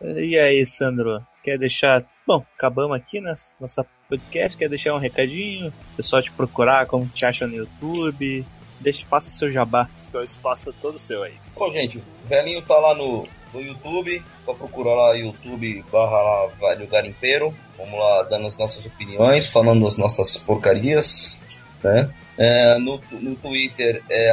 E 0.16 0.38
aí, 0.38 0.64
Sandro? 0.66 1.24
Quer 1.42 1.58
deixar. 1.58 2.04
Bom, 2.26 2.44
acabamos 2.56 2.96
aqui, 2.96 3.20
né? 3.20 3.32
Nossa 3.60 3.84
podcast. 4.08 4.56
Quer 4.56 4.68
deixar 4.68 4.94
um 4.94 4.98
recadinho? 4.98 5.68
O 5.68 5.96
pessoal 5.96 6.20
te 6.22 6.30
procurar, 6.32 6.86
como 6.86 7.06
te 7.08 7.24
acha 7.24 7.46
no 7.46 7.54
YouTube. 7.54 8.44
Deixa, 8.80 9.06
faça 9.06 9.30
seu 9.30 9.50
jabá. 9.50 9.88
seu 9.98 10.22
espaço 10.22 10.70
é 10.70 10.72
todo 10.82 10.98
seu 10.98 11.22
aí. 11.22 11.34
Bom, 11.54 11.70
gente, 11.70 11.98
o 11.98 12.02
velhinho 12.26 12.60
tá 12.62 12.76
lá 12.76 12.94
no, 12.94 13.26
no 13.52 13.60
YouTube. 13.62 14.22
Só 14.44 14.52
procurar 14.54 14.94
lá 14.94 15.12
YouTube 15.14 15.82
barra 15.90 16.20
lá 16.22 16.46
Velho 16.60 16.86
Garimpeiro. 16.86 17.54
Vamos 17.78 17.98
lá 17.98 18.24
dando 18.24 18.46
as 18.46 18.56
nossas 18.58 18.84
opiniões, 18.84 19.46
falando 19.48 19.86
as 19.86 19.96
nossas 19.96 20.36
porcarias, 20.36 21.40
né? 21.82 22.12
É, 22.36 22.78
no, 22.78 23.00
no 23.12 23.34
Twitter 23.36 24.02
é 24.10 24.30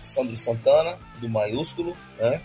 Sandro 0.00 0.36
Santana, 0.36 0.98
do 1.20 1.28
maiúsculo, 1.28 1.96
né? 2.18 2.40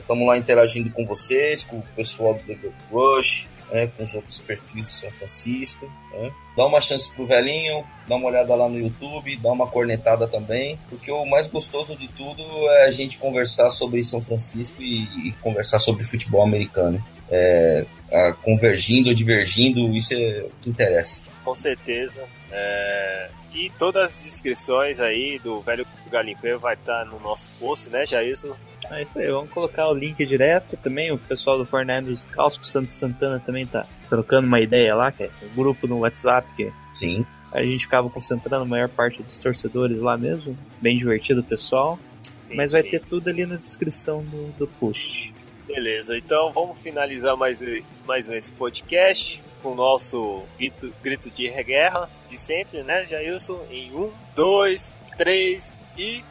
Estamos 0.00 0.26
lá 0.26 0.36
interagindo 0.36 0.90
com 0.90 1.06
vocês, 1.06 1.62
com 1.64 1.78
o 1.78 1.82
pessoal 1.94 2.34
do 2.34 2.40
The 2.42 2.54
Gold 2.54 2.76
Rush, 2.90 3.48
né? 3.70 3.90
com 3.96 4.02
os 4.04 4.14
outros 4.14 4.40
perfis 4.40 4.86
de 4.86 4.92
São 4.92 5.10
Francisco. 5.10 5.90
Né? 6.12 6.32
Dá 6.56 6.66
uma 6.66 6.80
chance 6.80 7.14
pro 7.14 7.26
velhinho, 7.26 7.84
dá 8.08 8.16
uma 8.16 8.28
olhada 8.28 8.54
lá 8.54 8.68
no 8.68 8.78
YouTube, 8.78 9.36
dá 9.36 9.50
uma 9.52 9.66
cornetada 9.66 10.26
também, 10.26 10.78
porque 10.88 11.10
o 11.10 11.24
mais 11.24 11.48
gostoso 11.48 11.96
de 11.96 12.08
tudo 12.08 12.42
é 12.70 12.86
a 12.86 12.90
gente 12.90 13.18
conversar 13.18 13.70
sobre 13.70 14.02
São 14.02 14.20
Francisco 14.22 14.82
e, 14.82 15.28
e 15.28 15.32
conversar 15.42 15.78
sobre 15.78 16.02
futebol 16.04 16.42
americano. 16.42 17.02
É, 17.30 17.86
a- 18.10 18.32
convergindo 18.42 19.10
ou 19.10 19.14
divergindo, 19.14 19.94
isso 19.94 20.14
é 20.14 20.44
o 20.46 20.50
que 20.62 20.70
interessa. 20.70 21.22
Com 21.44 21.54
certeza. 21.54 22.24
É, 22.50 23.28
E 23.54 23.70
todas 23.78 24.16
as 24.16 24.24
descrições 24.24 25.00
aí 25.00 25.38
do 25.38 25.60
velho 25.60 25.86
galimpeiro 26.10 26.58
vai 26.58 26.74
estar 26.74 27.04
no 27.06 27.18
nosso 27.20 27.46
post, 27.58 27.88
né, 27.88 28.04
Jailson? 28.04 28.54
É 28.90 29.02
isso 29.02 29.18
aí, 29.18 29.30
vamos 29.30 29.50
colocar 29.50 29.88
o 29.88 29.94
link 29.94 30.24
direto 30.24 30.76
também. 30.76 31.10
O 31.10 31.18
pessoal 31.18 31.58
do 31.58 31.64
Fortnite 31.64 32.26
Caos, 32.28 32.58
o 32.58 32.64
Santo 32.64 32.92
Santana 32.92 33.40
também 33.40 33.66
tá 33.66 33.86
trocando 34.08 34.46
uma 34.46 34.60
ideia 34.60 34.94
lá, 34.94 35.10
que 35.10 35.24
é 35.24 35.30
um 35.42 35.54
grupo 35.54 35.86
no 35.86 35.98
WhatsApp 36.00 36.52
que 36.54 36.72
Sim. 36.92 37.26
a 37.52 37.62
gente 37.62 37.86
acaba 37.86 38.08
concentrando 38.08 38.62
a 38.62 38.66
maior 38.66 38.88
parte 38.88 39.22
dos 39.22 39.40
torcedores 39.40 40.00
lá 40.00 40.16
mesmo. 40.16 40.56
Bem 40.80 40.96
divertido 40.96 41.40
o 41.40 41.44
pessoal. 41.44 41.98
Sim, 42.40 42.56
Mas 42.56 42.72
vai 42.72 42.82
sim. 42.82 42.90
ter 42.90 43.00
tudo 43.00 43.28
ali 43.28 43.44
na 43.44 43.56
descrição 43.56 44.22
do, 44.24 44.52
do 44.58 44.66
post. 44.66 45.34
Beleza, 45.66 46.16
então 46.16 46.50
vamos 46.50 46.78
finalizar 46.78 47.36
mais, 47.36 47.62
mais 48.06 48.26
um 48.26 48.32
esse 48.32 48.50
podcast 48.52 49.42
com 49.62 49.72
o 49.72 49.74
nosso 49.74 50.42
grito, 50.56 50.92
grito 51.02 51.30
de 51.30 51.48
guerra 51.62 52.08
de 52.28 52.38
sempre, 52.38 52.82
né, 52.82 53.04
Jailson? 53.04 53.60
Em 53.70 53.94
um, 53.94 54.10
dois, 54.34 54.96
três 55.16 55.76
e. 55.96 56.24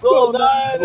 Gol 0.00 0.32
Niners! 0.32 0.84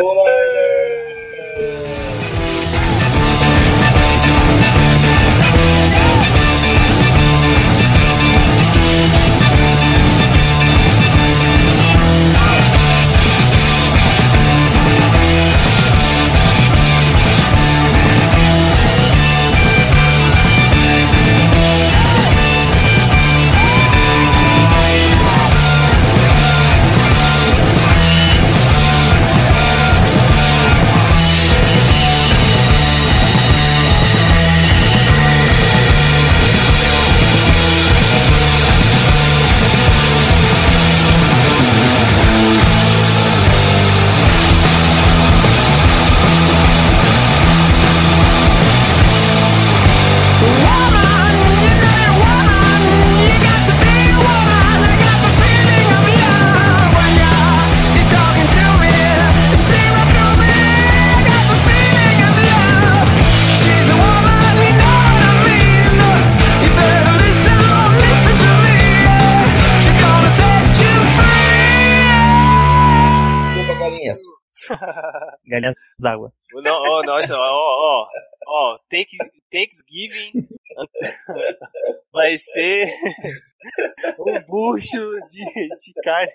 Bucho 84.80 85.28
de, 85.28 85.46
de 85.78 85.94
carne 86.04 86.32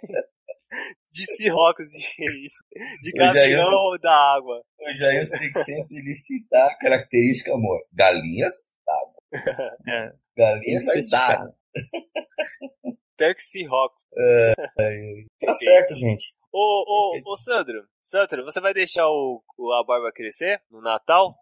de 1.13 1.37
Seahawks, 1.37 1.89
de, 1.91 2.01
de 3.03 3.11
ia- 3.19 3.33
gavião 3.33 3.99
da 4.03 4.35
água. 4.35 4.63
O 4.81 4.93
Jair 4.93 5.29
tem 5.31 5.53
que 5.53 5.59
sempre 5.63 5.95
listar 6.03 6.67
a 6.71 6.79
característica, 6.79 7.53
amor. 7.55 7.81
Galinhas 7.93 8.53
d'água. 8.87 9.15
É, 9.89 10.13
Galinhas 10.37 10.87
Bem 10.87 11.09
d'água. 11.11 11.55
Turk 13.17 13.41
Seahawks. 13.41 14.05
Tá 15.45 15.55
certo, 15.55 15.95
gente. 15.95 16.35
Ô, 16.53 16.59
ô, 17.17 17.33
ô, 17.33 17.37
Sandro, 17.37 17.85
Sandro, 18.03 18.45
você 18.45 18.61
vai 18.61 18.73
deixar 18.73 19.09
o, 19.09 19.43
o- 19.59 19.73
a 19.73 19.85
barba 19.85 20.13
crescer 20.13 20.61
no 20.71 20.81
Natal? 20.81 21.35